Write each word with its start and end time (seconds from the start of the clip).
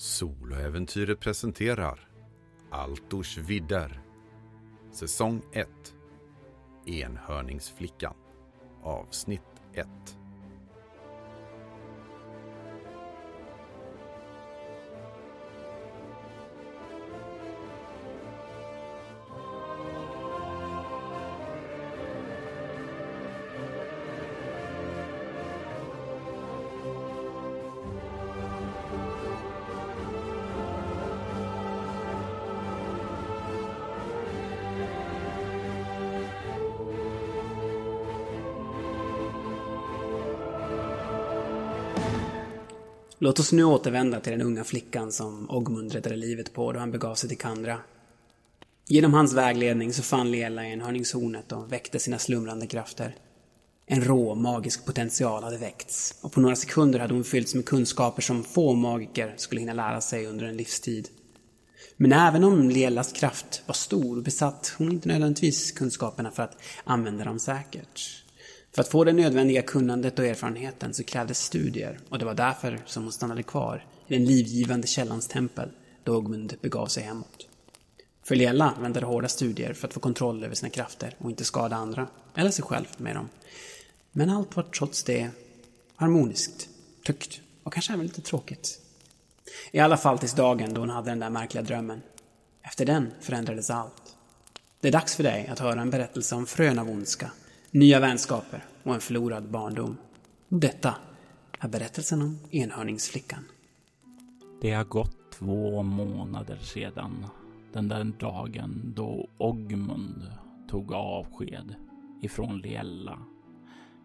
Soloäventyret 0.00 1.20
presenterar 1.20 2.08
Altors 2.70 3.38
vidder 3.38 4.02
Säsong 4.92 5.42
1 5.52 5.68
Enhörningsflickan 6.86 8.14
Avsnitt 8.82 9.40
1 9.74 10.17
Låt 43.28 43.38
oss 43.38 43.52
nu 43.52 43.64
återvända 43.64 44.20
till 44.20 44.32
den 44.32 44.42
unga 44.42 44.64
flickan 44.64 45.12
som 45.12 45.50
Ogmund 45.50 45.92
räddade 45.92 46.16
livet 46.16 46.52
på 46.52 46.72
då 46.72 46.78
han 46.78 46.90
begav 46.90 47.14
sig 47.14 47.28
till 47.28 47.38
Kandra. 47.38 47.80
Genom 48.86 49.14
hans 49.14 49.32
vägledning 49.32 49.92
så 49.92 50.02
fann 50.02 50.30
Lela 50.30 50.64
enhörningshornet 50.64 51.52
och 51.52 51.72
väckte 51.72 51.98
sina 51.98 52.18
slumrande 52.18 52.66
krafter. 52.66 53.16
En 53.86 54.04
rå, 54.04 54.34
magisk 54.34 54.84
potential 54.84 55.42
hade 55.42 55.58
väckts 55.58 56.18
och 56.22 56.32
på 56.32 56.40
några 56.40 56.56
sekunder 56.56 56.98
hade 56.98 57.14
hon 57.14 57.24
fyllts 57.24 57.54
med 57.54 57.64
kunskaper 57.64 58.22
som 58.22 58.44
få 58.44 58.74
magiker 58.74 59.34
skulle 59.36 59.60
hinna 59.60 59.72
lära 59.72 60.00
sig 60.00 60.26
under 60.26 60.46
en 60.46 60.56
livstid. 60.56 61.08
Men 61.96 62.12
även 62.12 62.44
om 62.44 62.70
Lelas 62.70 63.12
kraft 63.12 63.62
var 63.66 63.74
stor 63.74 64.22
besatt 64.22 64.74
hon 64.78 64.92
inte 64.92 65.08
nödvändigtvis 65.08 65.72
kunskaperna 65.72 66.30
för 66.30 66.42
att 66.42 66.56
använda 66.84 67.24
dem 67.24 67.38
säkert. 67.38 68.24
För 68.78 68.82
att 68.82 68.88
få 68.88 69.04
det 69.04 69.12
nödvändiga 69.12 69.62
kunnandet 69.62 70.18
och 70.18 70.26
erfarenheten 70.26 70.94
så 70.94 71.04
krävdes 71.04 71.44
studier 71.44 71.98
och 72.08 72.18
det 72.18 72.24
var 72.24 72.34
därför 72.34 72.80
som 72.86 73.02
hon 73.02 73.12
stannade 73.12 73.42
kvar 73.42 73.86
i 74.06 74.14
den 74.14 74.24
livgivande 74.24 74.86
källans 74.86 75.28
tempel 75.28 75.70
då 76.04 76.16
Ogmund 76.16 76.54
begav 76.60 76.86
sig 76.86 77.02
hemåt. 77.02 77.48
För 78.24 78.36
Lela 78.36 78.74
väntade 78.80 79.06
hårda 79.06 79.28
studier 79.28 79.72
för 79.72 79.88
att 79.88 79.94
få 79.94 80.00
kontroll 80.00 80.44
över 80.44 80.54
sina 80.54 80.70
krafter 80.70 81.14
och 81.18 81.30
inte 81.30 81.44
skada 81.44 81.76
andra, 81.76 82.08
eller 82.34 82.50
sig 82.50 82.64
själv 82.64 82.86
med 82.96 83.16
dem. 83.16 83.28
Men 84.12 84.30
allt 84.30 84.56
var 84.56 84.62
trots 84.62 85.02
det 85.02 85.30
harmoniskt, 85.96 86.68
tryggt 87.06 87.40
och 87.62 87.72
kanske 87.72 87.92
även 87.92 88.06
lite 88.06 88.20
tråkigt. 88.20 88.80
I 89.70 89.78
alla 89.78 89.96
fall 89.96 90.18
tills 90.18 90.34
dagen 90.34 90.74
då 90.74 90.80
hon 90.80 90.90
hade 90.90 91.10
den 91.10 91.20
där 91.20 91.30
märkliga 91.30 91.62
drömmen. 91.62 92.02
Efter 92.62 92.86
den 92.86 93.10
förändrades 93.20 93.70
allt. 93.70 94.16
Det 94.80 94.88
är 94.88 94.92
dags 94.92 95.16
för 95.16 95.22
dig 95.22 95.46
att 95.46 95.58
höra 95.58 95.80
en 95.80 95.90
berättelse 95.90 96.34
om 96.34 96.46
frön 96.46 96.78
av 96.78 96.90
ondska 96.90 97.30
nya 97.70 98.00
vänskaper 98.00 98.64
och 98.82 98.94
en 98.94 99.00
förlorad 99.00 99.50
barndom. 99.50 99.96
Detta 100.48 100.94
är 101.58 101.68
berättelsen 101.68 102.22
om 102.22 102.38
enhörningsflickan. 102.50 103.44
Det 104.60 104.72
har 104.72 104.84
gått 104.84 105.30
två 105.30 105.82
månader 105.82 106.56
sedan 106.56 107.26
den 107.72 107.88
där 107.88 108.04
dagen 108.04 108.92
då 108.96 109.28
Ogmund 109.38 110.32
tog 110.68 110.92
avsked 110.92 111.74
ifrån 112.22 112.58
Liella 112.58 113.18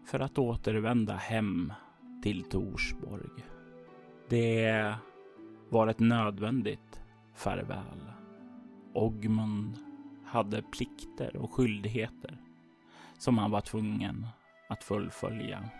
för 0.06 0.20
att 0.20 0.38
återvända 0.38 1.14
hem 1.14 1.72
till 2.22 2.44
Torsborg. 2.44 3.44
Det 4.28 4.94
var 5.68 5.86
ett 5.86 6.00
nödvändigt 6.00 7.00
farväl. 7.34 8.10
Ogmund 8.94 9.78
hade 10.24 10.62
plikter 10.62 11.36
och 11.36 11.52
skyldigheter 11.52 12.38
som 13.24 13.38
han 13.38 13.50
var 13.50 13.60
tvungen 13.60 14.26
att 14.68 14.84
fullfölja. 14.84 15.70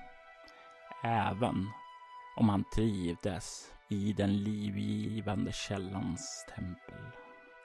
Även 1.03 1.71
om 2.37 2.49
han 2.49 2.65
trivdes 2.75 3.72
i 3.88 4.12
den 4.12 4.37
livgivande 4.43 5.53
källans 5.53 6.47
tempel. 6.56 7.04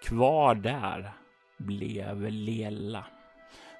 Kvar 0.04 0.56
där 0.56 1.14
blev 1.58 2.32
Lela. 2.32 3.06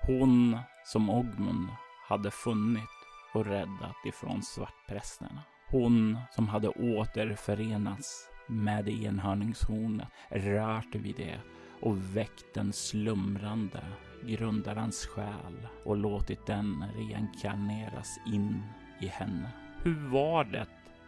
Hon 0.02 0.60
som 0.86 1.10
Ogmund 1.10 1.68
hade 2.08 2.32
funnit 2.32 2.90
och 3.34 3.46
räddat 3.46 4.06
ifrån 4.06 4.44
svartprästerna. 4.44 5.42
Hon 5.72 6.18
som 6.32 6.48
hade 6.48 6.70
återförenats 6.70 8.30
med 8.48 8.90
enhörningshornet, 8.90 10.08
rört 10.30 10.96
vid 10.96 11.16
det 11.16 11.40
och 11.82 12.16
väckt 12.18 12.54
den 12.54 12.74
slumrande 12.74 13.84
grundarens 14.26 15.06
själ 15.06 15.68
och 15.84 15.98
låtit 15.98 16.46
den 16.46 16.86
reinkarneras 16.96 18.20
in 18.26 18.64
i 19.02 19.08
henne. 19.08 19.50
Hur 19.84 20.10
var 20.10 20.44
det 20.44 20.66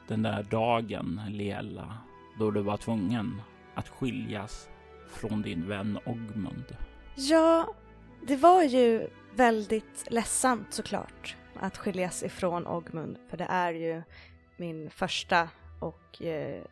den 0.08 0.22
där 0.22 0.44
dagen, 0.44 1.22
Lela, 1.30 1.98
då 2.40 2.52
du 2.52 2.62
var 2.62 2.78
tvungen 2.78 3.42
att 3.76 3.90
skiljas 3.90 4.70
från 5.08 5.42
din 5.42 5.68
vän 5.68 6.00
Ogmund? 6.06 6.78
Ja, 7.16 7.74
det 8.28 8.36
var 8.36 8.64
ju 8.64 9.08
väldigt 9.36 10.08
ledsamt 10.10 10.74
såklart 10.74 11.36
att 11.56 11.78
skiljas 11.78 12.24
ifrån 12.24 12.68
Ogmund, 12.68 13.18
för 13.30 13.38
det 13.38 13.48
är 13.50 13.74
ju 13.74 14.04
min 14.58 14.90
första 14.90 15.50
och 15.80 16.22
eh, 16.22 16.64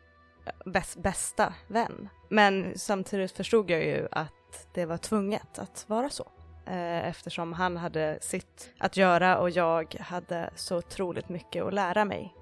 bäst, 0.64 1.02
bästa 1.02 1.54
vän. 1.68 2.08
Men 2.28 2.78
samtidigt 2.78 3.32
förstod 3.32 3.70
jag 3.70 3.84
ju 3.84 4.08
att 4.10 4.32
det 4.74 4.86
var 4.86 4.96
tvunget 4.96 5.58
att 5.58 5.84
vara 5.88 6.10
så. 6.10 6.24
Eh, 6.66 7.08
eftersom 7.08 7.52
han 7.52 7.76
hade 7.76 8.18
sitt 8.20 8.70
att 8.78 8.96
göra 8.96 9.38
och 9.38 9.50
jag 9.50 9.94
hade 10.00 10.50
så 10.54 10.76
otroligt 10.76 11.28
mycket 11.28 11.64
att 11.64 11.74
lära 11.74 12.04
mig. 12.04 12.34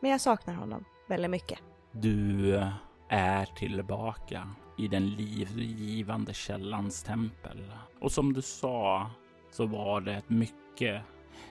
Men 0.00 0.10
jag 0.10 0.20
saknar 0.20 0.54
honom 0.54 0.84
väldigt 1.08 1.30
mycket. 1.30 1.58
Du 1.92 2.54
eh, 2.56 2.72
är 3.08 3.46
tillbaka 3.46 4.48
i 4.78 4.88
den 4.88 5.10
livgivande 5.10 6.34
källans 6.34 7.02
tempel. 7.02 7.72
Och 8.00 8.12
som 8.12 8.32
du 8.32 8.42
sa 8.42 9.10
så 9.50 9.66
var 9.66 10.00
det 10.00 10.22
mycket 10.26 11.02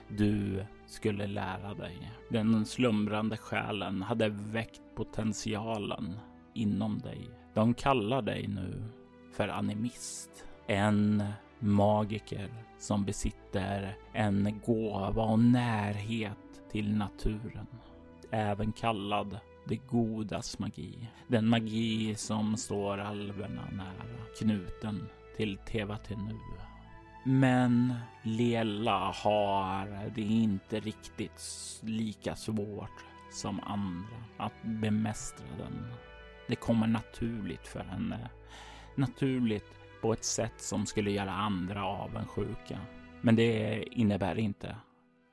du 0.08 0.64
skulle 0.86 1.26
lära 1.26 1.74
dig. 1.74 2.12
Den 2.30 2.66
slumrande 2.66 3.36
själen 3.36 4.02
hade 4.02 4.28
väckt 4.28 4.82
potentialen 4.96 6.18
inom 6.54 6.98
dig. 6.98 7.30
De 7.54 7.74
kallar 7.74 8.22
dig 8.22 8.48
nu 8.48 8.84
för 9.38 9.48
animist. 9.48 10.44
En 10.66 11.24
magiker 11.58 12.48
som 12.78 13.04
besitter 13.04 13.96
en 14.12 14.60
gåva 14.66 15.22
och 15.22 15.38
närhet 15.38 16.70
till 16.72 16.96
naturen. 16.96 17.66
Även 18.30 18.72
kallad 18.72 19.38
det 19.64 19.76
godas 19.76 20.58
magi. 20.58 21.08
Den 21.28 21.48
magi 21.48 22.14
som 22.14 22.56
står 22.56 22.98
alverna 22.98 23.62
nära, 23.72 24.24
knuten 24.38 25.08
till 25.36 25.58
Tevatenu. 25.66 26.38
Men 27.24 27.94
Lela 28.22 29.12
har 29.14 30.10
det 30.14 30.22
inte 30.22 30.80
riktigt 30.80 31.42
lika 31.82 32.36
svårt 32.36 33.04
som 33.32 33.60
andra 33.60 34.16
att 34.36 34.62
bemästra 34.62 35.46
den. 35.58 35.92
Det 36.48 36.56
kommer 36.56 36.86
naturligt 36.86 37.66
för 37.66 37.84
henne. 37.84 38.30
Naturligt 38.98 39.72
på 40.02 40.12
ett 40.12 40.24
sätt 40.24 40.60
som 40.60 40.86
skulle 40.86 41.10
göra 41.10 41.32
andra 41.32 41.84
avundsjuka. 41.84 42.78
Men 43.20 43.36
det 43.36 43.82
innebär 43.90 44.38
inte 44.38 44.76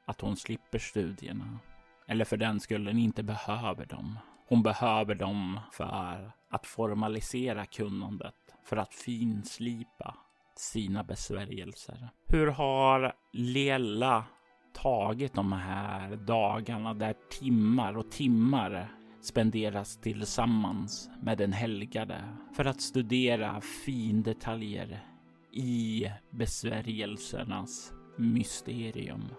att 0.05 0.21
hon 0.21 0.37
slipper 0.37 0.79
studierna. 0.79 1.59
Eller 2.07 2.25
för 2.25 2.37
den 2.37 2.59
skullen 2.59 2.97
inte 2.97 3.23
behöver 3.23 3.85
dem. 3.85 4.19
Hon 4.47 4.63
behöver 4.63 5.15
dem 5.15 5.59
för 5.71 6.31
att 6.50 6.65
formalisera 6.65 7.65
kunnandet, 7.65 8.35
för 8.63 8.77
att 8.77 8.94
finslipa 8.94 10.15
sina 10.56 11.03
besvärjelser. 11.03 12.09
Hur 12.27 12.47
har 12.47 13.13
Lela 13.33 14.23
tagit 14.73 15.33
de 15.33 15.51
här 15.51 16.15
dagarna 16.15 16.94
där 16.94 17.15
timmar 17.39 17.97
och 17.97 18.11
timmar 18.11 18.91
spenderas 19.25 19.98
tillsammans 19.98 21.10
med 21.22 21.38
den 21.38 21.54
helgade 21.54 22.24
för 22.56 22.66
att 22.66 22.81
studera 22.81 23.62
findetaljer 23.62 25.04
i 25.51 26.06
besvärjelsernas 26.30 27.94
mysterium 28.18 29.33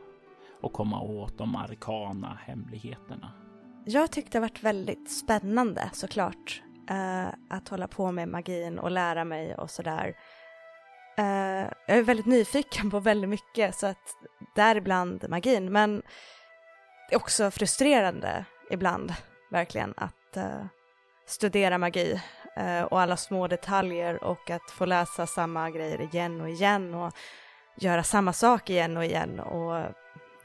och 0.60 0.72
komma 0.72 1.00
åt 1.00 1.38
de 1.38 1.56
arkana 1.56 2.38
hemligheterna. 2.46 3.32
Jag 3.84 4.12
tyckte 4.12 4.38
det 4.38 4.40
varit 4.40 4.62
väldigt 4.62 5.10
spännande 5.10 5.90
såklart 5.92 6.62
uh, 6.90 7.28
att 7.50 7.68
hålla 7.68 7.88
på 7.88 8.12
med 8.12 8.28
magin 8.28 8.78
och 8.78 8.90
lära 8.90 9.24
mig 9.24 9.54
och 9.54 9.70
sådär. 9.70 10.08
Uh, 11.18 11.70
jag 11.86 11.98
är 11.98 12.02
väldigt 12.02 12.26
nyfiken 12.26 12.90
på 12.90 13.00
väldigt 13.00 13.30
mycket 13.30 13.74
så 13.74 13.86
att 13.86 14.16
däribland 14.54 15.28
magin 15.28 15.72
men 15.72 16.02
det 17.08 17.14
är 17.14 17.16
också 17.16 17.50
frustrerande 17.50 18.44
ibland 18.70 19.12
verkligen 19.50 19.94
att 19.96 20.36
uh, 20.36 20.66
studera 21.26 21.78
magi 21.78 22.20
eh, 22.56 22.82
och 22.82 23.00
alla 23.00 23.16
små 23.16 23.48
detaljer 23.48 24.24
och 24.24 24.50
att 24.50 24.70
få 24.70 24.84
läsa 24.84 25.26
samma 25.26 25.70
grejer 25.70 26.00
igen 26.00 26.40
och 26.40 26.48
igen 26.48 26.94
och 26.94 27.12
göra 27.76 28.02
samma 28.02 28.32
sak 28.32 28.70
igen 28.70 28.96
och 28.96 29.04
igen 29.04 29.40
och 29.40 29.84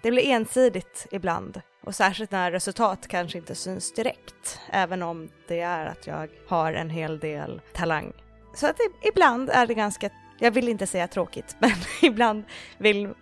det 0.02 0.12
blir 0.12 0.24
ensidigt 0.26 1.08
ibland 1.12 1.62
och 1.84 1.96
särskilt 1.96 2.32
när 2.32 2.52
resultat 2.52 3.08
kanske 3.08 3.38
inte 3.38 3.56
syns 3.56 3.94
direkt, 3.94 4.60
även 4.70 5.04
om 5.04 5.30
det 5.48 5.60
är 5.60 5.86
att 5.86 6.08
jag 6.08 6.30
har 6.48 6.74
en 6.74 6.90
hel 6.90 7.20
del 7.20 7.62
talang. 7.74 8.14
Så 8.56 8.68
att 8.68 8.78
ibland 9.02 9.50
är 9.50 9.68
det 9.68 9.74
ganska, 9.74 10.10
jag 10.40 10.52
vill 10.52 10.70
inte 10.70 10.88
säga 10.88 11.08
tråkigt, 11.08 11.56
men 11.60 11.72
ibland 12.02 12.44
vill, 12.78 13.14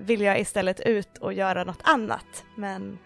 vill 0.00 0.20
jag 0.20 0.40
istället 0.40 0.80
ut 0.80 1.18
och 1.18 1.32
göra 1.32 1.64
något 1.64 1.80
annat. 1.82 2.44
Men 2.56 2.98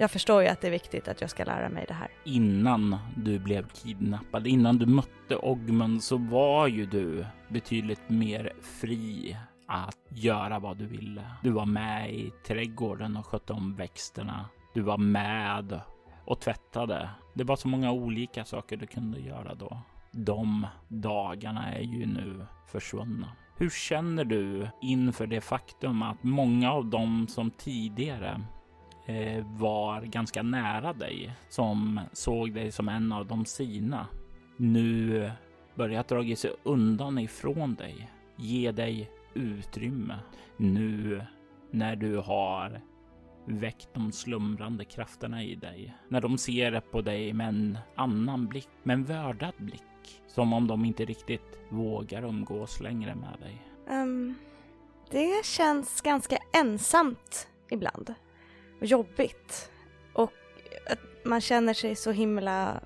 jag 0.00 0.10
förstår 0.10 0.42
ju 0.42 0.48
att 0.48 0.60
det 0.60 0.66
är 0.66 0.70
viktigt 0.70 1.08
att 1.08 1.20
jag 1.20 1.30
ska 1.30 1.44
lära 1.44 1.68
mig 1.68 1.84
det 1.88 1.94
här. 1.94 2.08
Innan 2.24 2.96
du 3.16 3.38
blev 3.38 3.68
kidnappad, 3.68 4.46
innan 4.46 4.78
du 4.78 4.86
mötte 4.86 5.36
Ogmund 5.36 6.02
så 6.02 6.16
var 6.16 6.66
ju 6.66 6.86
du 6.86 7.26
betydligt 7.48 8.08
mer 8.08 8.52
fri 8.62 9.36
att 9.66 9.98
göra 10.08 10.58
vad 10.58 10.76
du 10.76 10.86
ville. 10.86 11.22
Du 11.42 11.50
var 11.50 11.66
med 11.66 12.14
i 12.14 12.32
trädgården 12.46 13.16
och 13.16 13.26
skötte 13.26 13.52
om 13.52 13.76
växterna. 13.76 14.48
Du 14.74 14.80
var 14.80 14.98
med 14.98 15.80
och 16.24 16.40
tvättade. 16.40 17.10
Det 17.34 17.44
var 17.44 17.56
så 17.56 17.68
många 17.68 17.92
olika 17.92 18.44
saker 18.44 18.76
du 18.76 18.86
kunde 18.86 19.20
göra 19.20 19.54
då. 19.54 19.80
De 20.10 20.66
dagarna 20.88 21.74
är 21.74 21.82
ju 21.82 22.06
nu 22.06 22.46
försvunna. 22.66 23.32
Hur 23.56 23.70
känner 23.70 24.24
du 24.24 24.68
inför 24.82 25.26
det 25.26 25.40
faktum 25.40 26.02
att 26.02 26.22
många 26.22 26.72
av 26.72 26.86
dem 26.86 27.26
som 27.28 27.50
tidigare 27.50 28.40
Eh, 29.08 29.44
var 29.46 30.02
ganska 30.02 30.42
nära 30.42 30.92
dig, 30.92 31.32
som 31.48 32.00
såg 32.12 32.52
dig 32.52 32.72
som 32.72 32.88
en 32.88 33.12
av 33.12 33.26
de 33.26 33.44
sina, 33.44 34.06
nu 34.56 35.30
börjat 35.74 36.08
dra 36.08 36.36
sig 36.36 36.52
undan 36.62 37.18
ifrån 37.18 37.74
dig, 37.74 38.10
ge 38.36 38.72
dig 38.72 39.10
utrymme 39.34 40.18
nu 40.56 41.22
när 41.70 41.96
du 41.96 42.16
har 42.16 42.80
väckt 43.44 43.88
de 43.94 44.12
slumrande 44.12 44.84
krafterna 44.84 45.42
i 45.42 45.54
dig. 45.54 45.94
När 46.08 46.20
de 46.20 46.38
ser 46.38 46.80
på 46.80 47.00
dig 47.00 47.32
med 47.32 47.48
en 47.48 47.78
annan 47.94 48.46
blick, 48.46 48.68
med 48.82 48.94
en 48.94 49.04
värdad 49.04 49.54
blick. 49.56 49.82
Som 50.26 50.52
om 50.52 50.66
de 50.66 50.84
inte 50.84 51.04
riktigt 51.04 51.58
vågar 51.68 52.22
umgås 52.22 52.80
längre 52.80 53.14
med 53.14 53.38
dig. 53.40 53.62
Um, 53.90 54.34
det 55.10 55.44
känns 55.44 56.00
ganska 56.00 56.38
ensamt 56.52 57.48
ibland. 57.70 58.14
Och 58.80 58.86
jobbigt. 58.86 59.70
Och 60.12 60.32
att 60.90 60.98
man 61.24 61.40
känner 61.40 61.74
sig 61.74 61.96
så 61.96 62.10
himla 62.10 62.80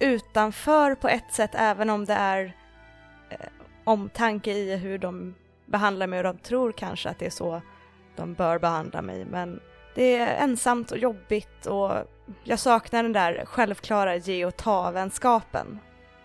utanför 0.00 0.94
på 0.94 1.08
ett 1.08 1.32
sätt 1.32 1.50
även 1.54 1.90
om 1.90 2.04
det 2.04 2.14
är 2.14 2.56
eh, 3.30 3.38
omtanke 3.84 4.52
i 4.52 4.76
hur 4.76 4.98
de 4.98 5.34
behandlar 5.66 6.06
mig 6.06 6.18
och 6.18 6.24
de 6.24 6.38
tror 6.38 6.72
kanske 6.72 7.08
att 7.08 7.18
det 7.18 7.26
är 7.26 7.30
så 7.30 7.62
de 8.16 8.34
bör 8.34 8.58
behandla 8.58 9.02
mig 9.02 9.24
men 9.24 9.60
det 9.94 10.16
är 10.16 10.44
ensamt 10.44 10.90
och 10.92 10.98
jobbigt 10.98 11.66
och 11.66 11.92
jag 12.44 12.58
saknar 12.58 13.02
den 13.02 13.12
där 13.12 13.44
självklara 13.44 14.16
ge 14.16 14.44
och 14.44 14.56
ta-vänskapen 14.56 15.78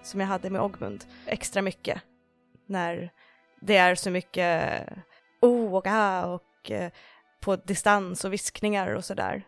som 0.03 0.19
jag 0.19 0.27
hade 0.27 0.49
med 0.49 0.61
Ogmund 0.61 1.05
extra 1.25 1.61
mycket 1.61 2.01
när 2.65 3.11
det 3.61 3.77
är 3.77 3.95
så 3.95 4.09
mycket 4.09 4.83
oh 5.41 5.75
och 5.75 5.87
ah 5.87 6.25
och 6.25 6.71
eh, 6.71 6.91
på 7.41 7.55
distans 7.55 8.25
och 8.25 8.33
viskningar 8.33 8.95
och 8.95 9.05
sådär. 9.05 9.43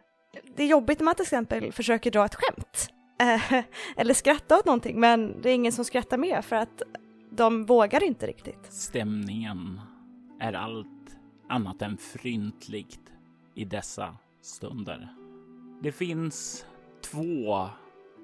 Det 0.56 0.64
är 0.64 0.68
jobbigt 0.68 1.00
när 1.00 1.06
man 1.06 1.16
till 1.16 1.24
exempel 1.24 1.72
försöker 1.72 2.12
dra 2.12 2.26
ett 2.26 2.36
skämt 2.36 2.90
eh, 3.22 3.64
eller 3.98 4.14
skratta 4.14 4.58
åt 4.58 4.66
någonting 4.66 5.00
men 5.00 5.42
det 5.42 5.50
är 5.50 5.54
ingen 5.54 5.72
som 5.72 5.86
skrattar 5.86 6.18
med 6.18 6.46
för 6.46 6.56
att 6.56 6.82
de 7.32 7.66
vågar 7.66 8.04
inte 8.04 8.28
riktigt. 8.28 8.74
Stämningen 8.74 9.82
är 10.40 10.54
allt 10.54 10.88
annat 11.50 11.82
än 11.82 11.98
fryntligt 11.98 13.14
i 13.56 13.66
dessa 13.66 14.18
stunder. 14.42 15.14
Det 15.84 15.92
finns 15.92 16.66
två 17.12 17.70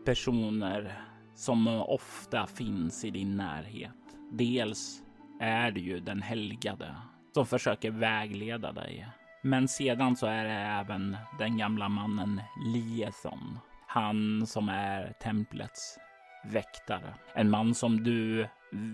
personer 0.06 1.02
som 1.36 1.68
ofta 1.68 2.48
finns 2.48 3.06
i 3.06 3.10
din 3.10 3.38
närhet. 3.38 3.92
Dels 4.32 5.04
är 5.40 5.72
det 5.72 5.80
ju 5.80 6.00
den 6.00 6.22
helgade 6.22 6.96
som 7.34 7.46
försöker 7.46 7.92
vägleda 7.92 8.72
dig. 8.72 9.08
Men 9.42 9.68
sedan 9.68 10.16
så 10.16 10.28
är 10.28 10.44
det 10.44 10.52
även 10.52 11.18
den 11.40 11.58
gamla 11.58 11.90
mannen 11.90 12.42
Liethon. 12.74 13.60
Han 13.88 14.48
som 14.48 14.70
är 14.70 15.14
templets 15.22 15.98
väktare. 16.46 17.14
En 17.34 17.50
man 17.50 17.76
som 17.76 18.04
du 18.04 18.48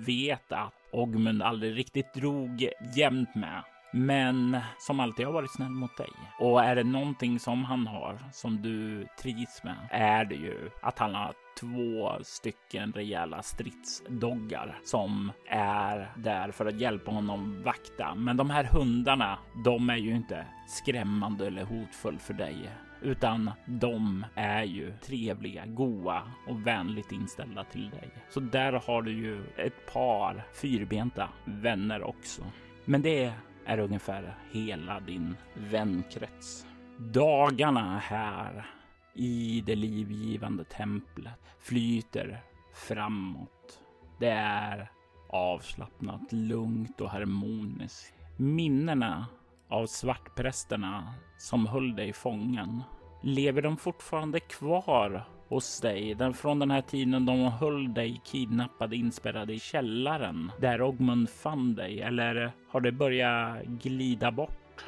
vet 0.06 0.52
att 0.52 0.74
Ogmund 0.92 1.42
aldrig 1.42 1.78
riktigt 1.78 2.14
drog 2.14 2.70
jämnt 2.96 3.36
med 3.36 3.64
men 3.94 4.58
som 4.80 5.00
alltid 5.00 5.26
har 5.26 5.34
varit 5.34 5.56
snäll 5.56 5.70
mot 5.70 5.98
dig. 5.98 6.10
Och 6.40 6.64
är 6.64 6.76
det 6.76 6.84
någonting 6.84 7.40
som 7.40 7.64
han 7.64 7.88
har 7.88 8.20
som 8.32 8.62
du 8.62 9.08
trivs 9.20 9.64
med 9.64 9.76
är 9.92 10.26
det 10.26 10.36
ju 10.36 10.70
att 10.82 11.00
han 11.00 11.16
har 11.16 11.34
två 11.60 12.12
stycken 12.24 12.94
rejäla 12.94 13.42
stridsdoggar 13.42 14.80
som 14.84 15.32
är 15.50 16.12
där 16.18 16.52
för 16.52 16.66
att 16.66 16.80
hjälpa 16.82 17.12
honom 17.12 17.64
vakta. 17.64 18.16
Men 18.16 18.38
de 18.38 18.50
här 18.50 18.64
hundarna, 18.64 19.40
de 19.66 19.90
är 19.90 19.98
ju 19.98 20.16
inte 20.16 20.46
skrämmande 20.68 21.48
eller 21.48 21.64
hotfull 21.64 22.20
för 22.20 22.34
dig 22.34 22.70
utan 23.02 23.52
de 23.66 24.26
är 24.36 24.64
ju 24.64 24.94
trevliga, 25.02 25.66
goa 25.66 26.22
och 26.48 26.68
vänligt 26.68 27.12
inställda 27.12 27.64
till 27.64 27.90
dig. 27.90 28.10
Så 28.30 28.40
där 28.40 28.74
har 28.74 29.02
du 29.02 29.12
ju 29.12 29.44
ett 29.58 29.94
par 29.94 30.48
fyrbenta 30.54 31.30
vänner 31.46 32.04
också. 32.04 32.44
Men 32.86 33.02
det 33.02 33.34
är 33.66 33.80
ungefär 33.80 34.36
hela 34.52 35.00
din 35.00 35.36
vänkrets. 35.54 36.68
Dagarna 36.98 38.00
här 38.00 38.75
i 39.16 39.64
det 39.66 39.76
livgivande 39.76 40.64
templet 40.64 41.34
flyter 41.60 42.42
framåt. 42.74 43.82
Det 44.20 44.30
är 44.30 44.92
avslappnat, 45.30 46.34
lugnt 46.34 47.02
och 47.02 47.10
harmoniskt. 47.10 48.14
Minnena 48.38 49.28
av 49.70 49.86
svartprästerna 49.86 51.14
som 51.38 51.68
höll 51.68 51.96
dig 51.96 52.14
fången, 52.14 52.84
lever 53.22 53.62
de 53.62 53.78
fortfarande 53.78 54.40
kvar 54.40 55.26
hos 55.48 55.82
dig 55.82 56.16
den, 56.16 56.34
från 56.34 56.60
den 56.60 56.72
här 56.72 56.82
tiden 56.82 57.26
de 57.26 57.52
höll 57.52 57.94
dig 57.94 58.22
kidnappad 58.26 58.94
inspärrad 58.94 59.52
i 59.52 59.60
källaren 59.60 60.52
där 60.60 60.82
Ogmund 60.82 61.30
fann 61.30 61.76
dig 61.76 62.02
eller 62.02 62.52
har 62.70 62.82
det 62.82 62.92
börjat 62.92 63.64
glida 63.64 64.32
bort? 64.32 64.86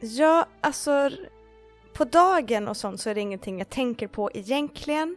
Ja, 0.00 0.46
alltså 0.60 1.10
på 1.94 2.04
dagen 2.04 2.68
och 2.68 2.76
sånt 2.76 3.00
så 3.00 3.10
är 3.10 3.14
det 3.14 3.20
ingenting 3.20 3.58
jag 3.58 3.68
tänker 3.68 4.08
på 4.08 4.30
egentligen. 4.34 5.16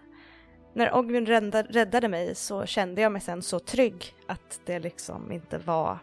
När 0.73 0.95
Ogmund 0.95 1.27
räddade 1.69 2.07
mig 2.07 2.35
så 2.35 2.65
kände 2.65 3.01
jag 3.01 3.11
mig 3.11 3.21
sen 3.21 3.41
så 3.41 3.59
trygg 3.59 4.15
att 4.27 4.61
det 4.65 4.79
liksom 4.79 5.31
inte 5.31 5.57
var 5.57 5.97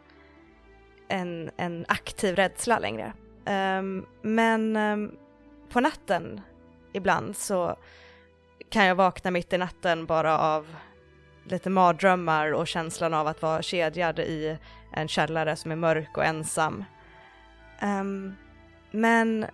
en, 1.08 1.50
en 1.56 1.84
aktiv 1.88 2.36
rädsla 2.36 2.78
längre. 2.78 3.12
Um, 3.46 4.06
men 4.22 4.76
um, 4.76 5.16
på 5.68 5.80
natten 5.80 6.40
ibland 6.92 7.36
så 7.36 7.76
kan 8.68 8.86
jag 8.86 8.94
vakna 8.94 9.30
mitt 9.30 9.52
i 9.52 9.58
natten 9.58 10.06
bara 10.06 10.38
av 10.38 10.76
lite 11.44 11.70
mardrömmar 11.70 12.52
och 12.52 12.66
känslan 12.66 13.14
av 13.14 13.26
att 13.26 13.42
vara 13.42 13.62
kedjad 13.62 14.18
i 14.18 14.58
en 14.92 15.08
källare 15.08 15.56
som 15.56 15.72
är 15.72 15.76
mörk 15.76 16.16
och 16.16 16.24
ensam. 16.24 16.84
Um, 17.82 18.36
men 18.90 19.46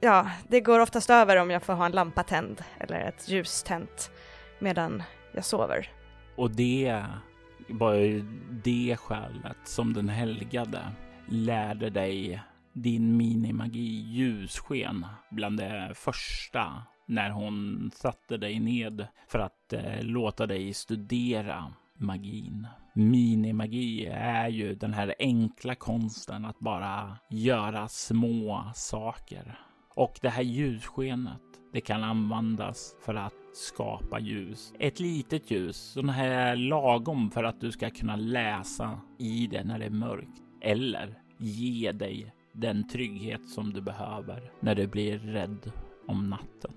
ja, 0.00 0.30
det 0.48 0.60
går 0.60 0.80
oftast 0.80 1.10
över 1.10 1.36
om 1.36 1.50
jag 1.50 1.62
får 1.62 1.72
ha 1.72 1.86
en 1.86 1.92
lampa 1.92 2.22
tänd 2.22 2.64
eller 2.80 3.00
ett 3.00 3.28
ljus 3.28 3.62
tänt 3.62 4.10
medan 4.58 5.02
jag 5.34 5.44
sover. 5.44 5.90
Och 6.36 6.50
det 6.50 7.04
var 7.68 7.94
ju 7.94 8.24
det 8.64 8.96
skälet 9.00 9.56
som 9.64 9.92
den 9.92 10.08
helgade 10.08 10.80
lärde 11.28 11.90
dig 11.90 12.42
din 12.72 13.16
minimagi 13.16 14.04
ljussken 14.06 15.06
bland 15.30 15.58
det 15.58 15.92
första 15.94 16.82
när 17.06 17.30
hon 17.30 17.90
satte 17.94 18.36
dig 18.36 18.60
ned 18.60 19.06
för 19.28 19.38
att 19.38 19.72
eh, 19.72 20.02
låta 20.02 20.46
dig 20.46 20.74
studera 20.74 21.72
magin. 21.94 22.66
Minimagi 22.92 24.06
är 24.12 24.48
ju 24.48 24.74
den 24.74 24.94
här 24.94 25.14
enkla 25.18 25.74
konsten 25.74 26.44
att 26.44 26.58
bara 26.58 27.18
göra 27.30 27.88
små 27.88 28.70
saker. 28.74 29.58
Och 29.98 30.18
det 30.22 30.28
här 30.28 30.42
ljusskenet, 30.42 31.42
det 31.72 31.80
kan 31.80 32.04
användas 32.04 32.96
för 33.04 33.14
att 33.14 33.34
skapa 33.54 34.20
ljus. 34.20 34.72
Ett 34.78 35.00
litet 35.00 35.50
ljus, 35.50 35.76
sån 35.76 36.08
här 36.08 36.56
lagom 36.56 37.30
för 37.30 37.44
att 37.44 37.60
du 37.60 37.72
ska 37.72 37.90
kunna 37.90 38.16
läsa 38.16 39.00
i 39.18 39.46
det 39.46 39.64
när 39.64 39.78
det 39.78 39.84
är 39.84 39.90
mörkt. 39.90 40.42
Eller 40.60 41.22
ge 41.38 41.92
dig 41.92 42.34
den 42.52 42.88
trygghet 42.88 43.48
som 43.48 43.72
du 43.72 43.80
behöver 43.80 44.52
när 44.60 44.74
du 44.74 44.86
blir 44.86 45.18
rädd 45.18 45.72
om 46.06 46.30
natten. 46.30 46.72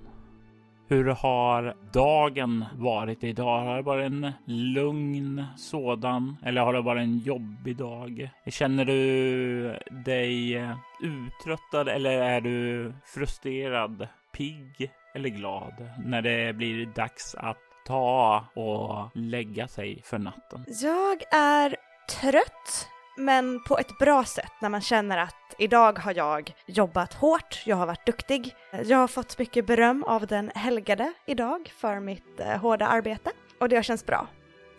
Hur 0.91 1.05
har 1.05 1.75
dagen 1.93 2.65
varit 2.73 3.23
idag? 3.23 3.61
Har 3.61 3.75
det 3.75 3.81
varit 3.81 4.05
en 4.05 4.31
lugn 4.45 5.45
sådan 5.57 6.37
eller 6.45 6.61
har 6.61 6.73
det 6.73 6.81
varit 6.81 7.01
en 7.01 7.17
jobbig 7.17 7.77
dag? 7.77 8.29
Känner 8.47 8.85
du 8.85 9.79
dig 10.05 10.57
eh, 10.57 10.75
uttröttad 11.01 11.87
eller 11.87 12.11
är 12.11 12.41
du 12.41 12.93
frustrerad, 13.05 14.07
pigg 14.31 14.91
eller 15.15 15.29
glad 15.29 15.89
när 16.05 16.21
det 16.21 16.53
blir 16.53 16.85
dags 16.85 17.35
att 17.35 17.57
ta 17.85 18.45
och 18.53 19.09
lägga 19.13 19.67
sig 19.67 20.01
för 20.05 20.19
natten? 20.19 20.65
Jag 20.81 21.23
är 21.33 21.75
trött 22.21 22.87
men 23.21 23.59
på 23.59 23.77
ett 23.77 23.97
bra 23.97 24.25
sätt 24.25 24.51
när 24.61 24.69
man 24.69 24.81
känner 24.81 25.17
att 25.17 25.35
idag 25.57 25.99
har 25.99 26.13
jag 26.15 26.53
jobbat 26.65 27.13
hårt, 27.13 27.63
jag 27.65 27.75
har 27.75 27.85
varit 27.85 28.05
duktig, 28.05 28.55
jag 28.85 28.97
har 28.97 29.07
fått 29.07 29.39
mycket 29.39 29.67
beröm 29.67 30.03
av 30.03 30.27
den 30.27 30.51
helgade 30.55 31.13
idag 31.25 31.71
för 31.77 31.99
mitt 31.99 32.39
eh, 32.39 32.57
hårda 32.57 32.87
arbete 32.87 33.31
och 33.59 33.69
det 33.69 33.75
har 33.75 33.83
känts 33.83 34.05
bra. 34.05 34.27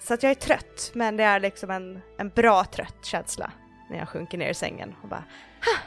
Så 0.00 0.14
att 0.14 0.22
jag 0.22 0.30
är 0.30 0.34
trött, 0.34 0.90
men 0.94 1.16
det 1.16 1.25
är 1.25 1.40
liksom 1.40 1.70
en, 1.70 2.00
en 2.18 2.28
bra 2.28 2.64
trött 2.64 3.04
känsla 3.04 3.52
när 3.90 3.99
jag 3.99 4.08
sjunker 4.08 4.38
ner 4.38 4.50
i 4.50 4.54
sängen 4.54 4.94
och 5.02 5.08
bara 5.08 5.25
ha! 5.61 5.82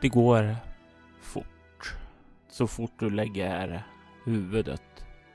Det 0.00 0.08
går 0.08 0.56
fort. 1.22 1.94
Så 2.48 2.66
fort 2.66 2.92
du 2.98 3.10
lägger 3.10 3.82
huvudet 4.24 4.82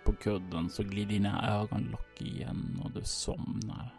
på 0.04 0.14
kudden 0.14 0.70
så 0.70 0.84
glider 0.84 1.14
dina 1.14 1.62
ögonlock 1.62 2.22
igen 2.22 2.82
och 2.84 2.92
du 2.92 3.04
somnar. 3.04 3.97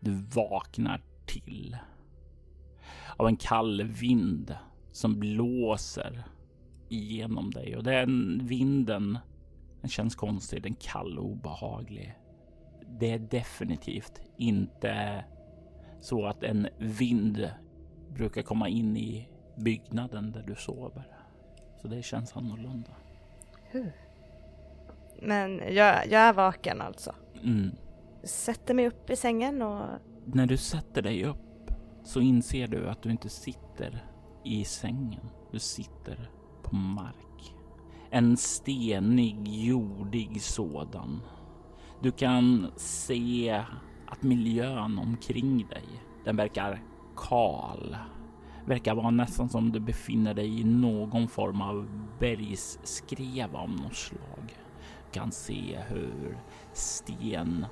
Du 0.00 0.14
vaknar 0.14 1.02
till 1.26 1.76
av 3.16 3.26
en 3.26 3.36
kall 3.36 3.82
vind 3.82 4.56
som 4.92 5.20
blåser 5.20 6.24
igenom 6.88 7.50
dig 7.50 7.76
och 7.76 7.84
den 7.84 8.40
vinden 8.46 9.18
den 9.80 9.90
känns 9.90 10.14
konstig, 10.14 10.62
den 10.62 10.74
kall 10.74 11.18
och 11.18 11.24
obehaglig. 11.24 12.18
Det 12.98 13.10
är 13.10 13.18
definitivt 13.18 14.20
inte 14.36 15.24
så 16.00 16.26
att 16.26 16.42
en 16.42 16.68
vind 16.78 17.50
brukar 18.14 18.42
komma 18.42 18.68
in 18.68 18.96
i 18.96 19.28
byggnaden 19.56 20.32
där 20.32 20.42
du 20.42 20.54
sover. 20.54 21.06
Så 21.82 21.88
det 21.88 22.02
känns 22.02 22.36
annorlunda. 22.36 22.90
Men 25.22 25.58
jag, 25.58 26.06
jag 26.06 26.20
är 26.20 26.32
vaken 26.32 26.80
alltså? 26.80 27.14
Mm. 27.42 27.70
Sätter 28.26 28.74
mig 28.74 28.86
upp 28.86 29.10
i 29.10 29.16
sängen 29.16 29.62
och... 29.62 29.86
När 30.24 30.46
du 30.46 30.56
sätter 30.56 31.02
dig 31.02 31.24
upp 31.24 31.70
så 32.04 32.20
inser 32.20 32.66
du 32.66 32.88
att 32.88 33.02
du 33.02 33.10
inte 33.10 33.28
sitter 33.28 34.04
i 34.44 34.64
sängen. 34.64 35.28
Du 35.52 35.58
sitter 35.58 36.30
på 36.62 36.76
mark. 36.76 37.54
En 38.10 38.36
stenig, 38.36 39.48
jordig 39.48 40.42
sådan. 40.42 41.22
Du 42.02 42.12
kan 42.12 42.66
se 42.76 43.64
att 44.06 44.22
miljön 44.22 44.98
omkring 44.98 45.66
dig, 45.68 45.84
den 46.24 46.36
verkar 46.36 46.82
kal. 47.16 47.96
Verkar 48.66 48.94
vara 48.94 49.10
nästan 49.10 49.48
som 49.48 49.72
du 49.72 49.80
befinner 49.80 50.34
dig 50.34 50.60
i 50.60 50.64
någon 50.64 51.28
form 51.28 51.60
av 51.60 51.88
bergsskreva 52.20 53.58
av 53.58 53.70
något 53.70 53.96
slag. 53.96 54.58
Du 55.06 55.20
kan 55.20 55.32
se 55.32 55.78
hur 55.88 56.38
sten 56.72 57.66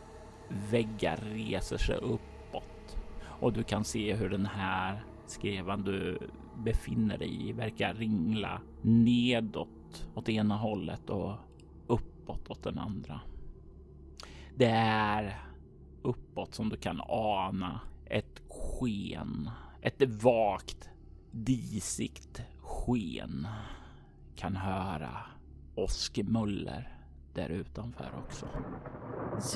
Väggar 0.48 1.16
reser 1.16 1.76
sig 1.76 1.96
uppåt 1.96 2.96
och 3.40 3.52
du 3.52 3.62
kan 3.62 3.84
se 3.84 4.14
hur 4.14 4.30
den 4.30 4.46
här 4.46 5.04
skrevan 5.26 5.82
du 5.82 6.18
befinner 6.56 7.18
dig 7.18 7.48
i 7.48 7.52
verkar 7.52 7.94
ringla 7.94 8.60
nedåt 8.82 10.08
åt 10.14 10.28
ena 10.28 10.56
hållet 10.56 11.10
och 11.10 11.32
uppåt 11.86 12.50
åt 12.50 12.62
den 12.62 12.78
andra. 12.78 13.20
Det 14.56 14.70
är 14.70 15.44
uppåt 16.02 16.54
som 16.54 16.68
du 16.68 16.76
kan 16.76 17.00
ana 17.08 17.80
ett 18.06 18.42
sken, 18.48 19.50
ett 19.82 20.02
vagt 20.22 20.90
disigt 21.30 22.42
sken. 22.60 23.46
Kan 24.36 24.56
höra 24.56 25.18
åskmuller 25.74 26.93
där 27.34 27.48
utanför 27.48 28.10
också. 28.18 28.48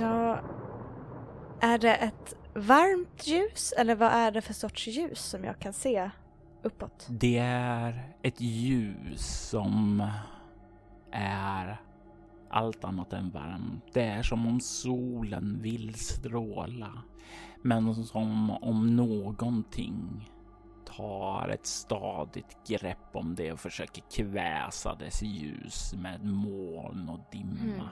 Ja, 0.01 0.41
är 1.61 1.79
det 1.79 1.95
ett 1.95 2.35
varmt 2.55 3.27
ljus 3.27 3.73
eller 3.79 3.95
vad 3.95 4.13
är 4.13 4.31
det 4.31 4.41
för 4.41 4.55
sorts 4.55 4.87
ljus 4.87 5.21
som 5.21 5.45
jag 5.45 5.59
kan 5.59 5.73
se 5.73 6.11
uppåt? 6.63 7.07
Det 7.11 7.39
är 7.39 8.13
ett 8.23 8.41
ljus 8.41 9.49
som 9.51 10.09
är 11.13 11.81
allt 12.51 12.85
annat 12.85 13.13
än 13.13 13.31
varmt. 13.31 13.85
Det 13.93 14.05
är 14.05 14.23
som 14.23 14.47
om 14.47 14.61
solen 14.61 15.59
vill 15.63 15.95
stråla, 15.95 17.03
men 17.63 18.05
som 18.05 18.51
om 18.51 18.97
någonting 18.97 20.31
tar 20.99 21.49
ett 21.49 21.67
stadigt 21.67 22.57
grepp 22.69 23.09
om 23.13 23.35
det 23.35 23.53
och 23.53 23.61
försöker 23.61 24.03
kväsa 24.17 24.95
dess 24.95 25.23
ljus 25.23 25.95
med 25.95 26.25
moln 26.25 27.09
och 27.09 27.21
dimma. 27.33 27.75
Mm. 27.75 27.87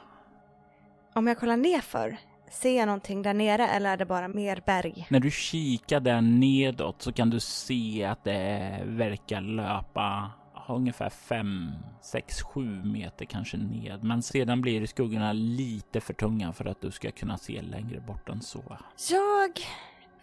Om 1.14 1.26
jag 1.26 1.38
kollar 1.38 1.56
ner 1.56 1.80
för 1.80 2.16
Ser 2.50 2.78
jag 2.78 2.86
någonting 2.86 3.22
där 3.22 3.34
nere 3.34 3.66
eller 3.68 3.92
är 3.92 3.96
det 3.96 4.06
bara 4.06 4.28
mer 4.28 4.62
berg? 4.66 5.06
När 5.10 5.20
du 5.20 5.30
kikar 5.30 6.00
där 6.00 6.20
nedåt 6.20 7.02
så 7.02 7.12
kan 7.12 7.30
du 7.30 7.40
se 7.40 8.04
att 8.04 8.24
det 8.24 8.82
verkar 8.84 9.40
löpa 9.40 10.30
ungefär 10.68 11.10
5, 11.10 11.72
6, 12.02 12.42
7 12.42 12.82
meter 12.84 13.24
kanske 13.24 13.56
ned. 13.56 14.04
Men 14.04 14.22
sedan 14.22 14.60
blir 14.60 14.86
skuggorna 14.86 15.32
lite 15.32 16.00
för 16.00 16.14
tunga 16.14 16.52
för 16.52 16.64
att 16.64 16.80
du 16.80 16.90
ska 16.90 17.10
kunna 17.10 17.38
se 17.38 17.62
längre 17.62 18.00
bort 18.00 18.28
än 18.28 18.40
så. 18.40 18.78
Jag 19.10 19.60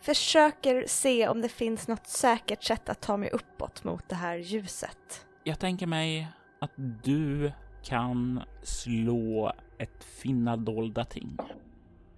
försöker 0.03 0.83
se 0.87 1.27
om 1.27 1.41
det 1.41 1.49
finns 1.49 1.87
något 1.87 2.07
säkert 2.07 2.63
sätt 2.63 2.89
att 2.89 3.01
ta 3.01 3.17
mig 3.17 3.29
uppåt 3.29 3.83
mot 3.83 4.09
det 4.09 4.15
här 4.15 4.35
ljuset. 4.35 5.25
Jag 5.43 5.59
tänker 5.59 5.87
mig 5.87 6.27
att 6.59 6.71
du 7.03 7.51
kan 7.83 8.41
slå 8.63 9.53
ett 9.77 10.03
finna 10.03 10.57
dolda 10.57 11.05
ting. 11.05 11.37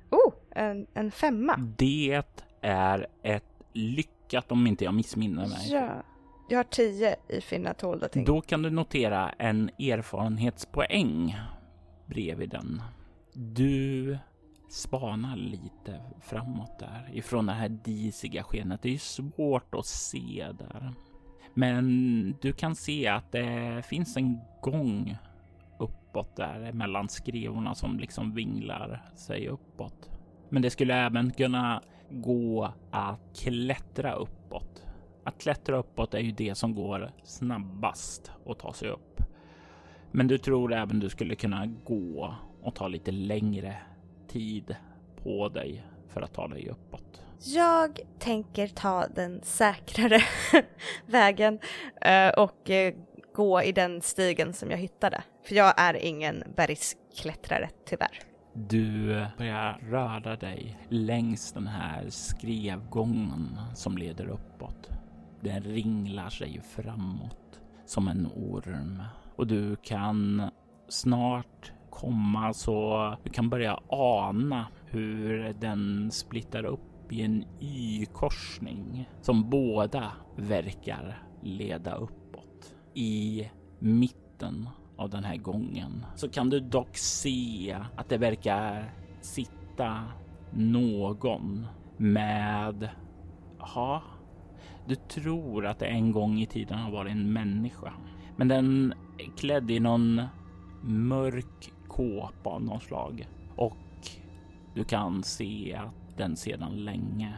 Oh, 0.09 0.33
en, 0.51 0.87
en 0.93 1.11
femma. 1.11 1.57
Det 1.77 2.23
är 2.61 3.07
ett 3.23 3.43
lyckat 3.73 4.51
om 4.51 4.67
inte 4.67 4.83
jag 4.83 4.93
missminner 4.93 5.47
mig. 5.47 5.71
Ja. 5.71 6.03
Jag 6.49 6.59
har 6.59 6.63
tio 6.63 7.15
i 7.27 7.41
finna 7.41 7.73
tålda 7.73 8.07
ting. 8.07 8.25
Då 8.25 8.41
kan 8.41 8.61
du 8.61 8.69
notera 8.69 9.29
en 9.29 9.69
erfarenhetspoäng 9.79 11.35
bredvid 12.05 12.49
den. 12.49 12.81
Du 13.33 14.17
spanar 14.69 15.35
lite 15.35 16.01
framåt 16.21 16.79
där 16.79 17.09
ifrån 17.13 17.45
det 17.45 17.53
här 17.53 17.69
disiga 17.69 18.43
skenet. 18.43 18.81
Det 18.81 18.93
är 18.93 18.97
svårt 18.97 19.75
att 19.75 19.85
se 19.85 20.47
där. 20.57 20.93
Men 21.53 22.35
du 22.41 22.53
kan 22.53 22.75
se 22.75 23.07
att 23.07 23.31
det 23.31 23.85
finns 23.85 24.17
en 24.17 24.39
gång 24.61 25.17
uppåt 25.79 26.35
där 26.35 26.71
mellan 26.73 27.09
skrevorna 27.09 27.75
som 27.75 27.99
liksom 27.99 28.33
vinglar 28.33 29.11
sig 29.15 29.47
uppåt. 29.47 30.09
Men 30.49 30.61
det 30.61 30.69
skulle 30.69 30.95
även 30.95 31.31
kunna 31.31 31.81
gå 32.09 32.73
att 32.91 33.19
klättra 33.35 34.13
uppåt. 34.13 34.85
Att 35.23 35.41
klättra 35.41 35.77
uppåt 35.77 36.13
är 36.13 36.19
ju 36.19 36.31
det 36.31 36.55
som 36.55 36.75
går 36.75 37.11
snabbast 37.23 38.31
att 38.45 38.59
ta 38.59 38.73
sig 38.73 38.89
upp. 38.89 39.21
Men 40.11 40.27
du 40.27 40.37
tror 40.37 40.73
även 40.73 40.99
du 40.99 41.09
skulle 41.09 41.35
kunna 41.35 41.65
gå 41.65 42.35
och 42.61 42.75
ta 42.75 42.87
lite 42.87 43.11
längre 43.11 43.77
tid 44.35 44.75
på 45.23 45.49
dig 45.49 45.83
för 46.07 46.21
att 46.21 46.33
ta 46.33 46.47
dig 46.47 46.69
uppåt. 46.69 47.21
Jag 47.39 47.99
tänker 48.19 48.67
ta 48.67 49.07
den 49.07 49.41
säkrare 49.43 50.19
vägen 51.05 51.59
eh, 52.01 52.29
och 52.29 52.69
eh, 52.69 52.93
gå 53.33 53.61
i 53.61 53.71
den 53.71 54.01
stigen 54.01 54.53
som 54.53 54.71
jag 54.71 54.77
hittade. 54.77 55.23
För 55.43 55.55
jag 55.55 55.73
är 55.77 55.93
ingen 55.93 56.43
bergsklättrare, 56.55 57.69
tyvärr. 57.85 58.19
Du 58.53 59.25
börjar 59.37 59.79
röra 59.81 60.35
dig 60.35 60.79
längs 60.89 61.51
den 61.51 61.67
här 61.67 62.09
skrevgången 62.09 63.59
som 63.75 63.97
leder 63.97 64.27
uppåt. 64.27 64.89
Den 65.41 65.63
ringlar 65.63 66.29
sig 66.29 66.61
framåt 66.75 67.61
som 67.85 68.07
en 68.07 68.27
orm 68.35 69.03
och 69.35 69.47
du 69.47 69.75
kan 69.75 70.49
snart 70.89 71.71
komma 71.95 72.53
så 72.53 73.15
du 73.23 73.29
kan 73.29 73.49
börja 73.49 73.79
ana 73.89 74.67
hur 74.85 75.53
den 75.59 76.11
splittar 76.11 76.65
upp 76.65 77.11
i 77.11 77.21
en 77.21 77.45
Y-korsning 77.59 79.09
som 79.21 79.49
båda 79.49 80.11
verkar 80.35 81.23
leda 81.41 81.95
uppåt. 81.95 82.75
I 82.93 83.49
mitten 83.79 84.69
av 84.97 85.09
den 85.09 85.23
här 85.23 85.37
gången 85.37 86.05
så 86.15 86.29
kan 86.29 86.49
du 86.49 86.59
dock 86.59 86.97
se 86.97 87.77
att 87.95 88.09
det 88.09 88.17
verkar 88.17 88.93
sitta 89.21 90.03
någon 90.51 91.67
med, 91.97 92.89
ja, 93.59 94.01
du 94.87 94.95
tror 94.95 95.65
att 95.65 95.79
det 95.79 95.85
en 95.85 96.11
gång 96.11 96.39
i 96.39 96.45
tiden 96.45 96.77
har 96.77 96.91
varit 96.91 97.11
en 97.11 97.33
människa. 97.33 97.93
Men 98.35 98.47
den 98.47 98.93
är 99.17 99.37
klädd 99.37 99.71
i 99.71 99.79
någon 99.79 100.21
mörk 100.83 101.71
kåpa 101.95 102.49
av 102.49 102.63
något 102.63 102.83
slag 102.83 103.27
och 103.55 103.77
du 104.73 104.83
kan 104.83 105.23
se 105.23 105.75
att 105.75 106.17
den 106.17 106.35
sedan 106.35 106.85
länge 106.85 107.33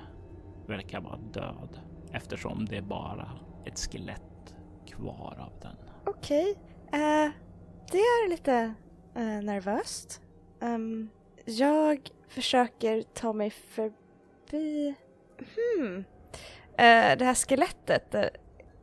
verkar 0.67 1.01
vara 1.01 1.17
död 1.17 1.79
eftersom 2.11 2.65
det 2.65 2.77
är 2.77 2.81
bara 2.81 3.31
ett 3.65 3.79
skelett 3.79 4.55
kvar 4.85 5.37
av 5.39 5.51
den. 5.61 5.75
Okej, 6.05 6.55
eh, 6.91 7.31
det 7.91 7.97
är 7.97 8.29
lite 8.29 8.73
uh, 9.17 9.41
nervöst. 9.41 10.21
Um, 10.59 11.09
jag 11.45 12.09
försöker 12.27 13.01
ta 13.01 13.33
mig 13.33 13.49
förbi... 13.49 14.95
Hmm. 15.37 15.97
Uh, 15.97 17.17
det 17.17 17.25
här 17.25 17.35
skelettet, 17.35 18.15
eh, 18.15 18.25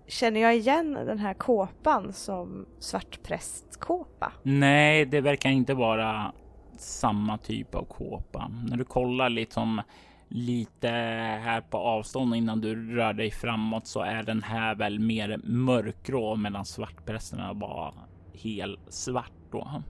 känner 0.07 0.41
jag 0.41 0.57
igen 0.57 0.93
den 0.93 1.19
här 1.19 1.35
kåpan 1.35 2.13
som 2.13 2.67
svartprästkåpa? 2.79 4.33
Nej, 4.43 5.07
det 5.07 5.21
verkar 5.21 5.51
inte 5.51 5.75
vara 5.75 6.33
samma 6.79 7.39
typ 7.39 7.75
av 7.75 7.85
kåpa. 7.85 8.51
När 8.69 8.77
du 8.77 8.85
kollar 8.85 9.29
liksom 9.29 9.83
lite 10.29 10.89
här 10.89 11.61
på 11.61 11.79
avstånd 11.79 12.35
innan 12.35 12.61
du 12.61 12.97
rör 12.97 13.13
dig 13.13 13.31
framåt 13.31 13.87
så 13.87 14.01
är 14.01 14.23
den 14.23 14.43
här 14.43 14.75
väl 14.75 14.99
mer 14.99 15.41
mörkgrå 15.45 16.37
medan 16.37 16.65
svartprästerna 16.65 17.53
var 17.53 17.95
helt 18.35 18.93
svart 18.93 19.33
då. 19.51 19.83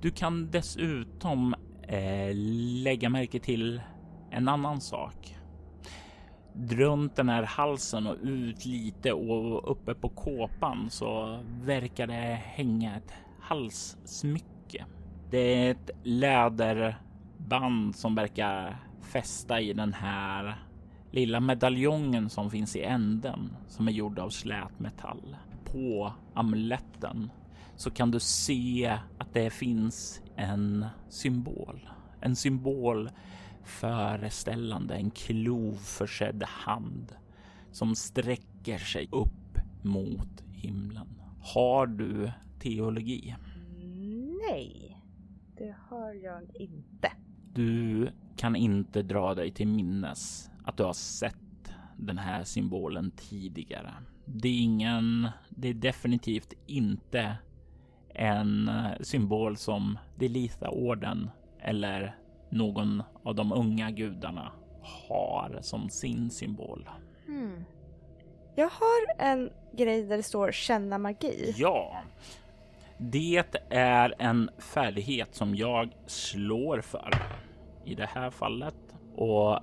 Du 0.00 0.10
kan 0.10 0.50
dessutom 0.50 1.54
eh, 1.82 2.30
lägga 2.84 3.08
märke 3.08 3.40
till 3.40 3.80
en 4.30 4.48
annan 4.48 4.80
sak. 4.80 5.37
Runt 6.66 7.16
den 7.16 7.28
här 7.28 7.42
halsen 7.42 8.06
och 8.06 8.16
ut 8.22 8.66
lite 8.66 9.12
och 9.12 9.70
uppe 9.70 9.94
på 9.94 10.08
kåpan 10.08 10.90
så 10.90 11.38
verkar 11.62 12.06
det 12.06 12.40
hänga 12.44 12.96
ett 12.96 13.12
halssmycke. 13.40 14.84
Det 15.30 15.38
är 15.38 15.70
ett 15.70 15.90
läderband 16.02 17.96
som 17.96 18.14
verkar 18.14 18.76
fästa 19.02 19.60
i 19.60 19.72
den 19.72 19.92
här 19.92 20.58
lilla 21.10 21.40
medaljongen 21.40 22.30
som 22.30 22.50
finns 22.50 22.76
i 22.76 22.82
änden 22.82 23.56
som 23.68 23.88
är 23.88 23.92
gjord 23.92 24.18
av 24.18 24.30
slät 24.30 24.78
metall. 24.78 25.36
På 25.64 26.12
amuletten 26.34 27.30
så 27.76 27.90
kan 27.90 28.10
du 28.10 28.20
se 28.20 28.98
att 29.18 29.34
det 29.34 29.50
finns 29.50 30.22
en 30.36 30.86
symbol. 31.08 31.88
En 32.20 32.36
symbol 32.36 33.10
föreställande 33.68 34.94
en 34.94 35.10
klovförsedd 35.10 36.42
hand 36.42 37.12
som 37.72 37.94
sträcker 37.94 38.78
sig 38.78 39.08
upp 39.12 39.58
mot 39.82 40.42
himlen. 40.52 41.22
Har 41.40 41.86
du 41.86 42.30
teologi? 42.58 43.36
Nej, 44.50 45.02
det 45.56 45.76
har 45.88 46.12
jag 46.12 46.42
inte. 46.54 47.12
Du 47.54 48.10
kan 48.36 48.56
inte 48.56 49.02
dra 49.02 49.34
dig 49.34 49.50
till 49.50 49.68
minnes 49.68 50.50
att 50.64 50.76
du 50.76 50.82
har 50.82 50.92
sett 50.92 51.34
den 51.96 52.18
här 52.18 52.44
symbolen 52.44 53.10
tidigare. 53.10 53.94
Det 54.24 54.48
är 54.48 54.60
ingen, 54.60 55.28
det 55.48 55.68
är 55.68 55.74
definitivt 55.74 56.52
inte 56.66 57.36
en 58.14 58.70
symbol 59.00 59.56
som 59.56 59.98
Delita-orden 60.16 61.30
eller 61.58 62.17
någon 62.48 63.02
av 63.22 63.34
de 63.34 63.52
unga 63.52 63.90
gudarna 63.90 64.52
har 64.82 65.58
som 65.62 65.90
sin 65.90 66.30
symbol. 66.30 66.88
Hmm. 67.26 67.64
Jag 68.54 68.68
har 68.68 69.26
en 69.26 69.50
grej 69.72 70.02
där 70.02 70.16
det 70.16 70.22
står 70.22 70.52
känna 70.52 70.98
magi. 70.98 71.54
Ja, 71.56 72.02
det 72.98 73.44
är 73.70 74.14
en 74.18 74.50
färdighet 74.58 75.34
som 75.34 75.54
jag 75.54 75.90
slår 76.06 76.80
för 76.80 77.10
i 77.84 77.94
det 77.94 78.06
här 78.06 78.30
fallet 78.30 78.94
och 79.16 79.58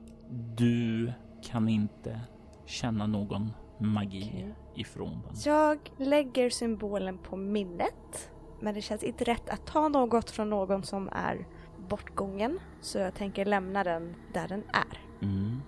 du 0.55 1.13
kan 1.43 1.69
inte 1.69 2.19
känna 2.65 3.07
någon 3.07 3.51
magi 3.77 4.29
okay. 4.29 4.81
ifrån 4.81 5.21
den. 5.25 5.33
Jag 5.45 5.79
lägger 5.97 6.49
symbolen 6.49 7.17
på 7.17 7.37
minnet, 7.37 8.31
men 8.61 8.73
det 8.73 8.81
känns 8.81 9.03
inte 9.03 9.23
rätt 9.23 9.49
att 9.49 9.67
ta 9.67 9.87
något 9.87 10.31
från 10.31 10.49
någon 10.49 10.83
som 10.83 11.09
är 11.11 11.47
bortgången, 11.85 12.59
så 12.81 12.97
jag 12.97 13.13
tänker 13.13 13.45
lämna 13.45 13.83
den 13.83 14.15
där 14.33 14.47
den 14.47 14.63
är. 14.73 14.99
Mm. 15.21 15.61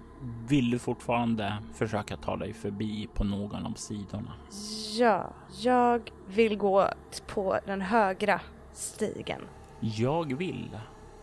Vill 0.47 0.71
du 0.71 0.79
fortfarande 0.79 1.57
försöka 1.73 2.17
ta 2.17 2.35
dig 2.35 2.53
förbi 2.53 3.07
på 3.13 3.23
någon 3.23 3.65
av 3.65 3.73
sidorna? 3.73 4.33
Ja, 4.97 5.33
jag 5.61 6.11
vill 6.27 6.57
gå 6.57 6.89
på 7.27 7.59
den 7.65 7.81
högra 7.81 8.41
stigen. 8.73 9.41
Jag 9.79 10.37
vill 10.37 10.77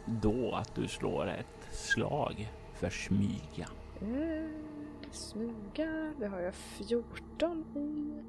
då 0.06 0.54
att 0.54 0.74
du 0.74 0.88
slår 0.88 1.26
ett 1.26 1.74
slag 1.74 2.52
för 2.74 2.90
smyga. 2.90 3.68
Mm, 4.00 4.52
smyga, 5.10 6.14
det 6.18 6.26
har 6.26 6.40
jag 6.40 6.54
14 6.54 7.64
i. 7.76 8.22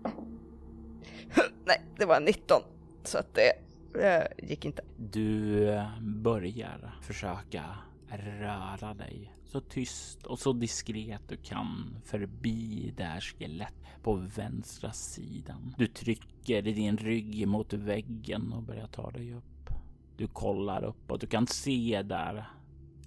Nej, 1.65 1.82
det 1.97 2.06
var 2.06 2.19
19. 2.19 2.62
Så 3.04 3.17
att 3.17 3.34
det 3.34 3.51
det 3.95 4.27
gick 4.38 4.65
inte. 4.65 4.81
Du 4.97 5.69
eh, 5.69 6.01
börjar 6.01 6.95
försöka 7.01 7.63
röra 8.10 8.93
dig 8.93 9.34
så 9.45 9.62
tyst 9.62 10.25
och 10.25 10.39
så 10.39 10.53
diskret 10.53 11.21
du 11.27 11.38
kan 11.38 11.97
förbi 12.05 12.93
det 12.97 13.03
här 13.03 13.21
skelett 13.21 13.73
på 14.03 14.15
vänstra 14.15 14.91
sidan. 14.91 15.75
Du 15.77 15.88
trycker 15.88 16.62
din 16.62 16.97
rygg 16.97 17.47
mot 17.47 17.73
väggen 17.73 18.53
och 18.53 18.63
börjar 18.63 18.88
ta 18.88 19.12
dig 19.12 19.34
upp. 19.34 19.69
Du 20.17 20.27
kollar 20.27 20.84
upp 20.84 21.12
och 21.12 21.19
du 21.19 21.27
kan 21.27 21.47
se 21.47 22.01
där 22.01 22.45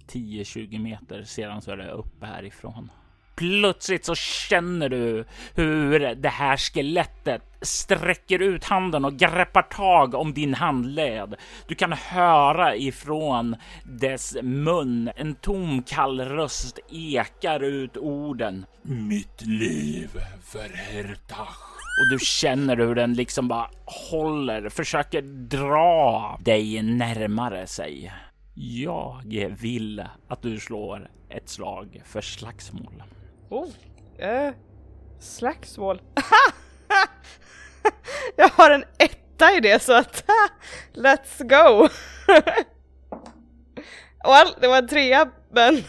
10-20 0.07 0.79
meter 0.79 1.23
sedan 1.23 1.61
så 1.61 1.71
är 1.71 1.77
det 1.77 1.91
uppe 1.91 2.25
härifrån. 2.25 2.91
Plötsligt 3.39 4.05
så 4.05 4.15
känner 4.15 4.89
du 4.89 5.25
hur 5.55 6.15
det 6.15 6.29
här 6.29 6.57
skelettet 6.57 7.41
sträcker 7.61 8.41
ut 8.41 8.63
handen 8.63 9.05
och 9.05 9.17
greppar 9.17 9.61
tag 9.61 10.13
om 10.13 10.33
din 10.33 10.53
handled. 10.53 11.35
Du 11.67 11.75
kan 11.75 11.93
höra 11.93 12.75
ifrån 12.75 13.55
dess 13.83 14.37
mun 14.41 15.11
en 15.15 15.35
tom 15.35 15.83
kall 15.83 16.21
röst 16.21 16.79
ekar 16.91 17.63
ut 17.63 17.97
orden. 17.97 18.65
Mitt 18.81 19.41
liv 19.41 20.09
för 20.43 20.69
Hertach. 20.75 21.57
Och 21.99 22.09
du 22.11 22.19
känner 22.25 22.77
hur 22.77 22.95
den 22.95 23.13
liksom 23.13 23.47
bara 23.47 23.69
håller, 24.11 24.69
försöker 24.69 25.21
dra 25.47 26.39
dig 26.43 26.81
närmare 26.81 27.67
sig. 27.67 28.13
Jag 28.53 29.55
vill 29.59 30.05
att 30.27 30.41
du 30.41 30.59
slår 30.59 31.09
ett 31.29 31.49
slag 31.49 32.01
för 32.05 32.21
slagsmål. 32.21 33.03
Oh, 33.49 33.67
äh, 34.17 34.53
slagsmål. 35.19 36.01
Jag 38.35 38.49
har 38.49 38.71
en 38.71 38.83
etta 38.97 39.51
i 39.57 39.59
det 39.59 39.81
så 39.81 39.93
att 39.93 40.23
let's 40.93 41.39
go. 41.39 41.83
well, 44.23 44.47
det 44.61 44.67
var 44.67 44.77
en 44.77 44.87
trea 44.87 45.29
men 45.51 45.83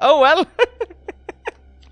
oh 0.00 0.22
well. 0.22 0.44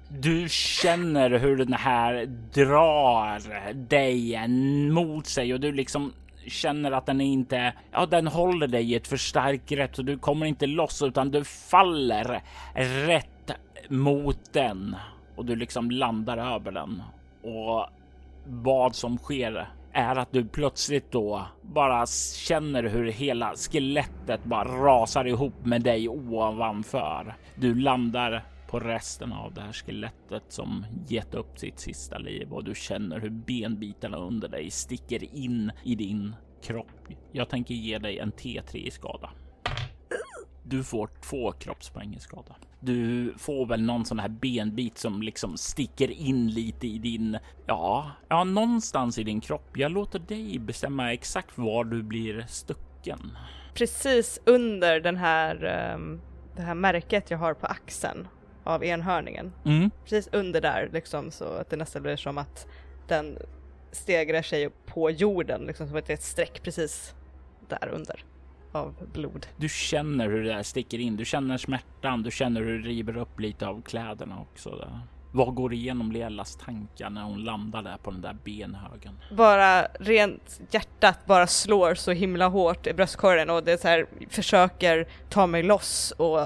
Du 0.08 0.48
känner 0.48 1.30
hur 1.30 1.56
den 1.56 1.72
här 1.72 2.26
drar 2.52 3.74
dig 3.74 4.48
mot 4.90 5.26
sig 5.26 5.54
och 5.54 5.60
du 5.60 5.72
liksom 5.72 6.12
känner 6.46 6.92
att 6.92 7.06
den 7.06 7.20
inte, 7.20 7.74
ja, 7.92 8.06
den 8.06 8.26
håller 8.26 8.66
dig 8.66 8.92
i 8.92 8.94
ett 8.94 9.08
för 9.08 9.16
starkt 9.16 9.68
grepp 9.68 9.96
så 9.96 10.02
du 10.02 10.18
kommer 10.18 10.46
inte 10.46 10.66
loss 10.66 11.02
utan 11.02 11.30
du 11.30 11.44
faller 11.44 12.42
rätt 13.06 13.39
mot 13.90 14.52
den 14.52 14.96
och 15.36 15.44
du 15.44 15.56
liksom 15.56 15.90
landar 15.90 16.54
över 16.54 16.72
den. 16.72 17.02
Och 17.42 17.86
vad 18.46 18.94
som 18.94 19.18
sker 19.18 19.68
är 19.92 20.16
att 20.16 20.32
du 20.32 20.44
plötsligt 20.44 21.12
då 21.12 21.46
bara 21.62 22.06
känner 22.36 22.82
hur 22.82 23.06
hela 23.06 23.54
skelettet 23.54 24.44
bara 24.44 24.64
rasar 24.64 25.24
ihop 25.24 25.64
med 25.64 25.82
dig 25.82 26.08
ovanför. 26.08 27.34
Du 27.54 27.74
landar 27.74 28.44
på 28.68 28.80
resten 28.80 29.32
av 29.32 29.54
det 29.54 29.60
här 29.60 29.72
skelettet 29.72 30.42
som 30.48 30.86
gett 31.08 31.34
upp 31.34 31.58
sitt 31.58 31.78
sista 31.78 32.18
liv 32.18 32.52
och 32.52 32.64
du 32.64 32.74
känner 32.74 33.20
hur 33.20 33.30
benbitarna 33.30 34.16
under 34.16 34.48
dig 34.48 34.70
sticker 34.70 35.34
in 35.34 35.72
i 35.84 35.94
din 35.94 36.36
kropp. 36.62 37.08
Jag 37.32 37.48
tänker 37.48 37.74
ge 37.74 37.98
dig 37.98 38.18
en 38.18 38.32
T3 38.32 38.76
i 38.76 38.90
skada. 38.90 39.30
Du 40.62 40.84
får 40.84 41.10
två 41.30 41.52
kroppspoäng 41.52 42.14
i 42.14 42.20
skada. 42.20 42.54
Du 42.80 43.34
får 43.38 43.66
väl 43.66 43.82
någon 43.82 44.04
sån 44.04 44.18
här 44.18 44.28
benbit 44.28 44.98
som 44.98 45.22
liksom 45.22 45.56
sticker 45.56 46.10
in 46.10 46.50
lite 46.50 46.86
i 46.86 46.98
din, 46.98 47.38
ja, 47.66 48.10
ja, 48.28 48.44
någonstans 48.44 49.18
i 49.18 49.22
din 49.22 49.40
kropp. 49.40 49.76
Jag 49.76 49.92
låter 49.92 50.18
dig 50.18 50.58
bestämma 50.58 51.12
exakt 51.12 51.58
var 51.58 51.84
du 51.84 52.02
blir 52.02 52.44
stucken. 52.48 53.38
Precis 53.74 54.40
under 54.44 55.00
den 55.00 55.16
här, 55.16 55.54
um, 55.94 56.20
det 56.56 56.62
här 56.62 56.74
märket 56.74 57.30
jag 57.30 57.38
har 57.38 57.54
på 57.54 57.66
axeln 57.66 58.28
av 58.64 58.84
enhörningen. 58.84 59.52
Mm. 59.64 59.90
Precis 60.04 60.28
under 60.32 60.60
där 60.60 60.90
liksom 60.92 61.30
så 61.30 61.44
att 61.44 61.70
det 61.70 61.76
nästan 61.76 62.02
blir 62.02 62.16
som 62.16 62.38
att 62.38 62.66
den 63.08 63.38
stegrar 63.92 64.42
sig 64.42 64.70
på 64.86 65.10
jorden, 65.10 65.60
liksom 65.66 65.88
som 65.88 65.96
ett 65.96 66.22
streck 66.22 66.62
precis 66.62 67.14
där 67.68 67.88
under 67.88 68.24
av 68.72 68.94
blod. 69.12 69.46
Du 69.56 69.68
känner 69.68 70.28
hur 70.28 70.42
det 70.42 70.54
där 70.54 70.62
sticker 70.62 70.98
in. 70.98 71.16
Du 71.16 71.24
känner 71.24 71.58
smärtan. 71.58 72.22
Du 72.22 72.30
känner 72.30 72.60
hur 72.60 72.78
det 72.78 72.88
river 72.88 73.16
upp 73.16 73.40
lite 73.40 73.66
av 73.66 73.82
kläderna 73.82 74.40
också. 74.40 74.70
Där. 74.70 75.00
Vad 75.32 75.54
går 75.54 75.72
igenom 75.72 76.12
Liellas 76.12 76.56
tankar 76.56 77.10
när 77.10 77.22
hon 77.22 77.44
landar 77.44 77.82
där 77.82 77.96
på 78.02 78.10
den 78.10 78.20
där 78.20 78.36
benhögen? 78.44 79.18
Bara 79.36 79.82
rent 79.82 80.60
hjärtat 80.70 81.26
bara 81.26 81.46
slår 81.46 81.94
så 81.94 82.12
himla 82.12 82.48
hårt 82.48 82.86
i 82.86 82.92
bröstkorgen 82.92 83.50
och 83.50 83.64
det 83.64 83.80
så 83.80 83.88
här 83.88 84.06
försöker 84.28 85.08
ta 85.28 85.46
mig 85.46 85.62
loss 85.62 86.12
och 86.16 86.40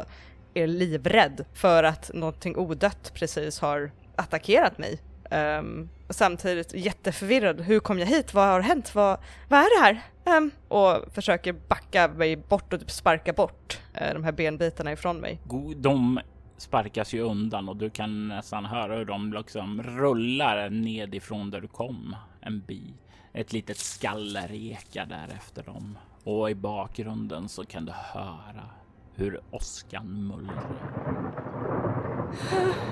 är 0.55 0.67
livrädd 0.67 1.45
för 1.55 1.85
att 1.85 2.11
någonting 2.15 2.57
odött 2.57 3.13
precis 3.15 3.61
har 3.61 3.91
attackerat 4.17 4.79
mig. 4.79 5.01
Um, 5.35 5.88
samtidigt 6.11 6.75
jätteförvirrad. 6.75 7.61
Hur 7.61 7.81
kom 7.81 7.99
jag 7.99 8.07
hit? 8.07 8.35
Vad 8.35 8.49
har 8.49 8.61
hänt? 8.61 8.94
Vad, 8.94 9.18
vad 9.49 9.61
är 9.61 9.81
det 9.81 9.85
här? 9.85 10.03
Um, 10.38 10.51
och 10.68 11.12
försöker 11.14 11.53
backa 11.53 12.09
mig 12.09 12.37
bort 12.37 12.73
och 12.73 12.81
typ 12.81 12.90
sparka 12.90 13.33
bort 13.33 13.81
uh, 14.01 14.14
de 14.14 14.25
här 14.25 14.33
benbitarna 14.33 14.92
ifrån 14.92 15.16
mig. 15.16 15.40
De 15.77 16.20
sparkas 16.57 17.12
ju 17.12 17.20
undan 17.20 17.68
och 17.68 17.77
du 17.77 17.90
kan 17.90 18.29
nästan 18.29 18.64
höra 18.64 18.97
hur 18.97 19.05
de 19.05 19.33
liksom 19.33 19.83
rullar 19.83 20.70
ned 20.70 21.14
ifrån 21.14 21.51
där 21.51 21.61
du 21.61 21.68
kom 21.68 22.16
en 22.40 22.61
bit. 22.61 22.94
Ett 23.33 23.53
litet 23.53 23.79
skaller 23.79 24.53
ekar 24.53 25.07
där 25.07 25.29
efter 25.37 25.62
dem 25.62 25.99
och 26.25 26.51
i 26.51 26.55
bakgrunden 26.55 27.49
så 27.49 27.64
kan 27.64 27.85
du 27.85 27.92
höra 27.92 28.68
hur 29.14 29.40
åskan 29.51 30.27
mullrar. 30.27 30.64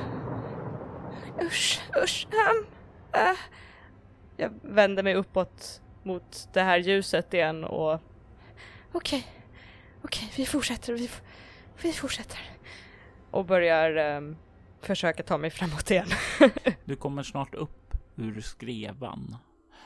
Usch, 1.41 1.81
usch. 2.05 2.27
Um, 2.33 2.67
uh. 3.15 3.39
Jag 4.37 4.53
vänder 4.63 5.03
mig 5.03 5.15
uppåt 5.15 5.83
mot 6.03 6.49
det 6.53 6.63
här 6.63 6.79
ljuset 6.79 7.35
igen 7.35 7.65
och 7.65 7.95
okej, 7.95 8.01
okay. 8.93 9.23
okej, 10.03 10.27
okay, 10.27 10.29
vi 10.37 10.47
fortsätter, 10.47 10.93
vi, 10.93 11.11
vi 11.83 11.93
fortsätter. 11.93 12.41
Och 13.31 13.45
börjar 13.45 14.17
um, 14.17 14.37
försöka 14.81 15.23
ta 15.23 15.39
mig 15.39 15.51
framåt 15.51 15.91
igen. 15.91 16.09
du 16.85 16.97
kommer 16.97 17.23
snart 17.23 17.55
upp 17.55 17.95
ur 18.17 18.41
skrevan 18.41 19.37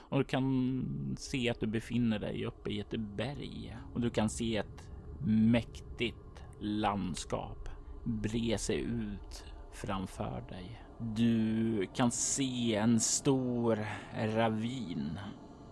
och 0.08 0.18
du 0.18 0.24
kan 0.24 1.16
se 1.18 1.50
att 1.50 1.60
du 1.60 1.66
befinner 1.66 2.18
dig 2.18 2.46
uppe 2.46 2.70
i 2.70 2.80
ett 2.80 2.94
berg 2.96 3.76
och 3.94 4.00
du 4.00 4.10
kan 4.10 4.28
se 4.28 4.56
ett 4.56 4.88
mäktigt 5.26 6.42
landskap 6.60 7.68
bre 8.04 8.58
sig 8.58 8.80
ut 8.80 9.44
framför 9.72 10.44
dig. 10.48 10.85
Du 10.98 11.86
kan 11.94 12.10
se 12.10 12.74
en 12.74 13.00
stor 13.00 13.86
ravin 14.14 15.18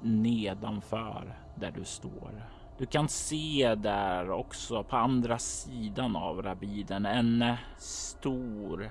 nedanför 0.03 1.39
där 1.57 1.71
du 1.71 1.85
står. 1.85 2.49
Du 2.79 2.87
kan 2.87 3.09
se 3.09 3.75
där 3.75 4.31
också 4.31 4.85
på 4.85 4.97
andra 4.97 5.39
sidan 5.39 6.17
av 6.17 6.43
ravinen 6.43 7.07
en 7.07 7.45
stor 7.79 8.91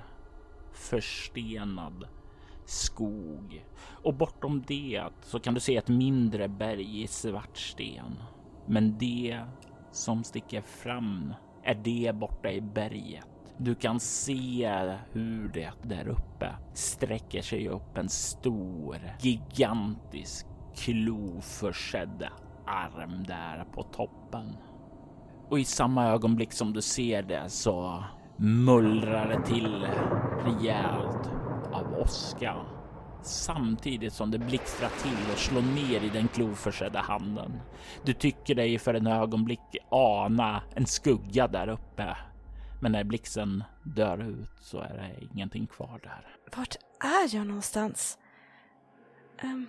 förstenad 0.72 2.08
skog 2.65 3.65
och 4.04 4.13
bortom 4.13 4.63
det 4.67 5.04
så 5.22 5.39
kan 5.39 5.54
du 5.54 5.60
se 5.60 5.78
ett 5.78 5.89
mindre 5.89 6.48
berg 6.48 7.02
i 7.04 7.08
svart 7.08 7.58
sten. 7.58 8.24
Men 8.65 8.98
det 8.98 9.39
som 9.91 10.24
sticker 10.24 10.62
fram 10.62 11.34
är 11.63 11.76
det 11.76 12.15
borta 12.15 12.52
i 12.52 12.62
berget 12.62 13.33
du 13.58 13.76
kan 13.76 14.00
se 14.00 14.98
hur 15.12 15.48
det 15.48 15.72
där 15.82 16.08
uppe 16.08 16.50
sträcker 16.74 17.42
sig 17.42 17.70
upp 17.70 17.98
en 17.98 18.10
stor, 18.10 18.98
gigantisk 19.20 20.46
kloförsedd 20.76 22.28
arm 22.66 23.24
där 23.24 23.66
på 23.74 23.84
toppen. 23.84 24.58
Och 25.50 25.60
i 25.60 25.66
samma 25.66 26.08
ögonblick 26.08 26.54
som 26.54 26.74
du 26.74 26.82
ser 26.82 27.24
det 27.24 27.50
så 27.50 28.04
mullrar 28.38 29.30
det 29.30 29.46
till 29.46 29.86
rejält 30.46 31.30
av 31.72 31.94
åska 32.02 32.56
samtidigt 33.22 34.13
som 34.13 34.32
det 34.32 34.39
blixtrar 34.39 34.89
till 35.04 35.32
och 35.32 35.38
slår 35.38 35.62
ner 35.62 36.04
i 36.04 36.10
den 36.10 36.28
kloförsedda 36.28 37.00
handen. 37.00 37.52
Du 38.06 38.13
tycker 38.13 38.56
dig 38.56 38.80
för 38.80 38.94
en 38.94 39.08
ögonblick 39.08 39.78
ana 39.89 40.62
en 40.76 40.86
skugga 40.86 41.48
där 41.48 41.68
uppe 41.68 42.18
men 42.84 42.91
när 42.91 43.04
blixten 43.04 43.63
dör 43.84 44.24
ut 44.24 44.50
så 44.60 44.80
är 44.80 44.93
det 44.93 45.26
ingenting 45.34 45.67
kvar 45.67 46.00
där. 46.04 46.58
Vart 46.58 46.76
är 47.00 47.36
jag 47.36 47.48
någonstans? 47.48 48.17
Um, 49.43 49.67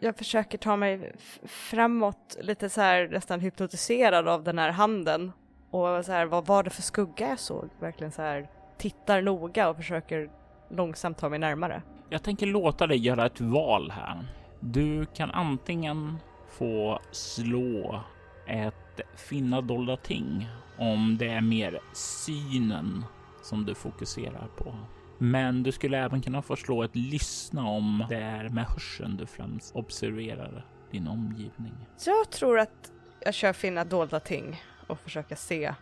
jag 0.00 0.16
försöker 0.16 0.58
ta 0.58 0.76
mig 0.76 1.12
framåt 1.44 2.36
lite 2.40 2.68
så 2.68 2.80
här 2.80 3.08
nästan 3.08 3.40
hypnotiserad 3.40 4.28
av 4.28 4.44
den 4.44 4.58
här 4.58 4.70
handen. 4.70 5.32
Och 5.70 6.04
så 6.04 6.12
här, 6.12 6.26
vad 6.26 6.46
var 6.46 6.62
det 6.62 6.70
för 6.70 6.82
skugga 6.82 7.28
jag 7.28 7.38
såg? 7.38 7.70
Verkligen 7.80 8.12
så 8.12 8.22
här 8.22 8.48
tittar 8.78 9.22
noga 9.22 9.68
och 9.68 9.76
försöker 9.76 10.30
långsamt 10.70 11.18
ta 11.18 11.28
mig 11.28 11.38
närmare. 11.38 11.82
Jag 12.10 12.22
tänker 12.22 12.46
låta 12.46 12.86
dig 12.86 12.98
göra 12.98 13.26
ett 13.26 13.40
val 13.40 13.90
här. 13.90 14.24
Du 14.60 15.06
kan 15.06 15.30
antingen 15.30 16.18
få 16.48 17.00
slå 17.10 18.04
ett 18.46 18.85
finna 19.16 19.60
dolda 19.60 19.96
ting 19.96 20.48
om 20.78 21.16
det 21.18 21.28
är 21.28 21.40
mer 21.40 21.80
synen 21.92 23.04
som 23.42 23.64
du 23.64 23.74
fokuserar 23.74 24.48
på. 24.56 24.74
Men 25.18 25.62
du 25.62 25.72
skulle 25.72 25.98
även 25.98 26.22
kunna 26.22 26.42
få 26.42 26.56
slå 26.56 26.82
ett 26.82 26.96
lyssna 26.96 27.68
om 27.68 28.04
det 28.08 28.16
är 28.16 28.48
med 28.48 28.64
hörseln 28.64 29.16
du 29.16 29.26
främst 29.26 29.76
observerar 29.76 30.66
din 30.90 31.08
omgivning. 31.08 31.74
Jag 32.06 32.30
tror 32.30 32.58
att 32.58 32.92
jag 33.20 33.34
kör 33.34 33.52
finna 33.52 33.84
dolda 33.84 34.20
ting 34.20 34.62
och 34.86 35.00
försöka 35.00 35.36
se 35.36 35.74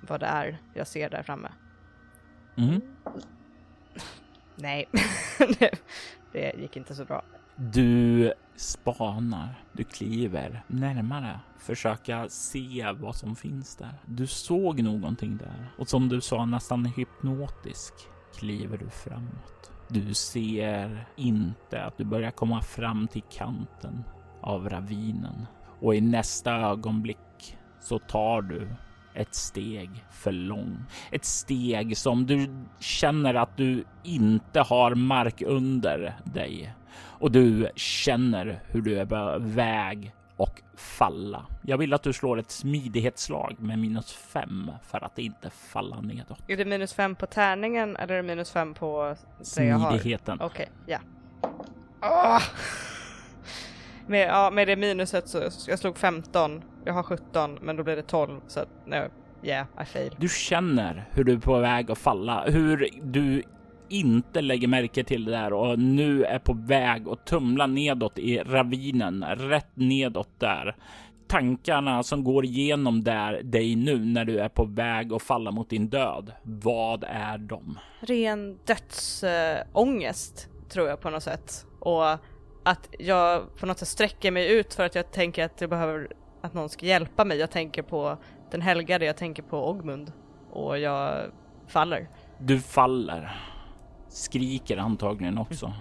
vad 0.00 0.20
det 0.20 0.26
är 0.26 0.58
jag 0.74 0.86
ser 0.86 1.10
där 1.10 1.22
framme. 1.22 1.48
Mm. 2.56 2.80
Nej, 4.56 4.88
det 6.32 6.54
gick 6.58 6.76
inte 6.76 6.94
så 6.94 7.04
bra. 7.04 7.22
Du 7.56 8.32
spanar, 8.56 9.64
du 9.72 9.84
kliver 9.84 10.64
närmare, 10.66 11.40
försöka 11.58 12.28
se 12.28 12.92
vad 13.00 13.16
som 13.16 13.36
finns 13.36 13.76
där. 13.76 13.94
Du 14.06 14.26
såg 14.26 14.82
någonting 14.82 15.36
där 15.36 15.70
och 15.78 15.88
som 15.88 16.08
du 16.08 16.20
sa 16.20 16.44
nästan 16.44 16.84
hypnotisk 16.84 17.94
kliver 18.38 18.78
du 18.78 18.90
framåt. 18.90 19.70
Du 19.88 20.14
ser 20.14 21.06
inte 21.16 21.84
att 21.84 21.98
du 21.98 22.04
börjar 22.04 22.30
komma 22.30 22.62
fram 22.62 23.08
till 23.08 23.22
kanten 23.30 24.04
av 24.40 24.68
ravinen 24.68 25.46
och 25.80 25.94
i 25.94 26.00
nästa 26.00 26.52
ögonblick 26.52 27.56
så 27.80 27.98
tar 27.98 28.42
du 28.42 28.68
ett 29.14 29.34
steg 29.34 29.90
för 30.10 30.32
långt. 30.32 30.90
Ett 31.10 31.24
steg 31.24 31.96
som 31.96 32.26
du 32.26 32.64
känner 32.80 33.34
att 33.34 33.56
du 33.56 33.84
inte 34.02 34.60
har 34.60 34.94
mark 34.94 35.42
under 35.42 36.14
dig 36.24 36.74
och 37.22 37.30
du 37.30 37.68
känner 37.76 38.60
hur 38.68 38.82
du 38.82 38.98
är 38.98 39.06
på 39.06 39.36
väg 39.38 40.12
och 40.36 40.62
falla. 40.74 41.46
Jag 41.62 41.78
vill 41.78 41.92
att 41.94 42.02
du 42.02 42.12
slår 42.12 42.38
ett 42.38 42.50
smidighetsslag 42.50 43.56
med 43.58 43.78
minus 43.78 44.12
fem 44.12 44.70
för 44.86 45.04
att 45.04 45.18
inte 45.18 45.50
falla 45.50 46.00
nedåt. 46.00 46.38
Är 46.48 46.56
det 46.56 46.64
minus 46.64 46.92
fem 46.92 47.14
på 47.14 47.26
tärningen 47.26 47.96
eller 47.96 48.14
är 48.14 48.16
det 48.16 48.22
minus 48.22 48.50
fem 48.50 48.74
på? 48.74 49.16
Smidigheten. 49.40 50.40
Okej, 50.40 50.68
okay, 50.84 50.96
ja. 50.96 50.98
Oh! 52.00 52.42
Med, 54.06 54.28
ja, 54.28 54.50
med 54.50 54.68
det 54.68 54.76
minuset 54.76 55.28
så 55.28 55.38
jag 55.68 55.78
slog 55.78 55.98
15, 55.98 56.62
jag 56.84 56.92
har 56.92 57.02
17 57.02 57.58
men 57.62 57.76
då 57.76 57.82
blir 57.82 57.96
det 57.96 58.02
12 58.02 58.40
så 58.46 58.60
att 58.60 58.68
no, 58.86 59.08
yeah, 59.42 59.66
I 59.82 59.84
fail. 59.84 60.16
Du 60.18 60.28
känner 60.28 61.08
hur 61.10 61.24
du 61.24 61.32
är 61.32 61.38
på 61.38 61.58
väg 61.58 61.90
att 61.90 61.98
falla, 61.98 62.44
hur 62.46 62.88
du 63.02 63.42
inte 63.92 64.40
lägger 64.40 64.68
märke 64.68 65.04
till 65.04 65.24
det 65.24 65.30
där 65.30 65.52
och 65.52 65.78
nu 65.78 66.24
är 66.24 66.38
på 66.38 66.52
väg 66.52 67.08
att 67.08 67.26
tumla 67.26 67.66
nedåt 67.66 68.18
i 68.18 68.38
ravinen, 68.38 69.24
rätt 69.24 69.76
nedåt 69.76 70.40
där. 70.40 70.76
Tankarna 71.28 72.02
som 72.02 72.24
går 72.24 72.44
igenom 72.44 73.04
där 73.04 73.42
dig 73.42 73.76
nu 73.76 74.04
när 74.04 74.24
du 74.24 74.38
är 74.38 74.48
på 74.48 74.64
väg 74.64 75.12
att 75.12 75.22
falla 75.22 75.50
mot 75.50 75.70
din 75.70 75.88
död. 75.88 76.32
Vad 76.42 77.04
är 77.08 77.38
de? 77.38 77.78
Ren 78.00 78.58
dödsångest 78.66 80.48
tror 80.68 80.88
jag 80.88 81.00
på 81.00 81.10
något 81.10 81.22
sätt 81.22 81.66
och 81.80 82.10
att 82.64 82.88
jag 82.98 83.56
på 83.56 83.66
något 83.66 83.78
sätt 83.78 83.88
sträcker 83.88 84.30
mig 84.30 84.52
ut 84.52 84.74
för 84.74 84.84
att 84.84 84.94
jag 84.94 85.12
tänker 85.12 85.44
att 85.44 85.60
jag 85.60 85.70
behöver 85.70 86.08
att 86.42 86.54
någon 86.54 86.68
ska 86.68 86.86
hjälpa 86.86 87.24
mig. 87.24 87.38
Jag 87.38 87.50
tänker 87.50 87.82
på 87.82 88.16
den 88.50 88.60
helgade, 88.60 89.04
jag 89.04 89.16
tänker 89.16 89.42
på 89.42 89.70
Ogmund 89.70 90.12
och 90.50 90.78
jag 90.78 91.30
faller. 91.68 92.08
Du 92.38 92.60
faller 92.60 93.51
skriker 94.12 94.76
antagligen 94.76 95.38
också. 95.38 95.72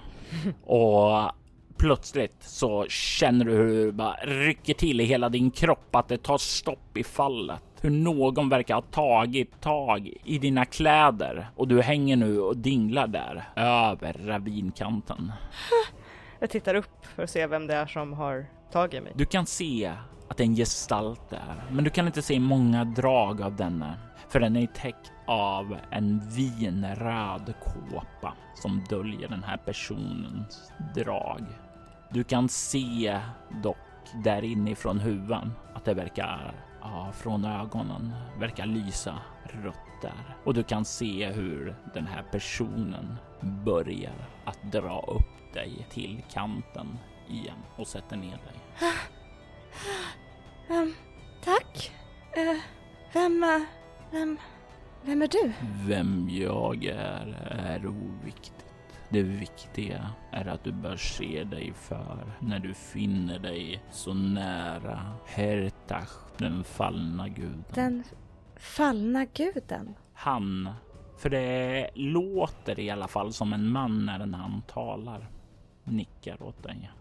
Och 0.63 1.31
plötsligt 1.77 2.43
så 2.43 2.85
känner 2.89 3.45
du 3.45 3.51
hur 3.51 3.85
det 3.85 3.91
bara 3.91 4.15
rycker 4.23 4.73
till 4.73 5.01
i 5.01 5.03
hela 5.03 5.29
din 5.29 5.51
kropp 5.51 5.95
att 5.95 6.07
det 6.07 6.17
tar 6.17 6.37
stopp 6.37 6.97
i 6.97 7.03
fallet. 7.03 7.63
Hur 7.81 7.89
någon 7.89 8.49
verkar 8.49 8.75
ha 8.75 8.81
tagit 8.81 9.61
tag 9.61 10.13
i 10.23 10.39
dina 10.39 10.65
kläder 10.65 11.49
och 11.55 11.67
du 11.67 11.81
hänger 11.81 12.15
nu 12.15 12.39
och 12.39 12.57
dinglar 12.57 13.07
där 13.07 13.49
över 13.55 14.13
ravinkanten. 14.25 15.31
Jag 16.39 16.49
tittar 16.49 16.75
upp 16.75 17.05
för 17.15 17.23
att 17.23 17.29
se 17.29 17.47
vem 17.47 17.67
det 17.67 17.75
är 17.75 17.85
som 17.85 18.13
har 18.13 18.45
tagit 18.71 19.03
mig. 19.03 19.11
Du 19.15 19.25
kan 19.25 19.45
se 19.45 19.91
att 20.27 20.37
det 20.37 20.43
är 20.43 20.47
en 20.47 20.55
gestalt 20.55 21.29
där, 21.29 21.63
men 21.71 21.83
du 21.83 21.89
kan 21.89 22.07
inte 22.07 22.21
se 22.21 22.39
många 22.39 22.83
drag 22.83 23.41
av 23.41 23.55
denna, 23.55 23.93
för 24.29 24.39
den 24.39 24.55
är 24.55 24.67
täckt 24.67 25.11
av 25.25 25.77
en 25.89 26.21
vinröd 26.29 27.53
kåpa 27.63 28.33
som 28.55 28.83
döljer 28.89 29.29
den 29.29 29.43
här 29.43 29.57
personens 29.57 30.71
drag. 30.95 31.45
Du 32.09 32.23
kan 32.23 32.49
se 32.49 33.19
dock 33.63 33.77
där 34.23 34.41
inifrån 34.43 34.99
huvan 34.99 35.53
att 35.73 35.85
det 35.85 35.93
verkar, 35.93 36.53
ja, 36.81 37.11
från 37.13 37.45
ögonen 37.45 38.13
verkar 38.39 38.65
lysa 38.65 39.19
rött 39.43 39.75
där 40.01 40.35
och 40.43 40.53
du 40.53 40.63
kan 40.63 40.85
se 40.85 41.31
hur 41.31 41.75
den 41.93 42.07
här 42.07 42.23
personen 42.31 43.17
börjar 43.41 44.29
att 44.45 44.71
dra 44.71 45.01
upp 45.01 45.53
dig 45.53 45.87
till 45.89 46.23
kanten 46.33 46.99
igen 47.29 47.63
och 47.77 47.87
sätter 47.87 48.17
ner 48.17 48.37
dig. 48.37 48.61
Um, 50.69 50.95
tack. 51.43 51.91
Uh, 52.37 52.59
vem, 53.13 53.43
uh, 53.43 53.61
vem, 54.11 54.37
vem 55.05 55.21
är 55.21 55.27
du? 55.27 55.53
Vem 55.85 56.29
jag 56.29 56.85
är 56.85 57.27
är 57.51 57.87
oviktigt. 57.87 58.65
Det 59.09 59.23
viktiga 59.23 60.09
är 60.31 60.47
att 60.47 60.63
du 60.63 60.71
bör 60.71 60.97
se 60.97 61.43
dig 61.43 61.73
för 61.73 62.33
när 62.39 62.59
du 62.59 62.73
finner 62.73 63.39
dig 63.39 63.83
så 63.91 64.13
nära 64.13 65.13
Hertach, 65.25 66.11
den 66.37 66.63
fallna 66.63 67.29
guden. 67.29 67.63
Den 67.73 68.03
fallna 68.55 69.25
guden? 69.25 69.95
Han, 70.13 70.69
för 71.17 71.29
det 71.29 71.89
låter 71.95 72.79
i 72.79 72.89
alla 72.89 73.07
fall 73.07 73.33
som 73.33 73.53
en 73.53 73.67
man 73.67 74.05
när 74.05 74.37
han 74.37 74.61
talar, 74.67 75.29
nickar 75.83 76.43
åt 76.43 76.63
dig. 76.63 76.91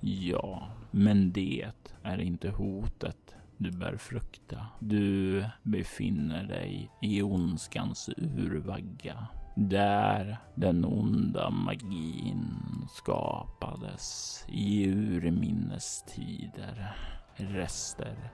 Ja, 0.00 0.68
men 0.90 1.32
det 1.32 1.70
är 2.02 2.20
inte 2.20 2.50
hotet 2.50 3.34
du 3.56 3.70
bör 3.70 3.96
frukta. 3.96 4.66
Du 4.78 5.44
befinner 5.62 6.44
dig 6.44 6.90
i 7.02 7.22
ondskans 7.22 8.10
urvagga. 8.16 9.26
Där 9.56 10.38
den 10.54 10.84
onda 10.84 11.50
magin 11.50 12.46
skapades 12.90 14.40
i 14.48 14.88
urminnes 14.88 16.02
tider. 16.02 16.96
Rester 17.34 18.30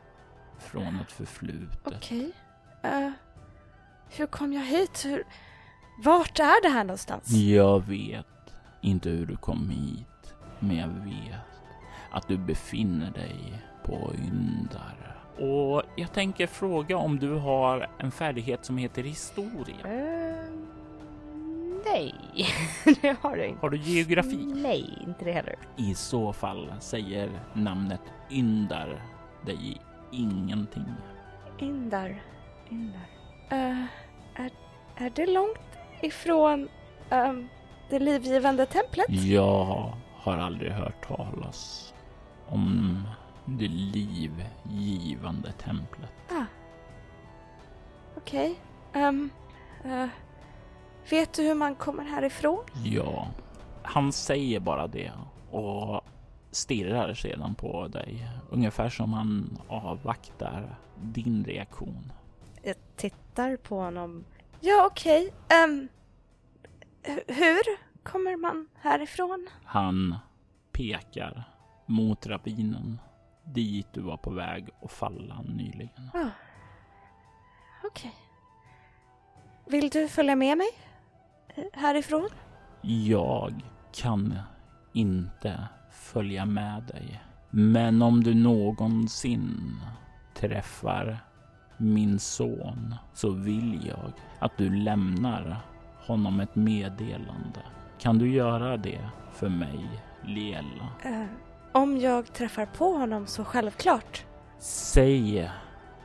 från 0.58 1.00
ett 1.00 1.12
förflutet. 1.12 1.96
Okej. 1.96 2.30
Okay. 2.78 2.92
Uh, 2.92 3.06
eh, 3.06 3.12
hur 4.10 4.26
kom 4.26 4.52
jag 4.52 4.64
hit? 4.64 5.02
Hur... 5.04 5.24
Vart 6.04 6.38
är 6.38 6.62
det 6.62 6.68
här 6.68 6.84
någonstans? 6.84 7.30
Jag 7.30 7.86
vet 7.86 8.26
inte 8.80 9.10
hur 9.10 9.26
du 9.26 9.36
kom 9.36 9.70
hit, 9.70 10.34
men 10.58 10.76
jag 10.76 10.88
vet 10.88 11.62
att 12.10 12.28
du 12.28 12.38
befinner 12.38 13.10
dig 13.10 13.62
på 13.90 14.12
Yndar. 14.14 15.16
Och 15.38 15.82
jag 15.96 16.12
tänker 16.12 16.46
fråga 16.46 16.96
om 16.96 17.18
du 17.18 17.34
har 17.34 17.88
en 17.98 18.10
färdighet 18.10 18.64
som 18.64 18.78
heter 18.78 19.02
historia? 19.02 19.76
Uh, 19.84 20.50
nej, 21.84 22.14
det 23.02 23.16
har 23.20 23.36
jag 23.36 23.46
inte. 23.48 23.60
Har 23.60 23.70
du 23.70 23.78
geografi? 23.78 24.52
Nej, 24.54 24.98
inte 25.06 25.24
det 25.24 25.32
heller. 25.32 25.56
I 25.76 25.94
så 25.94 26.32
fall 26.32 26.72
säger 26.80 27.30
namnet 27.52 28.00
Yndar 28.30 29.02
dig 29.46 29.80
ingenting. 30.12 30.94
Yndar, 31.60 32.22
Yndar. 32.70 33.06
Uh, 33.52 33.84
är, 34.34 34.50
är 34.96 35.10
det 35.10 35.26
långt 35.26 35.78
ifrån 36.02 36.68
um, 37.10 37.48
det 37.90 37.98
livgivande 37.98 38.66
templet? 38.66 39.10
Jag 39.10 39.92
har 40.14 40.38
aldrig 40.38 40.72
hört 40.72 41.08
talas 41.08 41.94
om 42.48 43.02
det 43.58 43.68
livgivande 43.68 45.52
templet. 45.52 46.12
Ah. 46.28 46.44
Okej. 48.16 48.58
Okay. 48.90 49.02
Um, 49.02 49.30
uh, 49.84 50.08
vet 51.10 51.32
du 51.32 51.42
hur 51.42 51.54
man 51.54 51.74
kommer 51.74 52.04
härifrån? 52.04 52.64
Ja, 52.84 53.28
han 53.82 54.12
säger 54.12 54.60
bara 54.60 54.86
det 54.86 55.12
och 55.50 56.00
stirrar 56.50 57.14
sedan 57.14 57.54
på 57.54 57.88
dig. 57.88 58.28
Ungefär 58.50 58.88
som 58.88 59.12
han 59.12 59.58
avvaktar 59.68 60.76
din 61.02 61.44
reaktion. 61.44 62.12
Jag 62.62 62.76
tittar 62.96 63.56
på 63.56 63.76
honom. 63.80 64.24
Ja, 64.60 64.86
okej. 64.86 65.32
Okay. 65.46 65.64
Um, 65.64 65.88
hur 67.26 67.60
kommer 68.02 68.36
man 68.36 68.68
härifrån? 68.74 69.48
Han 69.64 70.18
pekar 70.72 71.44
mot 71.86 72.26
ravinen 72.26 72.98
dit 73.44 73.86
du 73.92 74.00
var 74.00 74.16
på 74.16 74.30
väg 74.30 74.68
att 74.82 74.92
falla 74.92 75.42
nyligen. 75.42 76.10
Oh. 76.14 76.26
Okej. 77.84 78.12
Okay. 79.64 79.80
Vill 79.80 79.90
du 79.90 80.08
följa 80.08 80.36
med 80.36 80.58
mig 80.58 80.68
härifrån? 81.72 82.28
Jag 82.82 83.54
kan 83.92 84.38
inte 84.92 85.68
följa 85.90 86.46
med 86.46 86.82
dig. 86.82 87.22
Men 87.50 88.02
om 88.02 88.22
du 88.22 88.34
någonsin 88.34 89.80
träffar 90.34 91.18
min 91.76 92.18
son 92.18 92.94
så 93.12 93.30
vill 93.30 93.86
jag 93.86 94.12
att 94.38 94.56
du 94.56 94.70
lämnar 94.70 95.60
honom 96.06 96.40
ett 96.40 96.54
meddelande. 96.54 97.60
Kan 97.98 98.18
du 98.18 98.32
göra 98.32 98.76
det 98.76 99.08
för 99.32 99.48
mig, 99.48 99.88
Liella? 100.24 100.88
Uh, 101.06 101.24
om 101.72 101.98
jag 101.98 102.32
träffar 102.32 102.66
på 102.66 102.84
honom 102.84 103.26
så 103.26 103.44
självklart. 103.44 104.24
Säg 104.58 105.50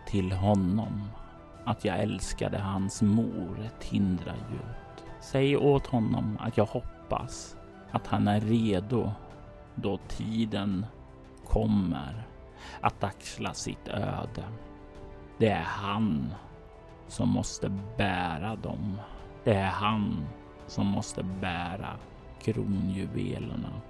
till 0.08 0.32
honom 0.32 1.10
att 1.66 1.86
jag 1.86 2.00
älskade 2.00 2.58
hans 2.58 3.02
mor 3.02 3.70
Tindra 3.80 4.34
djupt. 4.52 5.06
Säg 5.20 5.58
åt 5.58 5.88
honom 5.88 6.38
att 6.42 6.58
jag 6.58 6.66
hoppas 6.66 7.58
att 7.92 8.08
han 8.08 8.28
är 8.28 8.42
redo 8.42 9.12
då 9.76 10.00
tiden 10.08 10.86
kommer 11.48 12.28
att 12.82 13.04
axla 13.04 13.54
sitt 13.54 13.88
öde. 13.88 14.44
Det 15.38 15.50
är 15.50 15.66
han 15.66 16.34
som 17.08 17.30
måste 17.30 17.70
bära 17.98 18.56
dem. 18.56 18.98
Det 19.44 19.54
är 19.54 19.70
han 19.70 20.28
som 20.68 20.88
måste 20.88 21.24
bära 21.24 21.98
kronjuvelerna 22.42 23.82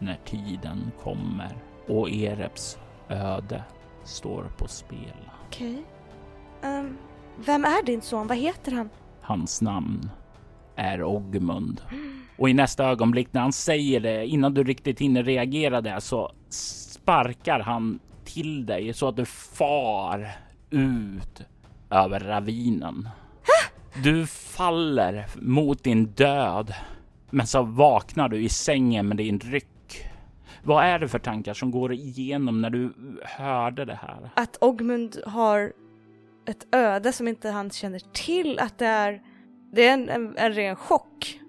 när 0.00 0.18
tiden 0.24 0.92
kommer 1.02 1.56
och 1.88 2.10
Ereps 2.10 2.78
öde 3.08 3.64
står 4.04 4.50
på 4.56 4.68
spel. 4.68 5.30
Okej. 5.46 5.70
Okay. 5.70 6.70
Um, 6.70 6.86
ehm, 6.86 6.96
vem 7.36 7.64
är 7.64 7.82
din 7.82 8.02
son? 8.02 8.26
Vad 8.26 8.36
heter 8.36 8.72
han? 8.72 8.90
Hans 9.20 9.62
namn 9.62 10.10
är 10.76 11.02
Ogmund. 11.02 11.82
Och 12.38 12.50
i 12.50 12.54
nästa 12.54 12.84
ögonblick 12.84 13.28
när 13.32 13.40
han 13.40 13.52
säger 13.52 14.00
det, 14.00 14.26
innan 14.26 14.54
du 14.54 14.64
riktigt 14.64 15.00
hinner 15.00 15.22
reagera 15.22 15.80
där, 15.80 16.00
så 16.00 16.32
sparkar 16.48 17.60
han 17.60 17.98
till 18.24 18.66
dig 18.66 18.92
så 18.92 19.08
att 19.08 19.16
du 19.16 19.24
far 19.24 20.30
ut 20.70 21.42
över 21.90 22.20
ravinen. 22.20 23.08
Du 24.02 24.26
faller 24.26 25.26
mot 25.34 25.84
din 25.84 26.06
död, 26.06 26.74
men 27.30 27.46
så 27.46 27.62
vaknar 27.62 28.28
du 28.28 28.42
i 28.42 28.48
sängen 28.48 29.08
med 29.08 29.16
din 29.16 29.40
ryck. 29.40 29.68
Vad 30.68 30.84
är 30.84 30.98
det 30.98 31.08
för 31.08 31.18
tankar 31.18 31.54
som 31.54 31.70
går 31.70 31.92
igenom 31.92 32.60
när 32.60 32.70
du 32.70 32.92
hörde 33.22 33.84
det 33.84 33.94
här? 33.94 34.30
Att 34.34 34.56
Ogmund 34.60 35.22
har 35.26 35.72
ett 36.46 36.74
öde 36.74 37.12
som 37.12 37.28
inte 37.28 37.50
han 37.50 37.70
känner 37.70 37.98
till, 37.98 38.58
att 38.58 38.78
det 38.78 38.86
är, 38.86 39.22
det 39.72 39.86
är 39.86 39.94
en, 39.94 40.08
en, 40.08 40.36
en 40.36 40.52
ren 40.52 40.76
chock. 40.76 41.40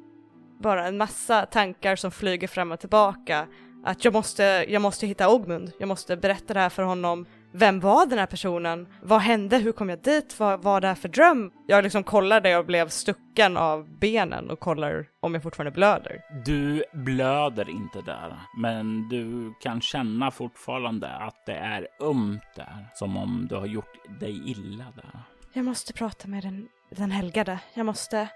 Bara 0.59 0.87
en 0.87 0.97
massa 0.97 1.45
tankar 1.45 1.95
som 1.95 2.11
flyger 2.11 2.47
fram 2.47 2.71
och 2.71 2.79
tillbaka. 2.79 3.47
Att 3.83 4.05
jag 4.05 4.13
måste, 4.13 4.43
jag 4.69 4.81
måste 4.81 5.07
hitta 5.07 5.29
Ogmund, 5.29 5.71
jag 5.79 5.87
måste 5.87 6.17
berätta 6.17 6.53
det 6.53 6.59
här 6.59 6.69
för 6.69 6.83
honom, 6.83 7.25
vem 7.51 7.79
var 7.79 8.05
den 8.05 8.19
här 8.19 8.25
personen? 8.25 8.87
Vad 9.01 9.21
hände? 9.21 9.57
Hur 9.57 9.71
kom 9.71 9.89
jag 9.89 9.99
dit? 9.99 10.39
Vad 10.39 10.63
var 10.63 10.81
det 10.81 10.87
här 10.87 10.95
för 10.95 11.09
dröm? 11.09 11.51
Jag 11.67 11.83
liksom 11.83 12.03
kollade 12.03 12.57
och 12.57 12.65
blev 12.65 12.89
stucken 12.89 13.57
av 13.57 13.99
benen 13.99 14.49
och 14.49 14.59
kollar 14.59 15.05
om 15.19 15.33
jag 15.33 15.43
fortfarande 15.43 15.71
blöder. 15.71 16.21
Du 16.45 16.83
blöder 16.93 17.69
inte 17.69 18.01
där, 18.01 18.39
men 18.57 19.09
du 19.09 19.53
kan 19.61 19.81
känna 19.81 20.31
fortfarande 20.31 21.09
att 21.09 21.45
det 21.45 21.55
är 21.55 21.87
ömt 22.01 22.43
där, 22.55 22.87
som 22.93 23.17
om 23.17 23.47
du 23.49 23.55
har 23.55 23.65
gjort 23.65 24.19
dig 24.19 24.49
illa 24.49 24.85
där. 24.95 25.19
Jag 25.53 25.65
måste 25.65 25.93
prata 25.93 26.27
med 26.27 26.43
den, 26.43 26.67
den 26.89 27.11
helgade. 27.11 27.59
Jag 27.73 27.85
måste... 27.85 28.27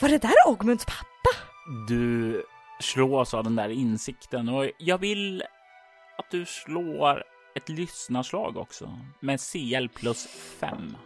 Var 0.00 0.08
det 0.08 0.22
där 0.22 0.34
Ogmunds 0.46 0.84
pappa? 0.84 1.48
Du 1.88 2.42
slås 2.80 3.34
av 3.34 3.44
den 3.44 3.56
där 3.56 3.68
insikten 3.68 4.48
och 4.48 4.70
jag 4.78 4.98
vill 4.98 5.42
att 6.18 6.30
du 6.30 6.44
slår 6.46 7.33
ett 7.54 7.68
lyssnarslag 7.68 8.56
också 8.56 8.98
med 9.20 9.40
CL 9.40 9.88
plus 9.88 10.26
5. 10.60 10.96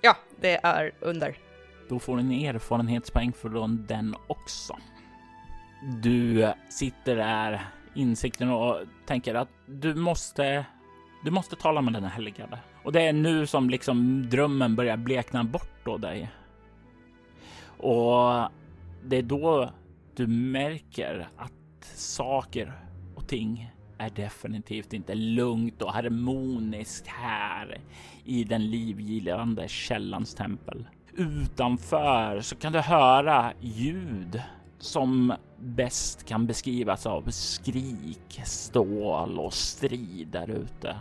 Ja, 0.00 0.16
det 0.40 0.60
är 0.62 0.92
under. 1.00 1.36
Då 1.88 1.98
får 1.98 2.16
du 2.16 2.22
en 2.22 2.32
erfarenhetspoäng 2.32 3.32
från 3.32 3.86
den 3.86 4.16
också. 4.26 4.76
Du 6.02 6.52
sitter 6.68 7.16
där 7.16 7.68
insikten 7.94 8.50
och 8.50 8.76
tänker 9.06 9.34
att 9.34 9.48
du 9.66 9.94
måste, 9.94 10.66
du 11.24 11.30
måste 11.30 11.56
tala 11.56 11.80
med 11.80 11.92
den 11.92 12.04
helgade. 12.04 12.58
Och 12.84 12.92
det 12.92 13.02
är 13.02 13.12
nu 13.12 13.46
som 13.46 13.70
liksom 13.70 14.28
drömmen 14.30 14.76
börjar 14.76 14.96
blekna 14.96 15.44
bort 15.44 15.84
då 15.84 15.96
dig. 15.96 16.30
Och 17.66 18.50
det 19.04 19.16
är 19.16 19.22
då 19.22 19.70
du 20.16 20.26
märker 20.26 21.28
att 21.36 21.84
saker 21.94 22.72
och 23.14 23.28
ting 23.28 23.70
är 24.00 24.10
definitivt 24.10 24.92
inte 24.92 25.14
lugnt 25.14 25.82
och 25.82 25.92
harmoniskt 25.92 27.06
här 27.06 27.80
i 28.24 28.44
den 28.44 28.70
livgivande 28.70 29.68
källans 29.68 30.34
tempel. 30.34 30.86
Utanför 31.16 32.40
så 32.40 32.56
kan 32.56 32.72
du 32.72 32.78
höra 32.78 33.52
ljud 33.60 34.42
som 34.78 35.32
bäst 35.58 36.24
kan 36.24 36.46
beskrivas 36.46 37.06
av 37.06 37.30
skrik, 37.30 38.40
stål 38.44 39.38
och 39.38 39.54
strid 39.54 40.28
där 40.28 40.50
ute. 40.50 40.96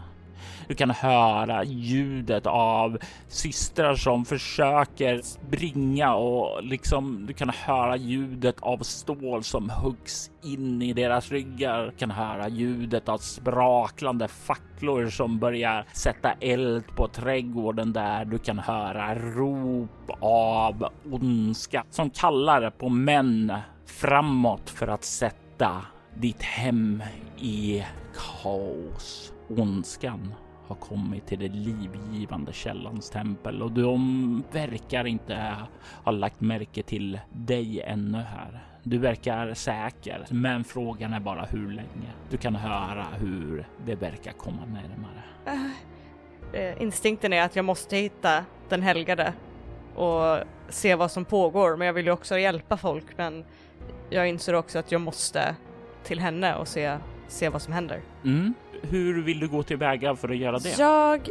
Du 0.67 0.75
kan 0.75 0.89
höra 0.89 1.63
ljudet 1.63 2.47
av 2.47 2.97
systrar 3.27 3.95
som 3.95 4.25
försöker 4.25 5.21
springa 5.21 6.13
och 6.15 6.63
liksom 6.63 7.25
du 7.27 7.33
kan 7.33 7.49
höra 7.49 7.95
ljudet 7.95 8.55
av 8.59 8.77
stål 8.77 9.43
som 9.43 9.69
huggs 9.69 10.31
in 10.43 10.81
i 10.81 10.93
deras 10.93 11.31
ryggar. 11.31 11.85
Du 11.85 11.91
kan 11.91 12.11
höra 12.11 12.47
ljudet 12.47 13.09
av 13.09 13.17
spraklande 13.17 14.27
facklor 14.27 15.09
som 15.09 15.39
börjar 15.39 15.85
sätta 15.93 16.31
eld 16.31 16.83
på 16.95 17.07
trädgården 17.07 17.93
där. 17.93 18.25
Du 18.25 18.37
kan 18.37 18.59
höra 18.59 19.15
rop 19.15 20.09
av 20.21 20.89
ondska 21.11 21.83
som 21.89 22.09
kallar 22.09 22.69
på 22.69 22.89
män 22.89 23.53
framåt 23.85 24.69
för 24.69 24.87
att 24.87 25.03
sätta 25.03 25.81
ditt 26.15 26.41
hem 26.41 27.03
i 27.37 27.85
kaos. 28.15 29.33
Ondskan 29.49 30.33
har 30.67 30.75
kommit 30.75 31.27
till 31.27 31.39
det 31.39 31.47
livgivande 31.47 32.53
källans 32.53 33.09
tempel 33.09 33.61
och 33.61 33.71
de 33.71 34.43
verkar 34.51 35.07
inte 35.07 35.55
ha 36.03 36.11
lagt 36.11 36.41
märke 36.41 36.83
till 36.83 37.19
dig 37.31 37.81
ännu 37.81 38.17
här. 38.17 38.63
Du 38.83 38.97
verkar 38.97 39.53
säker, 39.53 40.25
men 40.29 40.63
frågan 40.63 41.13
är 41.13 41.19
bara 41.19 41.45
hur 41.45 41.71
länge. 41.71 42.11
Du 42.29 42.37
kan 42.37 42.55
höra 42.55 43.05
hur 43.19 43.67
det 43.85 43.95
verkar 43.95 44.31
komma 44.31 44.65
närmare. 44.65 45.23
Uh, 46.55 46.81
instinkten 46.81 47.33
är 47.33 47.43
att 47.43 47.55
jag 47.55 47.65
måste 47.65 47.97
hitta 47.97 48.45
den 48.69 48.81
helgade 48.81 49.33
och 49.95 50.37
se 50.69 50.95
vad 50.95 51.11
som 51.11 51.25
pågår, 51.25 51.75
men 51.75 51.87
jag 51.87 51.93
vill 51.93 52.05
ju 52.05 52.11
också 52.11 52.37
hjälpa 52.37 52.77
folk. 52.77 53.05
Men 53.17 53.45
jag 54.09 54.29
inser 54.29 54.53
också 54.53 54.79
att 54.79 54.91
jag 54.91 55.01
måste 55.01 55.55
till 56.03 56.19
henne 56.19 56.55
och 56.55 56.67
se, 56.67 56.97
se 57.27 57.49
vad 57.49 57.61
som 57.61 57.73
händer. 57.73 58.01
Mm. 58.23 58.53
Hur 58.81 59.21
vill 59.21 59.39
du 59.39 59.47
gå 59.47 59.63
tillväga 59.63 60.15
för 60.15 60.29
att 60.29 60.37
göra 60.37 60.59
det? 60.59 60.79
Jag... 60.79 61.29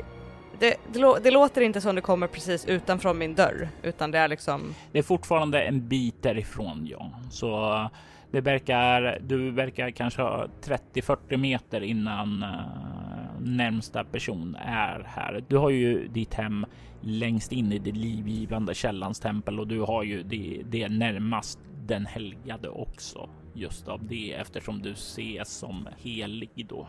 Det, 0.59 0.77
det, 0.93 1.21
det, 1.23 1.31
låter 1.31 1.61
inte 1.61 1.81
som 1.81 1.95
det 1.95 2.01
kommer 2.01 2.27
precis 2.27 2.67
utanför 2.67 3.15
min 3.15 3.35
dörr, 3.35 3.69
utan 3.83 4.11
det 4.11 4.19
är 4.19 4.29
liksom... 4.29 4.75
Det 4.93 4.99
är 4.99 5.03
fortfarande 5.03 5.63
en 5.63 5.89
bit 5.89 6.23
därifrån, 6.23 6.87
ja. 6.91 7.11
Så 7.31 7.91
det 8.31 8.41
verkar, 8.41 9.19
du 9.21 9.51
verkar 9.51 9.91
kanske 9.91 10.23
30-40 10.23 11.37
meter 11.37 11.81
innan 11.81 12.43
uh, 12.43 13.41
närmsta 13.41 14.05
person 14.05 14.57
är 14.61 15.05
här. 15.07 15.45
Du 15.49 15.57
har 15.57 15.71
ju 15.71 16.09
ditt 16.09 16.35
hem 16.35 16.67
längst 17.01 17.53
in 17.53 17.73
i 17.73 17.79
det 17.79 17.93
livgivande 17.93 18.75
källans 18.75 19.21
tempel 19.21 19.61
och 19.61 19.67
du 19.67 19.81
har 19.81 20.03
ju 20.03 20.23
det, 20.23 20.63
det 20.65 20.89
närmast 20.89 21.59
den 21.87 22.07
helgade 22.07 22.69
också 22.69 23.29
just 23.55 23.89
av 23.89 24.07
det 24.07 24.33
eftersom 24.33 24.83
du 24.83 24.93
ses 24.93 25.49
som 25.49 25.89
helig 25.99 26.67
då. 26.69 26.89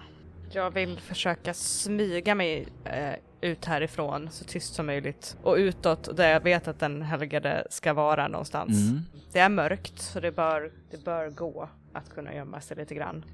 Jag 0.52 0.72
vill 0.72 1.00
försöka 1.00 1.54
smyga 1.54 2.36
mig 2.36 2.68
eh, 2.84 3.14
ut 3.42 3.66
härifrån 3.66 4.28
så 4.32 4.46
tyst 4.46 4.74
som 4.74 4.86
möjligt 4.86 5.38
och 5.44 5.56
utåt 5.56 6.18
där 6.18 6.30
jag 6.32 6.44
vet 6.44 6.68
att 6.68 6.80
den 6.80 7.02
helgade 7.02 7.68
ska 7.70 7.94
vara 7.94 8.28
någonstans. 8.28 8.90
Mm. 8.90 9.02
Det 9.32 9.40
är 9.40 9.50
mörkt 9.50 10.00
så 10.00 10.20
det 10.20 10.32
bör, 10.32 10.72
det 10.92 11.04
bör 11.04 11.30
gå 11.30 11.70
att 11.94 12.10
kunna 12.10 12.34
gömma 12.34 12.62
sig 12.62 12.78
lite 12.78 12.96
grann. 12.96 13.26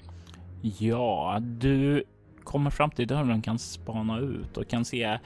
Ja, 0.62 1.38
du 1.41 2.04
kommer 2.43 2.69
fram 2.69 2.91
till 2.91 3.08
dörren, 3.08 3.41
kan 3.41 3.60
spana 3.60 4.19
ut 4.19 4.58
och 4.58 4.67
kan 4.67 4.86
se 4.86 5.19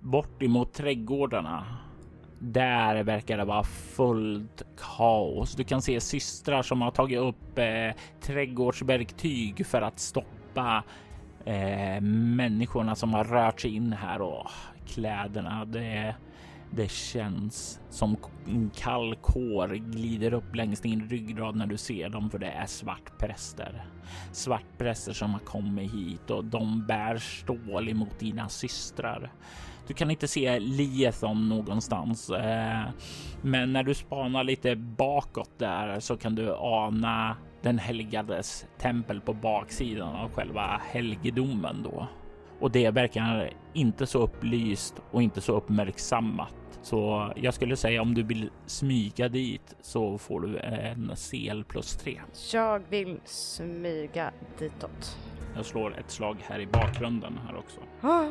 bort 0.00 0.42
emot 0.42 0.72
trädgårdarna. 0.72 1.76
Där 2.38 3.02
verkar 3.02 3.38
det 3.38 3.44
vara 3.44 3.64
fullt 3.64 4.62
kaos. 4.76 5.54
Du 5.54 5.64
kan 5.64 5.82
se 5.82 6.00
systrar 6.00 6.62
som 6.62 6.82
har 6.82 6.90
tagit 6.90 7.18
upp 7.18 7.58
eh, 7.58 7.96
trädgårdsverktyg 8.20 9.66
för 9.66 9.82
att 9.82 9.98
stoppa 9.98 10.84
eh, 11.48 12.00
människorna 12.00 12.94
som 12.94 13.14
har 13.14 13.24
rört 13.24 13.60
sig 13.60 13.74
in 13.74 13.92
här 13.92 14.22
och 14.22 14.50
kläderna. 14.86 15.64
Det, 15.64 16.14
det 16.70 16.90
känns 16.90 17.80
som 17.90 18.16
kall 18.76 19.16
kår 19.22 19.68
glider 19.68 20.34
upp 20.34 20.54
längs 20.54 20.80
din 20.80 21.08
ryggrad 21.08 21.56
när 21.56 21.66
du 21.66 21.76
ser 21.76 22.08
dem, 22.08 22.30
för 22.30 22.38
det 22.38 22.50
är 22.50 22.66
svartpräster. 22.66 23.86
Svartpräster 24.32 25.12
som 25.12 25.30
har 25.32 25.40
kommit 25.40 25.94
hit 25.94 26.30
och 26.30 26.44
de 26.44 26.86
bär 26.86 27.16
stål 27.16 27.88
emot 27.88 28.18
dina 28.18 28.48
systrar. 28.48 29.32
Du 29.86 29.94
kan 29.94 30.10
inte 30.10 30.28
se 30.28 30.60
Liethon 30.60 31.48
någonstans, 31.48 32.30
eh, 32.30 32.84
men 33.42 33.72
när 33.72 33.82
du 33.82 33.94
spanar 33.94 34.44
lite 34.44 34.76
bakåt 34.76 35.58
där 35.58 36.00
så 36.00 36.16
kan 36.16 36.34
du 36.34 36.54
ana 36.54 37.36
den 37.62 37.78
helgades 37.78 38.66
tempel 38.78 39.20
på 39.20 39.32
baksidan 39.32 40.16
av 40.16 40.30
själva 40.30 40.80
helgedomen 40.84 41.82
då. 41.82 42.08
Och 42.60 42.70
det 42.70 42.90
verkar 42.90 43.50
inte 43.72 44.06
så 44.06 44.18
upplyst 44.18 44.94
och 45.10 45.22
inte 45.22 45.40
så 45.40 45.52
uppmärksammat. 45.52 46.54
Så 46.82 47.32
jag 47.36 47.54
skulle 47.54 47.76
säga 47.76 48.02
om 48.02 48.14
du 48.14 48.22
vill 48.22 48.50
smyga 48.66 49.28
dit 49.28 49.76
så 49.80 50.18
får 50.18 50.40
du 50.40 50.58
en 50.58 51.12
CL 51.16 51.64
plus 51.64 51.96
3. 51.96 52.20
Jag 52.52 52.82
vill 52.88 53.20
smyga 53.24 54.30
ditåt. 54.58 55.18
Jag 55.56 55.64
slår 55.64 55.98
ett 55.98 56.10
slag 56.10 56.36
här 56.42 56.60
i 56.60 56.66
bakgrunden 56.66 57.38
här 57.46 57.56
också. 57.58 57.80
Ah. 58.00 58.28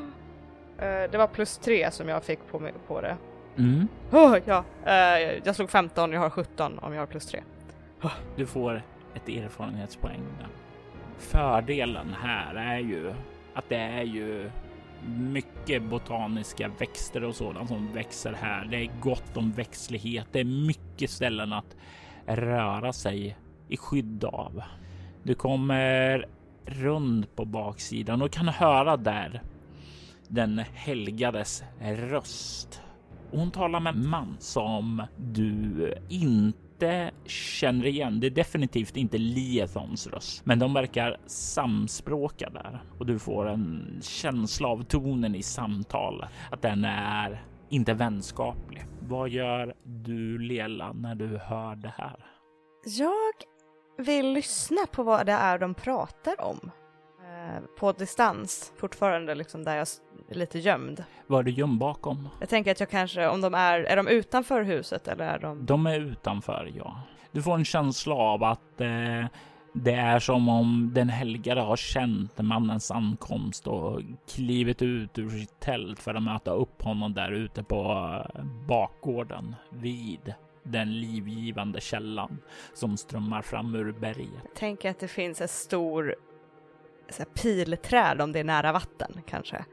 det 1.11 1.17
var 1.17 1.27
plus 1.27 1.57
3 1.57 1.91
som 1.91 2.09
jag 2.09 2.23
fick 2.23 2.39
på, 2.51 2.59
mig, 2.59 2.73
på 2.87 3.01
det. 3.01 3.17
Mm. 3.57 3.87
Oh, 4.11 4.37
ja. 4.45 4.63
Uh, 4.85 5.41
jag 5.43 5.55
slog 5.55 5.69
15, 5.69 6.11
jag 6.11 6.19
har 6.19 6.29
17 6.29 6.79
om 6.79 6.93
jag 6.93 7.01
har 7.01 7.07
plus 7.07 7.25
3. 7.25 7.43
Oh. 8.01 8.13
Du 8.35 8.45
får 8.45 8.83
ett 9.17 9.29
erfarenhetspoäng. 9.29 10.23
Fördelen 11.17 12.13
här 12.21 12.55
är 12.55 12.79
ju 12.79 13.13
att 13.53 13.69
det 13.69 13.75
är 13.75 14.03
ju 14.03 14.51
mycket 15.07 15.83
botaniska 15.83 16.71
växter 16.79 17.23
och 17.23 17.35
sådant 17.35 17.69
som 17.69 17.93
växer 17.93 18.33
här. 18.33 18.65
Det 18.65 18.77
är 18.77 18.91
gott 19.01 19.37
om 19.37 19.51
växtlighet. 19.51 20.27
Det 20.31 20.39
är 20.39 20.65
mycket 20.67 21.09
ställen 21.09 21.53
att 21.53 21.75
röra 22.25 22.93
sig 22.93 23.37
i 23.67 23.77
skydd 23.77 24.23
av. 24.23 24.61
Du 25.23 25.35
kommer 25.35 26.25
runt 26.65 27.35
på 27.35 27.45
baksidan 27.45 28.21
och 28.21 28.31
kan 28.31 28.47
höra 28.47 28.97
där 28.97 29.41
den 30.27 30.59
helgades 30.73 31.63
röst. 31.81 32.81
hon 33.31 33.51
talar 33.51 33.79
med 33.79 33.95
en 33.95 34.09
man 34.09 34.37
som 34.39 35.03
du 35.17 35.93
inte 36.09 36.66
inte 36.77 37.11
känner 37.25 37.85
igen. 37.85 38.19
Det 38.19 38.27
är 38.27 38.31
definitivt 38.31 38.97
inte 38.97 39.17
Liethons 39.17 40.07
röst, 40.07 40.45
men 40.45 40.59
de 40.59 40.73
verkar 40.73 41.17
samspråka 41.25 42.49
där 42.49 42.83
och 42.99 43.05
du 43.05 43.19
får 43.19 43.49
en 43.49 43.99
känsla 44.01 44.67
av 44.67 44.83
tonen 44.83 45.35
i 45.35 45.43
samtalet, 45.43 46.29
att 46.51 46.61
den 46.61 46.85
är 46.85 47.45
inte 47.69 47.93
vänskaplig. 47.93 48.85
Vad 48.99 49.29
gör 49.29 49.75
du 49.83 50.37
Lela 50.39 50.93
när 50.93 51.15
du 51.15 51.37
hör 51.37 51.75
det 51.75 51.93
här? 51.97 52.25
Jag 52.85 54.05
vill 54.05 54.33
lyssna 54.33 54.85
på 54.91 55.03
vad 55.03 55.25
det 55.25 55.31
är 55.31 55.59
de 55.59 55.73
pratar 55.73 56.41
om. 56.41 56.71
Eh, 57.21 57.63
på 57.79 57.91
distans, 57.91 58.73
fortfarande 58.77 59.35
liksom 59.35 59.63
där 59.63 59.75
jag 59.75 59.87
lite 60.29 60.59
gömd. 60.59 61.03
Vad 61.27 61.39
är 61.39 61.43
du 61.43 61.51
gömd 61.51 61.79
bakom? 61.79 62.29
Jag 62.39 62.49
tänker 62.49 62.71
att 62.71 62.79
jag 62.79 62.89
kanske, 62.89 63.27
om 63.27 63.41
de 63.41 63.53
är, 63.53 63.79
är 63.79 63.95
de 63.95 64.07
utanför 64.07 64.63
huset 64.63 65.07
eller 65.07 65.25
är 65.25 65.39
de? 65.39 65.65
De 65.65 65.87
är 65.87 65.99
utanför, 65.99 66.71
ja. 66.75 67.01
Du 67.31 67.41
får 67.41 67.55
en 67.55 67.65
känsla 67.65 68.15
av 68.15 68.43
att 68.43 68.81
eh, 68.81 69.25
det 69.73 69.93
är 69.93 70.19
som 70.19 70.49
om 70.49 70.91
den 70.93 71.09
helgade 71.09 71.61
har 71.61 71.75
känt 71.75 72.37
mannens 72.37 72.91
ankomst 72.91 73.67
och 73.67 74.01
klivit 74.35 74.81
ut 74.81 75.17
ur 75.19 75.29
sitt 75.29 75.59
tält 75.59 75.99
för 75.99 76.13
att 76.13 76.23
möta 76.23 76.51
upp 76.51 76.81
honom 76.81 77.13
där 77.13 77.31
ute 77.31 77.63
på 77.63 77.81
eh, 78.35 78.43
bakgården 78.67 79.55
vid 79.69 80.33
den 80.63 81.01
livgivande 81.01 81.81
källan 81.81 82.37
som 82.73 82.97
strömmar 82.97 83.41
fram 83.41 83.75
ur 83.75 83.91
berget. 83.91 84.55
Tänker 84.55 84.89
att 84.89 84.99
det 84.99 85.07
finns 85.07 85.41
en 85.41 85.47
stor 85.47 86.15
så 87.09 87.23
här, 87.23 87.25
pilträd 87.25 88.21
om 88.21 88.31
det 88.31 88.39
är 88.39 88.43
nära 88.43 88.71
vatten 88.71 89.21
kanske, 89.27 89.65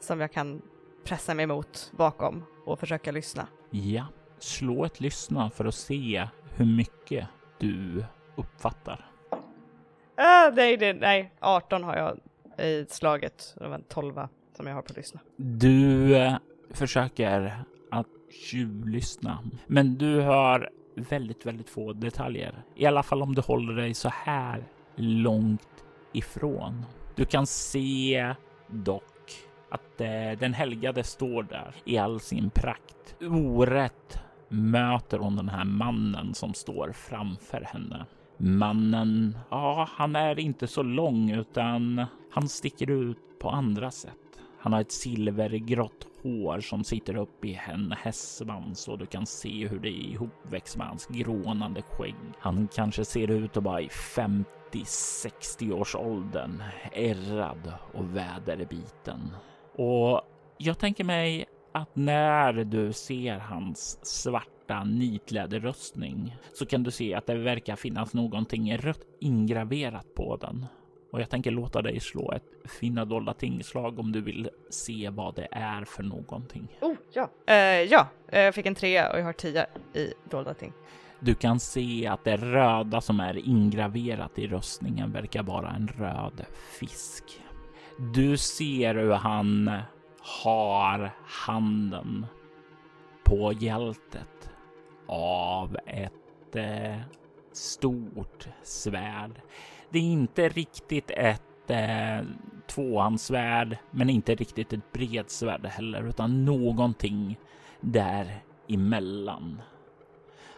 som 0.00 0.20
jag 0.20 0.32
kan 0.32 0.62
pressa 1.04 1.34
mig 1.34 1.46
mot 1.46 1.92
bakom 1.96 2.44
och 2.64 2.80
försöka 2.80 3.12
lyssna. 3.12 3.46
Ja, 3.70 4.06
slå 4.38 4.84
ett 4.84 5.00
lyssna 5.00 5.50
för 5.50 5.64
att 5.64 5.74
se 5.74 6.28
hur 6.56 6.64
mycket 6.76 7.28
du 7.58 8.04
uppfattar. 8.36 9.10
Uh, 10.20 10.54
nej, 10.54 10.76
det, 10.76 10.92
nej, 10.92 11.32
18 11.40 11.84
har 11.84 11.96
jag 11.96 12.18
i 12.66 12.86
slaget. 12.88 13.54
Det 13.58 13.68
var 13.68 13.74
en 13.74 13.84
12 13.88 14.20
som 14.56 14.66
jag 14.66 14.74
har 14.74 14.82
på 14.82 14.92
lyssna. 14.96 15.20
Du 15.36 16.16
eh, 16.16 16.36
försöker 16.70 17.64
att 17.90 18.06
tjuvlyssna, 18.30 19.38
men 19.66 19.98
du 19.98 20.20
hör 20.20 20.70
väldigt, 20.94 21.46
väldigt 21.46 21.70
få 21.70 21.92
detaljer. 21.92 22.62
I 22.76 22.86
alla 22.86 23.02
fall 23.02 23.22
om 23.22 23.34
du 23.34 23.42
håller 23.42 23.74
dig 23.74 23.94
så 23.94 24.08
här 24.08 24.64
långt 24.96 25.84
ifrån. 26.12 26.84
Du 27.14 27.24
kan 27.24 27.46
se 27.46 28.34
dock 28.66 29.19
att 29.70 30.00
eh, 30.00 30.38
den 30.38 30.54
helgade 30.54 31.04
står 31.04 31.42
där 31.42 31.74
i 31.84 31.98
all 31.98 32.20
sin 32.20 32.50
prakt. 32.50 33.16
Orätt 33.20 34.18
möter 34.48 35.18
hon 35.18 35.36
den 35.36 35.48
här 35.48 35.64
mannen 35.64 36.34
som 36.34 36.54
står 36.54 36.92
framför 36.92 37.60
henne. 37.60 38.06
Mannen, 38.36 39.38
ja, 39.50 39.88
han 39.92 40.16
är 40.16 40.38
inte 40.38 40.66
så 40.66 40.82
lång 40.82 41.30
utan 41.30 42.04
han 42.30 42.48
sticker 42.48 42.90
ut 42.90 43.38
på 43.40 43.50
andra 43.50 43.90
sätt. 43.90 44.16
Han 44.58 44.72
har 44.72 44.80
ett 44.80 44.92
silvergrått 44.92 46.06
hår 46.22 46.60
som 46.60 46.84
sitter 46.84 47.16
upp 47.16 47.44
i 47.44 47.60
en 47.68 47.92
hästsvans 47.92 48.88
och 48.88 48.98
du 48.98 49.06
kan 49.06 49.26
se 49.26 49.68
hur 49.68 49.78
det 49.78 49.88
är 49.88 50.12
ihopväxt 50.12 50.76
med 50.76 50.86
hans 50.86 51.06
grånande 51.06 51.82
skägg. 51.82 52.14
Han 52.38 52.68
kanske 52.74 53.04
ser 53.04 53.30
ut 53.30 53.56
att 53.56 53.64
vara 53.64 53.80
i 53.80 53.88
50-60 53.88 55.72
års 55.72 55.94
åldern, 55.94 56.62
ärrad 56.92 57.72
och 57.94 58.16
väderbiten. 58.16 59.30
Och 59.82 60.20
jag 60.58 60.78
tänker 60.78 61.04
mig 61.04 61.44
att 61.72 61.96
när 61.96 62.52
du 62.52 62.92
ser 62.92 63.38
hans 63.38 63.98
svarta 64.02 64.84
nitläderrustning 64.84 66.36
så 66.54 66.66
kan 66.66 66.82
du 66.82 66.90
se 66.90 67.14
att 67.14 67.26
det 67.26 67.34
verkar 67.34 67.76
finnas 67.76 68.14
någonting 68.14 68.76
rött 68.76 69.06
ingraverat 69.20 70.14
på 70.14 70.36
den. 70.36 70.66
Och 71.12 71.20
jag 71.20 71.30
tänker 71.30 71.50
låta 71.50 71.82
dig 71.82 72.00
slå 72.00 72.32
ett 72.32 72.70
finna 72.80 73.04
dolda 73.04 73.34
tingslag 73.34 73.98
om 73.98 74.12
du 74.12 74.20
vill 74.20 74.50
se 74.70 75.10
vad 75.10 75.34
det 75.34 75.48
är 75.50 75.84
för 75.84 76.02
någonting. 76.02 76.68
Oh, 76.80 76.94
ja. 77.12 77.30
Uh, 77.50 77.56
ja, 77.90 78.08
eh, 78.28 78.40
jag 78.40 78.54
fick 78.54 78.66
en 78.66 78.74
trea 78.74 79.12
och 79.12 79.18
jag 79.18 79.24
har 79.24 79.32
tio 79.32 79.66
i 79.94 80.12
dolda 80.30 80.54
ting. 80.54 80.72
Du 81.20 81.34
kan 81.34 81.60
se 81.60 82.06
att 82.06 82.24
det 82.24 82.36
röda 82.36 83.00
som 83.00 83.20
är 83.20 83.48
ingraverat 83.48 84.38
i 84.38 84.46
rustningen 84.46 85.12
verkar 85.12 85.42
vara 85.42 85.70
en 85.70 85.88
röd 85.88 86.44
fisk. 86.78 87.40
Du 88.00 88.36
ser 88.36 88.94
hur 88.94 89.12
han 89.12 89.70
har 90.20 91.10
handen 91.24 92.26
på 93.24 93.52
hjältet 93.52 94.50
av 95.08 95.76
ett 95.86 96.56
eh, 96.56 96.98
stort 97.52 98.48
svärd. 98.62 99.40
Det 99.90 99.98
är 99.98 100.02
inte 100.02 100.48
riktigt 100.48 101.10
ett 101.10 101.70
eh, 101.70 102.20
tvåhandsvärd, 102.66 103.76
men 103.90 104.10
inte 104.10 104.34
riktigt 104.34 104.72
ett 104.72 104.92
bredsvärd 104.92 105.66
heller, 105.66 106.08
utan 106.08 106.44
någonting 106.44 107.38
däremellan. 107.80 109.62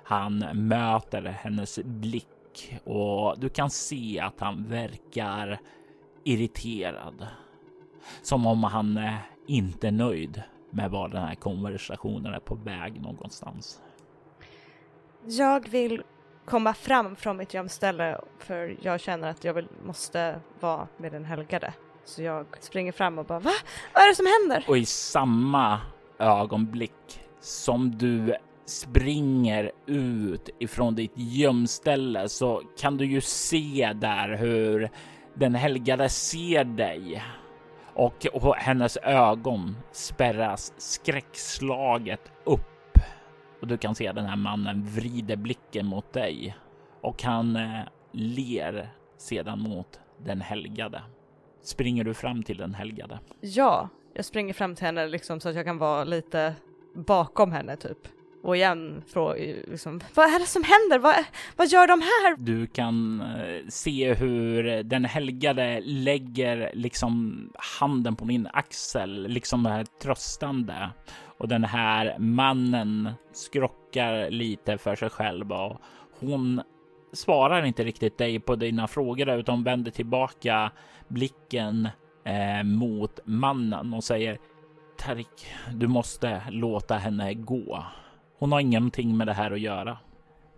Han 0.05 0.39
möter 0.53 1.23
hennes 1.23 1.79
blick 1.85 2.81
och 2.85 3.41
du 3.41 3.49
kan 3.49 3.71
se 3.71 4.21
att 4.21 4.41
han 4.41 4.69
verkar 4.69 5.61
irriterad. 6.25 7.27
Som 8.23 8.47
om 8.47 8.65
han 8.65 8.97
eh, 8.97 9.15
inte 9.47 9.87
är 9.87 9.93
nöjd 9.93 10.43
med 10.71 10.91
var 10.91 11.09
den 11.09 11.23
här 11.23 11.35
konversationen 11.35 12.35
är 12.35 12.41
på 12.41 12.55
väg 12.55 13.01
någonstans. 13.01 13.81
Jag 15.25 15.69
vill 15.69 16.03
komma 16.45 16.75
fram 16.75 17.17
från 17.17 17.37
mitt 17.37 17.55
gömställe 17.55 18.21
för 18.39 18.77
jag 18.83 19.01
känner 19.01 19.31
att 19.31 19.45
jag 19.45 19.55
vill, 19.55 19.69
måste 19.85 20.41
vara 20.61 20.89
med 20.97 21.13
den 21.13 21.25
helgade. 21.25 21.75
Så 22.05 22.23
jag 22.23 22.47
springer 22.61 22.93
fram 22.93 23.19
och 23.19 23.27
bara 23.27 23.41
va? 23.41 23.53
Vad 23.95 24.03
är 24.03 24.09
det 24.09 24.15
som 24.15 24.27
händer? 24.41 24.65
Och 24.69 24.79
i 24.79 24.85
samma 24.85 25.81
ögonblick 26.19 27.21
som 27.41 27.99
du 27.99 28.35
springer 28.67 29.73
ut 29.87 30.49
ifrån 30.59 30.95
ditt 30.95 31.13
gömställe 31.15 32.29
så 32.29 32.63
kan 32.79 32.97
du 32.97 33.05
ju 33.05 33.21
se 33.21 33.93
där 33.95 34.37
hur 34.37 34.91
den 35.35 35.55
helgade 35.55 36.09
ser 36.09 36.65
dig 36.65 37.23
och, 37.95 38.27
och 38.33 38.55
hennes 38.55 38.97
ögon 38.97 39.77
spärras 39.93 40.73
skräckslaget 40.77 42.33
upp 42.45 42.99
och 43.61 43.67
du 43.67 43.79
kan 43.79 43.95
se 43.95 44.13
den 44.13 44.27
här 44.27 44.37
mannen 44.37 44.85
vrider 44.85 45.37
blicken 45.37 45.87
mot 45.87 46.13
dig 46.13 46.57
och 47.01 47.23
han 47.23 47.57
eh, 47.57 47.81
ler 48.13 48.93
sedan 49.17 49.61
mot 49.61 50.01
den 50.19 50.41
helgade. 50.41 51.03
Springer 51.63 52.05
du 52.05 52.15
fram 52.15 52.43
till 52.43 52.57
den 52.57 52.75
helgade? 52.75 53.21
Ja, 53.41 53.89
jag 54.15 54.25
springer 54.25 54.55
fram 54.55 54.75
till 54.75 54.87
henne 54.87 55.07
liksom 55.07 55.41
så 55.41 55.49
att 55.49 55.55
jag 55.55 55.65
kan 55.65 55.79
vara 55.79 56.05
lite 56.05 56.55
bakom 56.95 57.53
henne 57.53 57.77
typ. 57.77 58.09
Och 58.43 58.57
igen 58.57 59.03
fråga 59.07 59.35
liksom, 59.67 60.01
vad 60.15 60.27
är 60.27 60.39
det 60.39 60.47
som 60.47 60.65
händer? 60.65 60.99
Vad, 60.99 61.15
vad 61.57 61.69
gör 61.69 61.87
de 61.87 62.01
här? 62.01 62.37
Du 62.39 62.67
kan 62.67 63.21
eh, 63.21 63.69
se 63.69 64.15
hur 64.15 64.83
den 64.83 65.05
helgade 65.05 65.81
lägger 65.81 66.71
liksom 66.75 67.49
handen 67.81 68.17
på 68.17 68.25
min 68.25 68.49
axel, 68.53 69.27
liksom 69.29 69.63
det 69.63 69.71
här 69.71 69.85
tröstande. 70.03 70.91
Och 71.39 71.49
den 71.49 71.65
här 71.65 72.19
mannen 72.19 73.11
skrockar 73.33 74.31
lite 74.31 74.79
för 74.79 74.97
sig 74.97 75.11
själv 75.11 75.53
och 75.53 75.81
hon 76.21 76.63
svarar 77.13 77.65
inte 77.65 77.85
riktigt 77.85 78.19
dig 78.19 78.41
på 78.41 78.57
dina 78.57 78.89
frågor 78.89 79.31
utan 79.31 79.65
vänder 79.65 79.91
tillbaka 79.91 80.71
blicken 81.09 81.89
eh, 82.25 82.65
mot 82.65 83.21
mannen 83.25 83.95
och 83.95 84.05
säger 84.05 84.39
Tarik, 84.99 85.47
du 85.75 85.89
måste 85.89 86.43
låta 86.51 86.95
henne 86.95 87.35
gå. 87.35 87.85
Hon 88.43 88.53
har 88.53 88.61
ingenting 88.61 89.17
med 89.17 89.27
det 89.27 89.33
här 89.33 89.51
att 89.51 89.61
göra. 89.61 89.99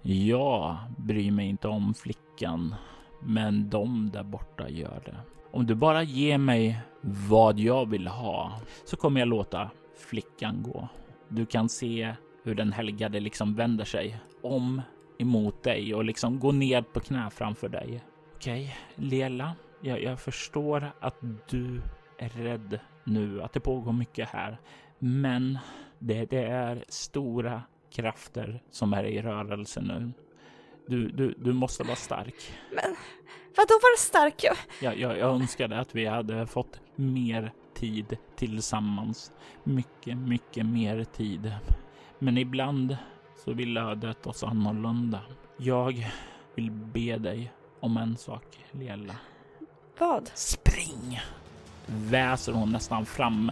Jag 0.03 0.77
bryr 0.97 1.31
mig 1.31 1.49
inte 1.49 1.69
om 1.69 1.95
flickan, 1.95 2.75
men 3.23 3.71
de 3.71 4.11
där 4.11 4.23
borta 4.23 4.69
gör 4.69 5.03
det. 5.05 5.17
Om 5.51 5.67
du 5.67 5.75
bara 5.75 6.03
ger 6.03 6.39
mig 6.39 6.81
vad 7.01 7.59
jag 7.59 7.89
vill 7.89 8.07
ha 8.07 8.61
så 8.85 8.97
kommer 8.97 9.21
jag 9.21 9.29
låta 9.29 9.71
flickan 9.97 10.63
gå. 10.63 10.89
Du 11.29 11.47
kan 11.47 11.69
se 11.69 12.15
hur 12.45 12.55
den 12.55 12.73
helgade 12.73 13.21
liksom 13.21 13.55
vänder 13.55 13.85
sig 13.85 14.19
om 14.43 14.83
emot 15.19 15.63
dig 15.63 15.95
och 15.95 16.05
liksom 16.05 16.41
går 16.41 16.53
ner 16.53 16.83
på 16.83 17.01
knä 17.01 17.31
framför 17.31 17.69
dig. 17.69 18.05
Okej, 18.35 18.77
Lela, 18.95 19.53
jag, 19.81 20.03
jag 20.03 20.21
förstår 20.21 20.93
att 21.01 21.17
du 21.51 21.83
är 22.19 22.29
rädd 22.29 22.81
nu, 23.05 23.43
att 23.43 23.53
det 23.53 23.61
pågår 23.61 23.93
mycket 23.93 24.29
här. 24.29 24.59
Men 24.99 25.59
det, 25.99 26.25
det 26.25 26.45
är 26.45 26.85
stora 26.89 27.63
krafter 27.95 28.63
som 28.71 28.93
är 28.93 29.05
i 29.05 29.23
rörelse 29.23 29.81
nu. 29.81 30.13
Du, 30.87 31.09
du, 31.09 31.35
du 31.39 31.53
måste 31.53 31.83
vara 31.83 31.97
stark. 31.97 32.35
Men 32.71 32.97
vadå 33.57 33.75
vara 33.83 33.97
stark? 33.99 34.45
Jag... 34.45 34.57
Jag, 34.81 34.99
jag, 34.99 35.19
jag 35.19 35.35
önskade 35.35 35.81
att 35.81 35.95
vi 35.95 36.07
hade 36.07 36.47
fått 36.47 36.81
mer 36.97 37.53
tid 37.75 38.17
tillsammans. 38.37 39.33
Mycket, 39.65 40.19
mycket 40.19 40.67
mer 40.67 41.05
tid. 41.05 41.53
Men 42.19 42.39
ibland 42.39 42.97
så 43.45 43.53
vill 43.53 43.77
ödet 43.77 44.27
oss 44.27 44.45
annorlunda. 44.45 45.21
Jag 45.57 46.11
vill 46.55 46.71
be 46.71 47.19
dig 47.19 47.53
om 47.81 47.97
en 47.97 48.17
sak, 48.17 48.59
Liella. 48.71 49.17
Vad? 49.99 50.31
Spring! 50.35 51.21
Väser 51.87 52.53
hon 52.53 52.73
nästan 52.73 53.07
fram 53.07 53.51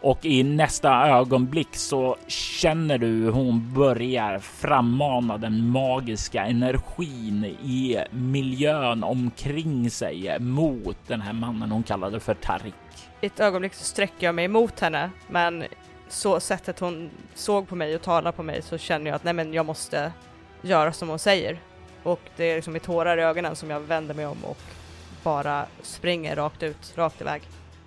och 0.00 0.24
i 0.24 0.42
nästa 0.42 1.08
ögonblick 1.08 1.76
så 1.76 2.16
känner 2.26 2.98
du 2.98 3.06
hur 3.06 3.30
hon 3.30 3.74
börjar 3.74 4.38
frammana 4.38 5.38
den 5.38 5.68
magiska 5.68 6.44
energin 6.44 7.44
i 7.44 7.98
miljön 8.10 9.04
omkring 9.04 9.90
sig 9.90 10.38
mot 10.40 10.96
den 11.06 11.20
här 11.20 11.32
mannen 11.32 11.70
hon 11.70 11.82
kallade 11.82 12.20
för 12.20 12.34
Tarik. 12.34 12.74
I 13.20 13.26
ett 13.26 13.40
ögonblick 13.40 13.74
så 13.74 13.84
sträcker 13.84 14.26
jag 14.26 14.34
mig 14.34 14.44
emot 14.44 14.80
henne, 14.80 15.10
men 15.28 15.64
så 16.08 16.40
sättet 16.40 16.78
hon 16.78 17.10
såg 17.34 17.68
på 17.68 17.76
mig 17.76 17.94
och 17.94 18.02
talade 18.02 18.36
på 18.36 18.42
mig 18.42 18.62
så 18.62 18.78
känner 18.78 19.06
jag 19.06 19.14
att 19.16 19.24
nej 19.24 19.34
men 19.34 19.54
jag 19.54 19.66
måste 19.66 20.12
göra 20.62 20.92
som 20.92 21.08
hon 21.08 21.18
säger. 21.18 21.58
Och 22.02 22.20
det 22.36 22.44
är 22.44 22.54
liksom 22.54 22.72
med 22.72 22.82
tårar 22.82 23.18
i 23.18 23.22
ögonen 23.22 23.56
som 23.56 23.70
jag 23.70 23.80
vänder 23.80 24.14
mig 24.14 24.26
om 24.26 24.44
och 24.44 24.58
bara 25.22 25.66
springer 25.82 26.36
rakt 26.36 26.62
ut, 26.62 26.92
rakt 26.96 27.20
iväg. 27.20 27.42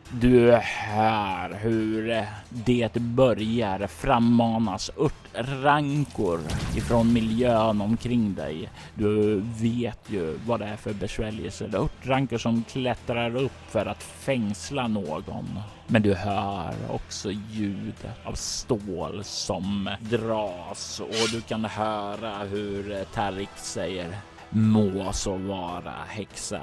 Du 0.10 0.52
hör 0.52 1.54
hur 1.54 2.26
det 2.49 2.95
börjar 2.95 3.88
frammanas 3.88 4.91
örtrankor 4.97 6.39
ifrån 6.76 7.14
miljön 7.14 7.82
omkring 7.82 8.34
dig. 8.34 8.70
Du 8.95 9.41
vet 9.62 9.99
ju 10.08 10.39
vad 10.45 10.60
det 10.60 10.66
är 10.66 10.76
för 10.76 10.93
besvärjelser. 10.93 11.76
Örtrankor 11.76 12.38
som 12.38 12.64
klättrar 12.64 13.36
upp 13.36 13.70
för 13.70 13.86
att 13.86 14.04
fängsla 14.04 14.88
någon. 14.88 15.60
Men 15.88 16.02
du 16.02 16.14
hör 16.14 16.74
också 16.89 17.32
ljud 17.32 18.10
av 18.24 18.34
stål 18.34 19.24
som 19.24 19.89
dras 19.99 20.99
och 20.99 21.30
du 21.32 21.41
kan 21.41 21.66
höra 21.66 22.38
hur 22.38 23.04
Tarik 23.04 23.49
säger 23.56 24.18
Må 24.49 25.14
så 25.14 25.36
vara 25.36 25.93
häxa 26.08 26.62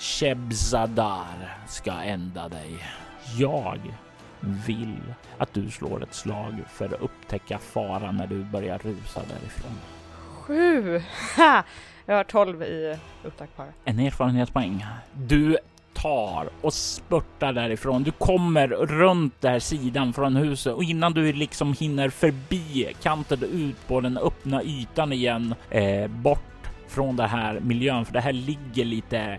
Shebzadar 0.00 1.58
ska 1.68 1.92
ända 1.92 2.48
dig. 2.48 2.78
Jag 3.38 3.78
vill 4.40 4.96
att 5.38 5.54
du 5.54 5.70
slår 5.70 6.02
ett 6.02 6.14
slag 6.14 6.54
för 6.68 6.84
att 6.84 7.00
upptäcka 7.00 7.58
faran 7.58 8.16
när 8.16 8.26
du 8.26 8.44
börjar 8.44 8.78
rusa 8.78 9.20
därifrån. 9.28 9.72
Sju! 10.28 11.02
Ha! 11.36 11.62
Jag 12.06 12.16
har 12.16 12.24
tolv 12.24 12.62
i 12.62 12.96
upptäckt 13.24 13.56
fara. 13.56 13.68
En 13.84 13.98
erfarenhetspoäng. 13.98 14.86
Du 15.12 15.58
tar 15.92 16.48
och 16.60 16.74
spurtar 16.74 17.52
därifrån. 17.52 18.02
Du 18.02 18.10
kommer 18.10 18.68
runt 18.68 19.40
där 19.40 19.58
sidan 19.58 20.12
från 20.12 20.36
huset 20.36 20.74
och 20.74 20.84
innan 20.84 21.12
du 21.12 21.32
liksom 21.32 21.72
hinner 21.72 22.08
förbi 22.08 22.94
kanten 23.02 23.42
ut 23.42 23.88
på 23.88 24.00
den 24.00 24.18
öppna 24.18 24.62
ytan 24.62 25.12
igen, 25.12 25.54
eh, 25.70 26.10
bort 26.10 26.70
från 26.88 27.16
den 27.16 27.28
här 27.28 27.60
miljön, 27.60 28.04
för 28.04 28.12
det 28.12 28.20
här 28.20 28.32
ligger 28.32 28.84
lite 28.84 29.38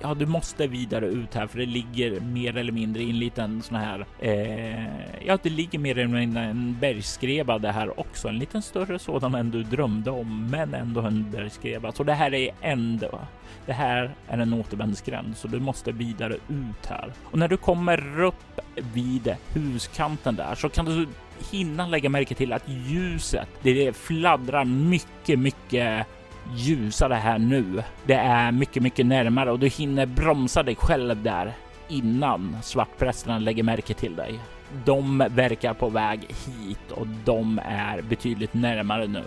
ja, 0.00 0.14
du 0.14 0.26
måste 0.26 0.66
vidare 0.66 1.06
ut 1.06 1.34
här 1.34 1.46
för 1.46 1.58
det 1.58 1.66
ligger 1.66 2.20
mer 2.20 2.56
eller 2.56 2.72
mindre 2.72 3.02
i 3.02 3.10
en 3.10 3.18
liten 3.18 3.62
sån 3.62 3.76
här. 3.76 4.06
Eh, 4.18 5.24
ja, 5.26 5.38
det 5.42 5.50
ligger 5.50 5.78
mer 5.78 5.98
eller 5.98 6.18
mindre 6.18 6.42
en 6.42 6.76
bergskreva 6.80 7.58
det 7.58 7.72
här 7.72 8.00
också. 8.00 8.28
En 8.28 8.38
liten 8.38 8.62
större 8.62 8.98
sådan 8.98 9.34
än 9.34 9.50
du 9.50 9.62
drömde 9.62 10.10
om, 10.10 10.48
men 10.50 10.74
ändå 10.74 11.00
en 11.00 11.30
bergskreva. 11.30 11.92
Så 11.92 12.04
det 12.04 12.14
här 12.14 12.34
är 12.34 12.50
ändå. 12.60 13.20
Det 13.66 13.72
här 13.72 14.14
är 14.28 14.38
en 14.38 14.52
återvändsgränd, 14.52 15.36
så 15.36 15.48
du 15.48 15.60
måste 15.60 15.92
vidare 15.92 16.34
ut 16.34 16.86
här. 16.88 17.12
Och 17.24 17.38
när 17.38 17.48
du 17.48 17.56
kommer 17.56 18.22
upp 18.22 18.60
vid 18.92 19.36
huskanten 19.52 20.36
där 20.36 20.54
så 20.54 20.68
kan 20.68 20.84
du 20.84 21.06
hinna 21.50 21.86
lägga 21.86 22.08
märke 22.08 22.34
till 22.34 22.52
att 22.52 22.68
ljuset, 22.68 23.48
det 23.62 23.96
fladdrar 23.96 24.64
mycket, 24.64 25.38
mycket 25.38 26.06
ljusare 26.54 27.14
här 27.14 27.38
nu. 27.38 27.82
Det 28.06 28.14
är 28.14 28.52
mycket, 28.52 28.82
mycket 28.82 29.06
närmare 29.06 29.50
och 29.50 29.58
du 29.58 29.68
hinner 29.68 30.06
bromsa 30.06 30.62
dig 30.62 30.76
själv 30.76 31.22
där 31.22 31.52
innan 31.88 32.56
svartprästerna 32.62 33.38
lägger 33.38 33.62
märke 33.62 33.94
till 33.94 34.16
dig. 34.16 34.38
De 34.84 35.24
verkar 35.30 35.74
på 35.74 35.88
väg 35.88 36.20
hit 36.20 36.90
och 36.90 37.06
de 37.24 37.60
är 37.68 38.02
betydligt 38.02 38.54
närmare 38.54 39.06
nu. 39.06 39.22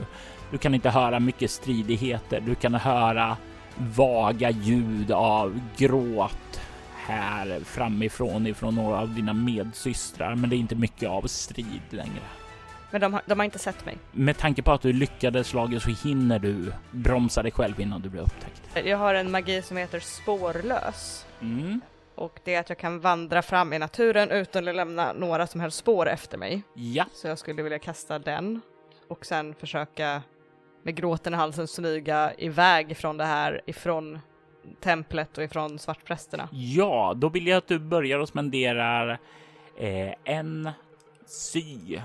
Du 0.51 0.57
kan 0.57 0.75
inte 0.75 0.89
höra 0.89 1.19
mycket 1.19 1.51
stridigheter. 1.51 2.39
Du 2.39 2.55
kan 2.55 2.73
höra 2.73 3.37
vaga 3.77 4.49
ljud 4.49 5.11
av 5.11 5.59
gråt 5.77 6.61
här 7.07 7.59
framifrån 7.65 8.47
ifrån 8.47 8.75
några 8.75 8.99
av 8.99 9.13
dina 9.15 9.33
medsystrar, 9.33 10.35
men 10.35 10.49
det 10.49 10.55
är 10.55 10.57
inte 10.57 10.75
mycket 10.75 11.09
av 11.09 11.21
strid 11.21 11.81
längre. 11.89 12.23
Men 12.91 13.01
de 13.01 13.13
har, 13.13 13.21
de 13.25 13.39
har 13.39 13.45
inte 13.45 13.59
sett 13.59 13.85
mig. 13.85 13.97
Med 14.11 14.37
tanke 14.37 14.61
på 14.61 14.71
att 14.71 14.81
du 14.81 14.93
lyckades 14.93 15.47
slaget 15.47 15.81
så 15.83 15.89
hinner 15.89 16.39
du 16.39 16.73
bromsa 16.91 17.43
dig 17.43 17.51
själv 17.51 17.79
innan 17.81 18.01
du 18.01 18.09
blir 18.09 18.21
upptäckt. 18.21 18.85
Jag 18.87 18.97
har 18.97 19.13
en 19.13 19.31
magi 19.31 19.61
som 19.61 19.77
heter 19.77 19.99
spårlös. 19.99 21.25
Mm. 21.41 21.81
Och 22.15 22.39
det 22.43 22.53
är 22.55 22.59
att 22.59 22.69
jag 22.69 22.77
kan 22.77 22.99
vandra 22.99 23.41
fram 23.41 23.73
i 23.73 23.79
naturen 23.79 24.31
utan 24.31 24.67
att 24.67 24.75
lämna 24.75 25.13
några 25.13 25.47
som 25.47 25.61
helst 25.61 25.77
spår 25.77 26.09
efter 26.09 26.37
mig. 26.37 26.61
Ja, 26.73 27.05
Så 27.13 27.27
jag 27.27 27.39
skulle 27.39 27.63
vilja 27.63 27.79
kasta 27.79 28.19
den 28.19 28.61
och 29.07 29.25
sen 29.25 29.53
försöka 29.55 30.21
med 30.83 30.95
gråten 30.95 31.33
i 31.33 31.37
halsen 31.37 31.67
smyga 31.67 32.33
iväg 32.37 32.97
från 32.97 33.17
det 33.17 33.25
här, 33.25 33.61
ifrån 33.65 34.19
templet 34.81 35.37
och 35.37 35.43
ifrån 35.43 35.79
svartprästerna. 35.79 36.49
ja, 36.51 37.13
då 37.15 37.29
vill 37.29 37.47
jag 37.47 37.57
att 37.57 37.67
du 37.67 37.79
börjar 37.79 38.19
och 38.19 38.27
spenderar 38.27 39.19
eh, 39.77 40.13
en 40.23 40.69
sy 41.25 41.99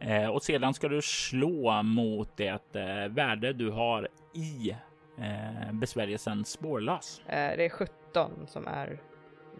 eh, 0.00 0.26
och 0.26 0.42
sedan 0.42 0.74
ska 0.74 0.88
du 0.88 1.02
slå 1.02 1.82
mot 1.82 2.36
det 2.36 2.76
eh, 2.76 3.08
värde 3.08 3.52
du 3.52 3.70
har 3.70 4.08
i 4.34 4.70
eh, 5.18 5.72
besvärjelsen 5.72 6.44
spårlös. 6.44 7.20
Eh, 7.26 7.56
det 7.56 7.64
är 7.64 7.68
17 7.68 8.46
som 8.46 8.66
är 8.66 9.00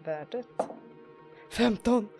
värdet. 0.03 0.47
15! 1.51 2.07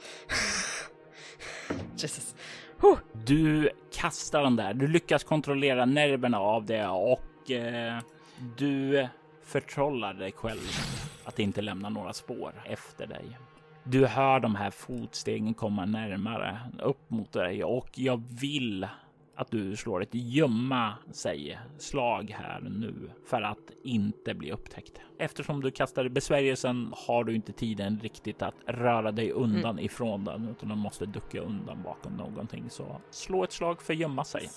Jesus. 1.95 2.35
Huh. 2.81 2.97
Du 3.13 3.69
kastar 3.93 4.43
den 4.43 4.55
där. 4.55 4.73
Du 4.73 4.87
lyckas 4.87 5.23
kontrollera 5.23 5.85
nerverna 5.85 6.39
av 6.39 6.65
det 6.65 6.87
och 6.87 7.51
eh, 7.51 7.99
du 8.57 9.07
förtrollar 9.43 10.13
dig 10.13 10.31
själv 10.31 10.61
att 11.23 11.39
inte 11.39 11.61
lämna 11.61 11.89
några 11.89 12.13
spår 12.13 12.53
efter 12.65 13.07
dig. 13.07 13.37
Du 13.89 14.05
hör 14.05 14.39
de 14.39 14.55
här 14.55 14.71
fotstegen 14.71 15.53
komma 15.53 15.85
närmare 15.85 16.59
upp 16.83 17.09
mot 17.09 17.31
dig 17.31 17.63
och 17.63 17.89
jag 17.93 18.23
vill 18.41 18.87
att 19.35 19.51
du 19.51 19.75
slår 19.75 20.03
ett 20.03 20.09
gömma 20.15 20.93
sig 21.11 21.59
slag 21.77 22.35
här 22.39 22.59
nu 22.61 23.09
för 23.25 23.41
att 23.41 23.71
inte 23.83 24.33
bli 24.33 24.51
upptäckt. 24.51 24.99
Eftersom 25.19 25.61
du 25.61 25.71
kastade 25.71 26.09
besvärjelsen 26.09 26.93
har 27.07 27.23
du 27.23 27.35
inte 27.35 27.53
tiden 27.53 27.99
riktigt 28.03 28.41
att 28.41 28.55
röra 28.65 29.11
dig 29.11 29.31
undan 29.31 29.79
ifrån 29.79 30.23
den 30.23 30.47
utan 30.47 30.69
du 30.69 30.75
måste 30.75 31.05
ducka 31.05 31.41
undan 31.41 31.83
bakom 31.83 32.13
någonting. 32.13 32.69
Så 32.69 33.01
slå 33.09 33.43
ett 33.43 33.51
slag 33.51 33.81
för 33.81 33.93
gömma 33.93 34.23
sig. 34.23 34.49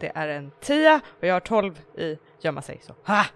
Det 0.00 0.12
är 0.14 0.28
en 0.28 0.50
10 0.60 1.00
och 1.20 1.26
jag 1.26 1.34
har 1.34 1.40
12 1.40 1.80
i 1.98 2.18
gömma 2.40 2.62
sig 2.62 2.80
så. 2.82 2.94
Ha! 3.04 3.24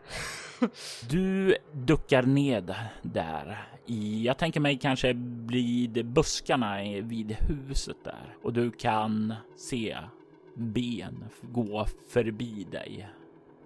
Du 1.09 1.57
duckar 1.73 2.23
ned 2.23 2.75
där 3.03 3.72
jag 4.23 4.39
tänker 4.39 4.61
mig 4.61 4.79
kanske 4.79 5.13
vid 5.47 6.07
buskarna 6.07 6.83
vid 7.03 7.33
huset 7.33 7.97
där 8.05 8.37
och 8.43 8.53
du 8.53 8.71
kan 8.71 9.35
se 9.57 9.99
ben 10.55 11.25
gå 11.43 11.87
förbi 12.09 12.67
dig. 12.71 13.09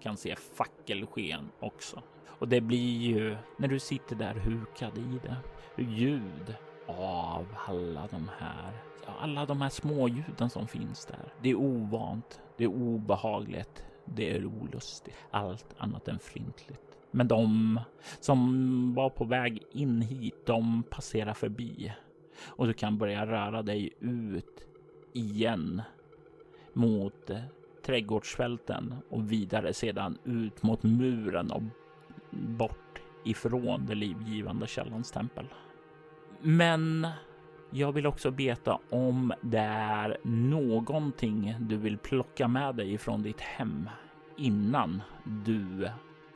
Kan 0.03 0.17
se 0.17 0.37
fackelsken 0.37 1.51
också. 1.61 2.03
Och 2.39 2.49
det 2.49 2.61
blir 2.61 2.99
ju 2.99 3.37
när 3.57 3.69
du 3.69 3.79
sitter 3.79 4.17
där 4.17 4.35
hukad 4.35 4.99
i 4.99 5.21
det, 5.23 5.37
ljud 5.83 6.55
av 6.87 7.47
alla 7.67 8.07
de 8.11 8.31
här, 8.39 8.73
alla 9.19 9.47
de 9.47 9.61
här 9.61 9.69
småljuden 9.69 10.51
som 10.51 10.69
finns 10.69 11.07
där. 11.07 11.33
Det 11.43 11.51
är 11.51 11.55
ovant, 11.55 12.41
det 12.57 12.65
är 12.65 12.69
obehagligt, 12.69 13.85
det 14.05 14.37
är 14.37 14.47
olustigt, 14.47 15.17
allt 15.31 15.75
annat 15.79 16.09
än 16.09 16.19
frintligt. 16.19 16.96
Men 17.17 17.29
de 17.29 17.81
som 18.21 18.95
var 18.95 19.11
på 19.11 19.25
väg 19.25 19.63
in 19.73 20.01
hit, 20.03 20.47
de 20.47 20.83
passerar 20.83 21.35
förbi 21.35 21.93
och 22.47 22.67
du 22.67 22.73
kan 22.73 22.99
börja 22.99 23.27
röra 23.27 23.63
dig 23.63 23.93
ut 24.01 24.67
igen 25.13 25.83
mot 26.73 27.31
trädgårdsfälten 27.87 28.95
och 29.11 29.33
vidare 29.33 29.73
sedan 29.73 30.19
ut 30.25 30.63
mot 30.63 30.83
muren 30.83 31.51
och 31.51 31.63
bort 32.31 33.01
ifrån 33.25 33.87
det 33.87 33.95
livgivande 33.95 34.67
källans 34.67 35.11
tempel. 35.11 35.47
Men 36.41 37.07
jag 37.71 37.93
vill 37.93 38.07
också 38.07 38.31
veta 38.31 38.79
om 38.91 39.33
det 39.43 39.59
är 39.59 40.19
någonting 40.25 41.57
du 41.61 41.77
vill 41.77 41.99
plocka 41.99 42.49
med 42.49 42.75
dig 42.75 42.93
ifrån 42.93 43.23
ditt 43.23 43.41
hem 43.41 43.89
innan 44.37 45.03
du 45.25 45.89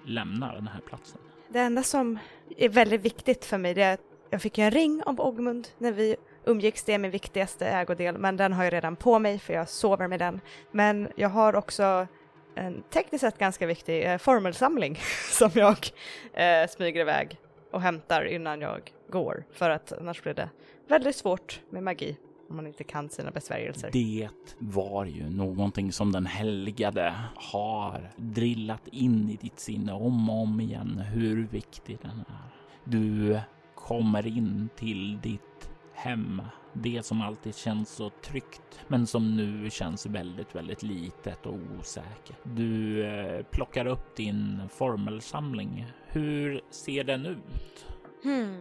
lämnar 0.05 0.55
den 0.55 0.68
här 0.68 0.80
platsen. 0.80 1.20
Det 1.48 1.59
enda 1.59 1.82
som 1.82 2.18
är 2.57 2.68
väldigt 2.68 3.01
viktigt 3.01 3.44
för 3.44 3.59
mig 3.59 3.74
det 3.74 3.82
är 3.82 3.94
att 3.94 4.01
jag 4.30 4.42
fick 4.42 4.59
en 4.59 4.70
ring 4.70 5.03
av 5.07 5.20
Ogmund 5.20 5.68
när 5.78 5.92
vi 5.92 6.16
umgicks. 6.44 6.84
Det 6.84 6.92
är 6.92 6.98
min 6.98 7.11
viktigaste 7.11 7.66
ägodel, 7.66 8.18
men 8.18 8.36
den 8.36 8.53
har 8.53 8.64
jag 8.64 8.72
redan 8.72 8.96
på 8.96 9.18
mig 9.18 9.38
för 9.38 9.53
jag 9.53 9.68
sover 9.68 10.09
med 10.09 10.18
den. 10.18 10.40
Men 10.70 11.09
jag 11.16 11.28
har 11.28 11.57
också 11.57 12.07
en 12.55 12.82
tekniskt 12.82 13.20
sett 13.20 13.38
ganska 13.38 13.66
viktig 13.66 14.12
eh, 14.12 14.18
formelsamling 14.18 14.98
som 15.30 15.51
jag 15.55 15.88
eh, 16.32 16.68
smyger 16.68 17.01
iväg 17.01 17.38
och 17.70 17.80
hämtar 17.80 18.24
innan 18.24 18.61
jag 18.61 18.92
går 19.11 19.44
för 19.53 19.70
att 19.70 19.92
annars 19.92 20.22
blir 20.22 20.34
det 20.34 20.48
väldigt 20.88 21.16
svårt 21.16 21.61
med 21.70 21.82
magi 21.82 22.16
om 22.51 22.57
man 22.57 22.66
inte 22.66 22.84
kan 22.84 23.09
sina 23.09 23.30
besvärjelser. 23.30 23.90
Det 23.92 24.28
var 24.59 25.05
ju 25.05 25.30
någonting 25.30 25.92
som 25.92 26.12
den 26.12 26.26
helgade 26.26 27.14
har 27.34 28.11
drillat 28.16 28.88
in 28.88 29.30
i 29.30 29.36
ditt 29.36 29.61
sinne 29.61 29.92
om 29.92 30.30
och 30.30 30.42
om 30.42 30.61
igen 30.61 30.98
hur 30.98 31.46
viktig 31.46 31.98
den 32.03 32.18
är. 32.18 32.51
Du 32.84 33.40
kommer 33.74 34.26
in 34.26 34.68
till 34.76 35.20
ditt 35.20 35.70
hem, 35.92 36.42
det 36.72 37.03
som 37.03 37.22
alltid 37.22 37.57
känns 37.57 37.90
så 37.90 38.11
tryggt, 38.11 38.80
men 38.88 39.07
som 39.07 39.36
nu 39.36 39.70
känns 39.70 40.07
väldigt, 40.07 40.55
väldigt 40.55 40.82
litet 40.82 41.46
och 41.46 41.59
osäkert. 41.78 42.38
Du 42.42 43.05
eh, 43.07 43.42
plockar 43.42 43.86
upp 43.86 44.16
din 44.16 44.61
formelsamling. 44.68 45.86
Hur 46.07 46.61
ser 46.70 47.05
den 47.05 47.26
ut? 47.26 47.86
Hmm. 48.22 48.61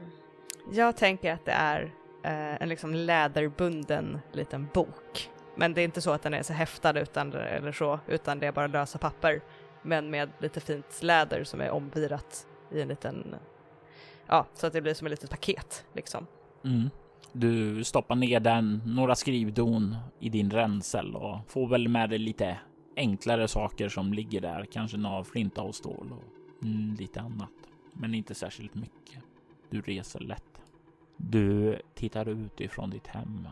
Jag 0.71 0.97
tänker 0.97 1.33
att 1.33 1.45
det 1.45 1.51
är 1.51 1.93
eh, 2.23 2.61
en 2.61 2.69
liksom 2.69 2.93
läderbunden 2.93 4.19
liten 4.31 4.67
bok. 4.73 5.29
Men 5.55 5.73
det 5.73 5.81
är 5.81 5.85
inte 5.85 6.01
så 6.01 6.11
att 6.11 6.21
den 6.21 6.33
är 6.33 6.43
så 6.43 6.53
häftad 6.53 6.99
utan, 6.99 7.33
eller 7.33 7.71
så, 7.71 7.99
utan 8.07 8.39
det 8.39 8.47
är 8.47 8.51
bara 8.51 8.67
lösa 8.67 8.97
papper. 8.97 9.41
Men 9.81 10.09
med 10.09 10.29
lite 10.39 10.59
fint 10.59 10.99
läder 11.01 11.43
som 11.43 11.61
är 11.61 11.69
omvirat 11.69 12.47
i 12.71 12.81
en 12.81 12.87
liten, 12.87 13.35
ja, 14.27 14.45
så 14.53 14.67
att 14.67 14.73
det 14.73 14.81
blir 14.81 14.93
som 14.93 15.07
ett 15.07 15.11
litet 15.11 15.29
paket 15.29 15.85
liksom. 15.93 16.27
Mm. 16.63 16.89
Du 17.31 17.83
stoppar 17.83 18.15
ner 18.15 18.39
den, 18.39 18.81
några 18.85 19.15
skrivdon 19.15 19.95
i 20.19 20.29
din 20.29 20.51
ränsel 20.51 21.15
och 21.15 21.37
får 21.47 21.67
väl 21.67 21.87
med 21.87 22.09
dig 22.09 22.19
lite 22.19 22.57
enklare 22.95 23.47
saker 23.47 23.89
som 23.89 24.13
ligger 24.13 24.41
där. 24.41 24.65
Kanske 24.71 24.97
några 24.97 25.23
flinta 25.23 25.61
och 25.61 25.75
stål 25.75 26.11
och 26.11 26.63
mm, 26.63 26.95
lite 26.99 27.21
annat. 27.21 27.49
men 27.93 28.15
inte 28.15 28.35
särskilt 28.35 28.75
mycket. 28.75 29.23
Du 29.69 29.81
reser 29.81 30.19
lätt. 30.19 30.61
Du 31.21 31.79
tittar 31.93 32.29
ut 32.29 32.61
ifrån 32.61 32.89
ditt 32.89 33.07
hem. 33.07 33.47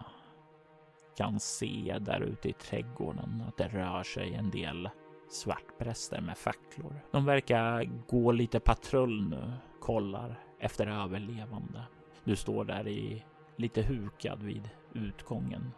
Kan 1.17 1.39
se 1.39 1.97
där 2.01 2.21
ute 2.21 2.49
i 2.49 2.53
trädgården 2.53 3.43
att 3.47 3.57
det 3.57 3.67
rör 3.67 4.03
sig 4.03 4.33
en 4.33 4.49
del 4.49 4.89
svartpräster 5.29 6.21
med 6.21 6.37
facklor. 6.37 7.01
De 7.11 7.25
verkar 7.25 7.89
gå 8.07 8.31
lite 8.31 8.59
patrull 8.59 9.29
nu, 9.29 9.53
kollar 9.81 10.39
efter 10.59 10.87
överlevande. 10.87 11.83
Du 12.23 12.35
står 12.35 12.65
där 12.65 12.87
i 12.87 13.23
lite 13.55 13.81
hukad 13.81 14.43
vid 14.43 14.69
utgången 14.93 15.71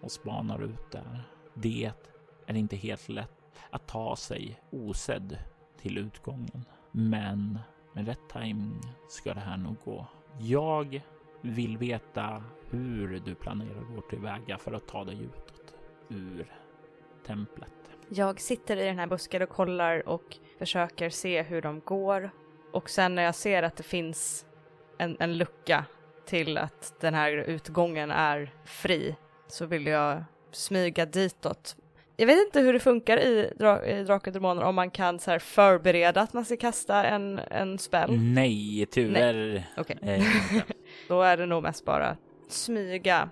och 0.00 0.12
spanar 0.12 0.62
ut 0.62 0.90
där. 0.90 1.22
Det 1.54 1.92
är 2.46 2.54
inte 2.54 2.76
helt 2.76 3.08
lätt 3.08 3.60
att 3.70 3.86
ta 3.86 4.16
sig 4.16 4.60
osedd 4.70 5.38
till 5.80 5.98
utgången. 5.98 6.64
Men 6.90 7.58
med 7.92 8.06
rätt 8.06 8.28
timing 8.32 8.80
ska 9.08 9.34
det 9.34 9.40
här 9.40 9.56
nog 9.56 9.76
gå. 9.84 10.06
Jag 10.38 11.02
vill 11.40 11.78
veta 11.78 12.42
hur 12.70 13.20
du 13.24 13.34
planerar 13.34 13.80
att 13.80 13.94
gå 13.94 14.00
tillväga 14.00 14.58
för 14.58 14.72
att 14.72 14.88
ta 14.88 15.04
dig 15.04 15.22
utåt 15.22 15.74
ur 16.08 16.52
templet. 17.26 17.72
Jag 18.08 18.40
sitter 18.40 18.76
i 18.76 18.84
den 18.84 18.98
här 18.98 19.06
busken 19.06 19.42
och 19.42 19.48
kollar 19.48 20.08
och 20.08 20.36
försöker 20.58 21.10
se 21.10 21.42
hur 21.42 21.62
de 21.62 21.80
går. 21.80 22.30
Och 22.72 22.90
sen 22.90 23.14
när 23.14 23.22
jag 23.22 23.34
ser 23.34 23.62
att 23.62 23.76
det 23.76 23.82
finns 23.82 24.46
en, 24.98 25.16
en 25.20 25.38
lucka 25.38 25.84
till 26.26 26.58
att 26.58 26.94
den 27.00 27.14
här 27.14 27.32
utgången 27.32 28.10
är 28.10 28.50
fri 28.64 29.16
så 29.48 29.66
vill 29.66 29.86
jag 29.86 30.24
smyga 30.52 31.06
ditåt. 31.06 31.76
Jag 32.16 32.26
vet 32.26 32.38
inte 32.46 32.60
hur 32.60 32.72
det 32.72 32.80
funkar 32.80 33.18
i, 33.18 33.52
dra 33.56 33.86
i 33.86 34.04
Drakar 34.04 34.30
och 34.30 34.32
Demoner 34.32 34.62
om 34.62 34.74
man 34.74 34.90
kan 34.90 35.18
så 35.18 35.30
här 35.30 35.38
förbereda 35.38 36.20
att 36.20 36.32
man 36.32 36.44
ska 36.44 36.56
kasta 36.56 37.04
en, 37.04 37.38
en 37.38 37.78
spell. 37.78 38.18
Nej, 38.20 38.86
tyvärr. 38.90 39.64
Okej. 39.76 39.98
Eh, 40.02 40.22
Då 41.08 41.22
är 41.22 41.36
det 41.36 41.46
nog 41.46 41.62
mest 41.62 41.84
bara 41.84 42.16
smyga 42.48 43.28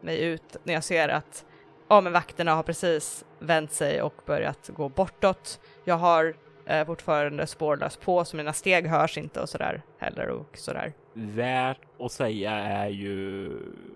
mig 0.00 0.24
ut 0.24 0.56
när 0.64 0.74
jag 0.74 0.84
ser 0.84 1.08
att 1.08 1.44
ja, 1.88 2.00
men 2.00 2.12
vakterna 2.12 2.54
har 2.54 2.62
precis 2.62 3.24
vänt 3.38 3.72
sig 3.72 4.02
och 4.02 4.14
börjat 4.26 4.70
gå 4.74 4.88
bortåt. 4.88 5.60
Jag 5.84 5.96
har 5.96 6.34
eh, 6.66 6.86
fortfarande 6.86 7.46
spårlös 7.46 7.96
på 7.96 8.24
så 8.24 8.36
mina 8.36 8.52
steg 8.52 8.86
hörs 8.86 9.18
inte 9.18 9.40
och 9.40 9.48
sådär 9.48 9.82
heller 9.98 10.28
och 10.28 10.56
sådär. 10.56 10.92
Värt 11.12 11.80
att 11.98 12.12
säga 12.12 12.50
är 12.50 12.88
ju 12.88 13.50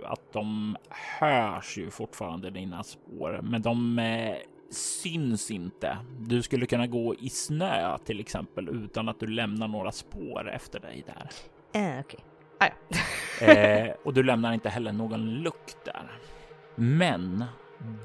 att 0.05 0.33
de 0.33 0.77
hörs 1.21 1.79
ju 1.79 1.91
fortfarande 1.91 2.51
dina 2.51 2.83
spår, 2.83 3.41
men 3.43 3.63
de 3.63 3.99
eh, 3.99 4.37
syns 4.71 5.51
inte. 5.51 5.99
Du 6.19 6.43
skulle 6.43 6.67
kunna 6.67 6.87
gå 6.87 7.15
i 7.15 7.29
snö 7.29 7.99
till 7.99 8.21
exempel 8.21 8.69
utan 8.69 9.09
att 9.09 9.21
du 9.21 9.27
lämnar 9.27 9.69
några 9.69 9.93
spår 9.93 10.51
efter 10.51 10.81
dig 10.81 11.05
där. 11.07 11.31
Eh, 11.81 12.01
okej. 12.01 12.21
Ah, 12.61 12.67
ja. 12.67 12.97
Eh, 13.41 13.91
och 14.05 14.15
du 14.15 14.23
lämnar 14.23 14.53
inte 14.55 14.69
heller 14.69 14.93
någon 14.93 15.31
lukt 15.31 15.79
där. 15.85 16.11
Men 16.75 17.45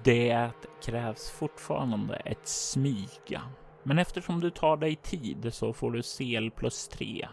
det 0.04 0.50
krävs 0.84 1.30
fortfarande 1.30 2.16
ett 2.16 2.48
smyga. 2.48 3.42
Men 3.84 4.00
eftersom 4.00 4.40
du 4.40 4.50
tar 4.50 4.78
dig 4.78 4.96
tid 4.96 5.50
så 5.54 5.74
får 5.74 5.92
du 5.92 6.04
sel 6.04 6.52
plus 6.52 6.88
tre. 6.88 7.28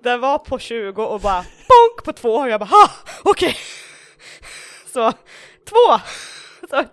Den 0.00 0.20
var 0.20 0.38
på 0.38 0.58
20 0.58 1.02
och 1.02 1.20
bara 1.20 1.42
bonk 1.42 2.04
på 2.04 2.12
två 2.12 2.28
och 2.28 2.48
jag 2.48 2.60
bara 2.60 2.66
ha, 2.66 2.90
okej. 3.24 3.56
Så 4.86 5.12
två. 5.64 6.00
Så 6.70 6.84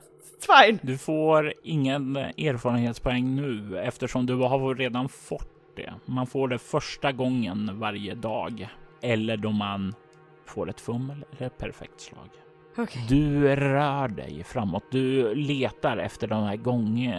fine. 0.48 0.80
Du 0.82 0.98
får 0.98 1.54
ingen 1.64 2.16
erfarenhetspoäng 2.18 3.36
nu 3.36 3.80
eftersom 3.80 4.26
du 4.26 4.36
har 4.36 4.76
redan 4.76 5.10
fått 5.10 5.61
det. 5.76 5.94
Man 6.06 6.28
får 6.28 6.48
det 6.48 6.58
första 6.58 7.12
gången 7.12 7.80
varje 7.80 8.16
dag 8.16 8.68
eller 9.02 9.38
då 9.38 9.52
man 9.52 9.94
får 10.46 10.70
ett 10.70 10.82
fummel 10.82 11.26
eller 11.32 11.48
ett 11.48 11.58
perfekt 11.58 12.02
slag. 12.02 12.30
Okej. 12.78 13.06
Du 13.10 13.56
rör 13.56 14.08
dig 14.08 14.44
framåt. 14.44 14.84
Du 14.92 15.36
letar 15.36 15.98
efter 15.98 16.28
de 16.28 16.44
här 16.44 16.56
gång 16.56 17.14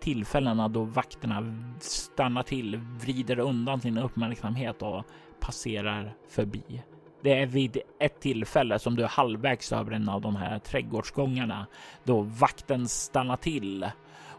tillfällena 0.00 0.68
då 0.68 0.84
vakterna 0.84 1.42
stannar 1.80 2.42
till, 2.42 2.76
vrider 2.76 3.38
undan 3.38 3.80
sin 3.80 3.98
uppmärksamhet 3.98 4.82
och 4.82 5.04
passerar 5.40 6.14
förbi. 6.28 6.82
Det 7.22 7.42
är 7.42 7.46
vid 7.46 7.78
ett 8.00 8.20
tillfälle 8.20 8.78
som 8.78 8.96
du 8.96 9.02
är 9.02 9.08
halvvägs 9.08 9.72
över 9.72 9.92
en 9.92 10.08
av 10.08 10.20
de 10.20 10.36
här 10.36 10.58
trädgårdsgångarna 10.58 11.66
då 12.04 12.20
vakten 12.20 12.88
stannar 12.88 13.36
till 13.36 13.86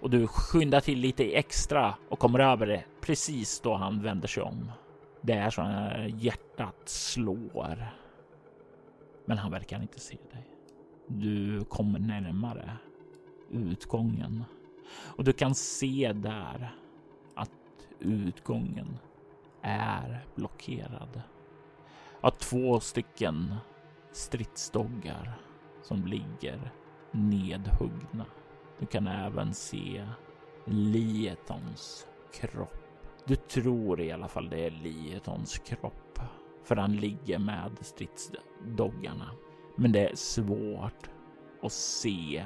och 0.02 0.10
du 0.10 0.28
skyndar 0.28 0.80
till 0.80 1.00
lite 1.00 1.38
extra 1.38 1.96
och 2.10 2.20
kommer 2.20 2.40
över 2.40 2.68
det 2.68 2.84
precis 3.02 3.60
då 3.60 3.76
han 3.76 4.04
vänder 4.04 4.28
sig 4.28 4.44
om. 4.44 4.72
Det 5.22 5.34
är 5.34 5.50
så 5.50 5.62
att 5.62 6.22
hjärtat 6.24 6.90
slår. 6.90 7.88
Men 9.26 9.38
han 9.38 9.52
verkar 9.52 9.82
inte 9.82 10.00
se 10.00 10.18
dig. 10.32 10.48
Du 11.08 11.64
kommer 11.64 12.00
närmare 12.00 12.78
utgången 13.52 14.44
och 15.18 15.24
du 15.24 15.34
kan 15.34 15.56
se 15.56 16.14
där 16.14 16.76
att 17.36 17.52
utgången 18.00 18.98
är 19.62 20.26
blockerad 20.36 21.22
av 22.22 22.32
två 22.32 22.80
stycken 22.80 23.56
stridsdoggar 24.12 25.42
som 25.82 26.06
ligger 26.06 26.72
nedhuggna. 27.12 28.26
Du 28.80 28.86
kan 28.86 29.08
även 29.08 29.54
se 29.54 30.08
Lietons 30.66 32.08
kropp. 32.34 32.76
Du 33.26 33.36
tror 33.36 34.02
i 34.02 34.12
alla 34.12 34.28
fall 34.28 34.50
det 34.50 34.66
är 34.66 34.72
Lietons 34.72 35.58
kropp 35.58 36.20
för 36.64 36.76
han 36.76 36.96
ligger 36.96 37.40
med 37.40 37.72
stridsdoggarna. 37.82 39.32
Men 39.76 39.92
det 39.92 40.10
är 40.10 40.16
svårt 40.16 41.10
att 41.62 41.72
se 41.72 42.44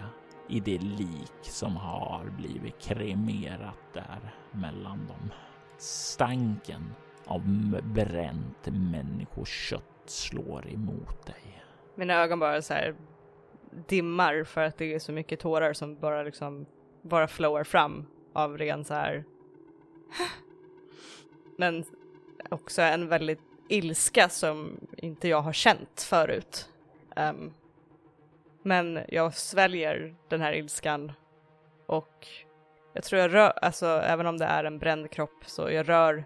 i 0.50 0.60
det 0.60 0.78
lik 0.78 1.42
som 1.42 1.76
har 1.76 2.26
blivit 2.38 2.80
kremerat 2.80 3.94
där 3.94 4.36
mellan 4.52 5.08
dem. 5.08 5.32
Stanken 5.78 6.94
av 7.26 7.42
bränt 7.84 8.66
människokött 8.66 10.04
slår 10.06 10.70
emot 10.70 11.26
dig. 11.26 11.64
Mina 11.96 12.14
ögon 12.14 12.40
bara 12.40 12.62
så 12.62 12.74
här 12.74 12.96
dimmar 13.88 14.44
för 14.44 14.62
att 14.62 14.78
det 14.78 14.94
är 14.94 15.00
så 15.00 15.12
mycket 15.12 15.40
tårar 15.40 15.74
som 15.74 16.00
bara 16.00 16.24
liksom 16.24 16.66
bara 17.02 17.28
flowar 17.28 17.64
fram 17.64 18.06
av 18.34 18.58
ren 18.58 18.86
så 18.86 18.94
här. 18.94 19.24
Men 21.58 21.86
också 22.50 22.82
en 22.82 23.08
väldigt 23.08 23.42
ilska 23.70 24.30
som 24.30 24.80
inte 24.98 25.28
jag 25.28 25.42
har 25.42 25.54
känt 25.54 26.02
förut. 26.02 26.70
Um, 27.16 27.54
men 28.64 29.00
jag 29.08 29.34
sväljer 29.34 30.16
den 30.30 30.42
här 30.42 30.54
ilskan 30.54 31.12
och 31.86 32.28
jag 32.94 33.04
tror 33.04 33.22
jag 33.22 33.34
rör, 33.34 33.50
alltså 33.50 33.86
även 33.86 34.28
om 34.28 34.38
det 34.38 34.46
är 34.46 34.64
en 34.64 34.80
bränd 34.80 35.12
kropp 35.12 35.46
så 35.46 35.72
jag 35.72 35.90
rör 35.90 36.26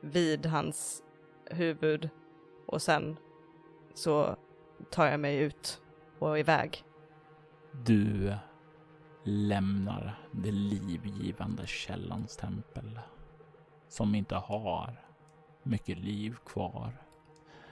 vid 0.00 0.46
hans 0.46 1.02
huvud 1.50 2.10
och 2.66 2.82
sen 2.82 3.16
så 3.94 4.36
tar 4.90 5.06
jag 5.06 5.20
mig 5.20 5.36
ut 5.36 5.80
och 6.18 6.38
iväg. 6.38 6.84
Du 7.84 8.34
lämnar 9.24 10.18
det 10.32 10.52
livgivande 10.52 11.66
källans 11.66 12.36
tempel 12.36 13.00
som 13.88 14.14
inte 14.14 14.34
har 14.34 15.00
mycket 15.62 15.98
liv 15.98 16.36
kvar 16.46 16.92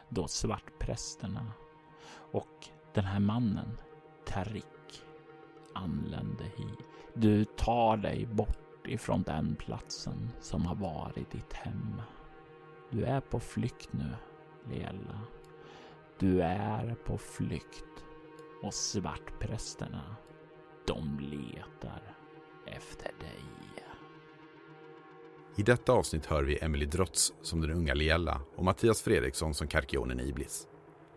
då 0.08 0.28
svartprästerna 0.28 1.52
och 2.32 2.68
den 2.94 3.04
här 3.04 3.20
mannen, 3.20 3.78
Tarik, 4.26 5.04
anlände 5.74 6.44
hit. 6.44 6.78
Du 7.14 7.44
tar 7.44 7.96
dig 7.96 8.26
bort 8.26 8.86
ifrån 8.86 9.22
den 9.22 9.56
platsen 9.56 10.30
som 10.40 10.66
har 10.66 10.74
varit 10.74 11.30
ditt 11.30 11.52
hem. 11.52 12.02
Du 12.90 13.04
är 13.04 13.20
på 13.20 13.40
flykt 13.40 13.92
nu, 13.92 14.10
Leela. 14.70 15.20
Du 16.18 16.42
är 16.42 16.94
på 16.94 17.18
flykt 17.18 18.03
och 18.62 18.74
svartprästerna, 18.74 20.16
de 20.86 21.18
letar 21.18 22.16
efter 22.66 23.12
dig. 23.20 23.44
I 25.56 25.62
detta 25.62 25.92
avsnitt 25.92 26.26
hör 26.26 26.42
vi 26.42 26.58
Emily 26.58 26.86
Drotz 26.86 27.32
som 27.42 27.60
den 27.60 27.70
unga 27.70 27.94
Liella 27.94 28.40
och 28.56 28.64
Mattias 28.64 29.02
Fredriksson 29.02 29.54
som 29.54 29.68
Karkionen 29.68 30.20
Iblis. 30.20 30.68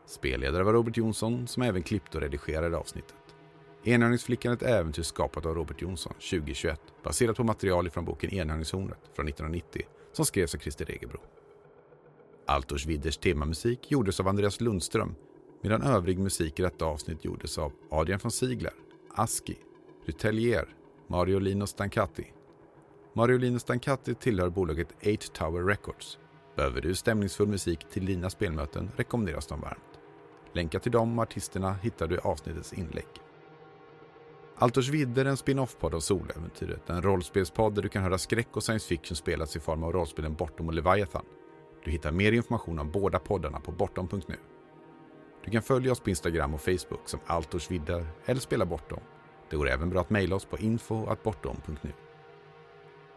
Spelledare 0.06 0.64
var 0.64 0.74
Robert 0.74 0.98
Jonsson 0.98 1.48
som 1.48 1.64
även 1.64 1.84
klippte 1.84 2.18
och 2.18 2.24
redigerade 2.24 2.78
avsnittet. 2.78 3.16
Enhörningsflickan 3.84 4.54
ett 4.54 4.64
äventyr 4.64 5.04
skapat 5.04 5.46
av 5.46 5.56
Robert 5.56 5.82
Jonsson 5.82 6.14
2021 6.14 6.82
baserat 7.04 7.38
på 7.38 7.44
material 7.44 7.90
från 7.90 8.06
boken 8.06 8.34
Enhörningshornet 8.34 9.00
från 9.16 9.28
1990 9.28 9.82
som 10.14 10.26
skrevs 10.26 10.56
av 10.56 10.60
Christer 10.60 10.92
Egebro. 10.92 11.20
Altors 12.46 12.86
Widders 12.86 13.18
temamusik 13.18 13.92
gjordes 13.92 14.20
av 14.20 14.28
Andreas 14.28 14.62
Lundström 14.62 15.16
medan 15.62 15.82
övrig 15.82 16.20
musik 16.20 16.60
i 16.60 16.64
detta 16.64 16.86
avsnitt 16.86 17.26
gjordes 17.26 17.58
av 17.58 17.72
Adrian 17.90 18.20
von 18.24 18.32
Ziegler, 18.32 18.74
Aski, 19.16 19.58
Rutelier, 20.06 20.76
Mario 21.08 21.40
Lino 21.40 21.68
Stancati, 21.68 22.34
Mario 23.18 23.38
Lino 23.38 23.60
Stancati 23.60 24.16
tillhör 24.16 24.50
bolaget 24.50 24.88
8 25.02 25.08
Tower 25.34 25.64
Records. 25.64 26.20
Behöver 26.56 26.82
du 26.82 26.96
stämningsfull 26.96 27.48
musik 27.48 27.90
till 27.90 28.06
dina 28.06 28.30
spelmöten 28.30 28.92
rekommenderas 28.96 29.48
de 29.48 29.62
varmt. 29.62 30.00
Länkar 30.54 30.80
till 30.80 30.92
de 30.92 31.20
artisterna 31.20 31.74
hittar 31.74 32.08
du 32.08 32.16
i 32.16 32.20
avsnittets 32.20 32.74
inlägg. 32.74 33.08
Altors 34.56 34.90
vidder 34.90 35.26
är 35.26 35.30
en 35.30 35.38
spin-off-podd 35.38 35.94
av 35.94 36.00
Soläventyret. 36.00 36.90
En 36.90 37.02
rollspelspodd 37.02 37.76
där 37.76 37.82
du 37.82 37.90
kan 37.90 38.04
höra 38.04 38.18
skräck 38.18 38.58
och 38.58 38.64
science 38.64 38.88
fiction 38.88 39.16
spelas 39.16 39.56
i 39.56 39.60
form 39.60 39.84
av 39.84 39.92
rollspelen 39.92 40.36
Bortom 40.36 40.68
och 40.68 40.74
Leviathan. 40.74 41.26
Du 41.84 41.92
hittar 41.92 42.12
mer 42.12 42.32
information 42.32 42.80
om 42.80 42.92
båda 42.92 43.20
poddarna 43.20 43.60
på 43.60 43.72
bortom.nu. 43.72 44.36
Du 45.48 45.52
kan 45.52 45.62
följa 45.62 45.92
oss 45.92 46.00
på 46.00 46.10
Instagram 46.10 46.54
och 46.54 46.62
Facebook 46.62 47.02
som 47.06 47.20
altorsviddar 47.26 48.08
eller 48.26 48.42
spela 48.42 48.66
Bortom. 48.66 49.00
Det 49.50 49.58
går 49.58 49.70
även 49.70 49.90
bra 49.90 50.02
att 50.02 50.10
mejla 50.10 50.36
oss 50.36 50.46
på 50.46 50.58
info.bortom.nu. 50.58 51.92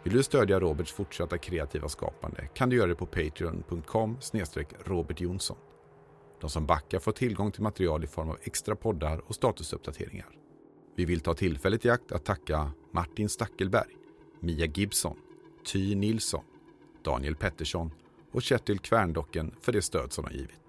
Vill 0.03 0.13
du 0.13 0.23
stödja 0.23 0.61
Roberts 0.61 0.93
fortsatta 0.93 1.39
kreativa 1.39 1.89
skapande 1.89 2.49
kan 2.55 2.71
du 2.71 2.77
göra 2.77 2.87
det 2.87 2.95
på 2.95 3.07
patreon.com 3.07 4.19
robertjonsson. 4.85 5.57
De 6.41 6.51
som 6.51 6.67
backar 6.67 6.99
får 6.99 7.13
tillgång 7.13 7.53
till 7.53 7.63
material 7.63 8.05
i 8.05 8.07
form 8.07 8.31
av 8.31 8.39
extra 8.43 8.77
poddar 8.77 9.23
och 9.27 9.35
statusuppdateringar. 9.35 10.29
Vi 10.97 11.05
vill 11.05 11.21
ta 11.21 11.35
tillfället 11.35 11.85
i 11.85 11.91
akt 11.91 12.13
att 12.13 12.25
tacka 12.25 12.73
Martin 12.93 13.29
Stackelberg, 13.29 13.91
Mia 14.41 14.67
Gibson, 14.67 15.17
Ty 15.73 15.95
Nilsson, 15.95 16.45
Daniel 17.05 17.37
Pettersson 17.37 17.93
och 18.33 18.43
Kjetil 18.43 18.79
Kvärndocken 18.79 19.55
för 19.61 19.73
det 19.73 19.83
stöd 19.83 20.13
som 20.13 20.25
de 20.25 20.35
givit. 20.35 20.60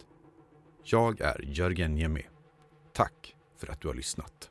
Jag 0.84 1.22
är 1.22 1.42
Jörgen 1.44 1.96
Niemi. 1.96 2.28
Tack 2.94 3.36
för 3.58 3.72
att 3.72 3.82
du 3.82 3.88
har 3.88 3.96
lyssnat. 3.96 4.50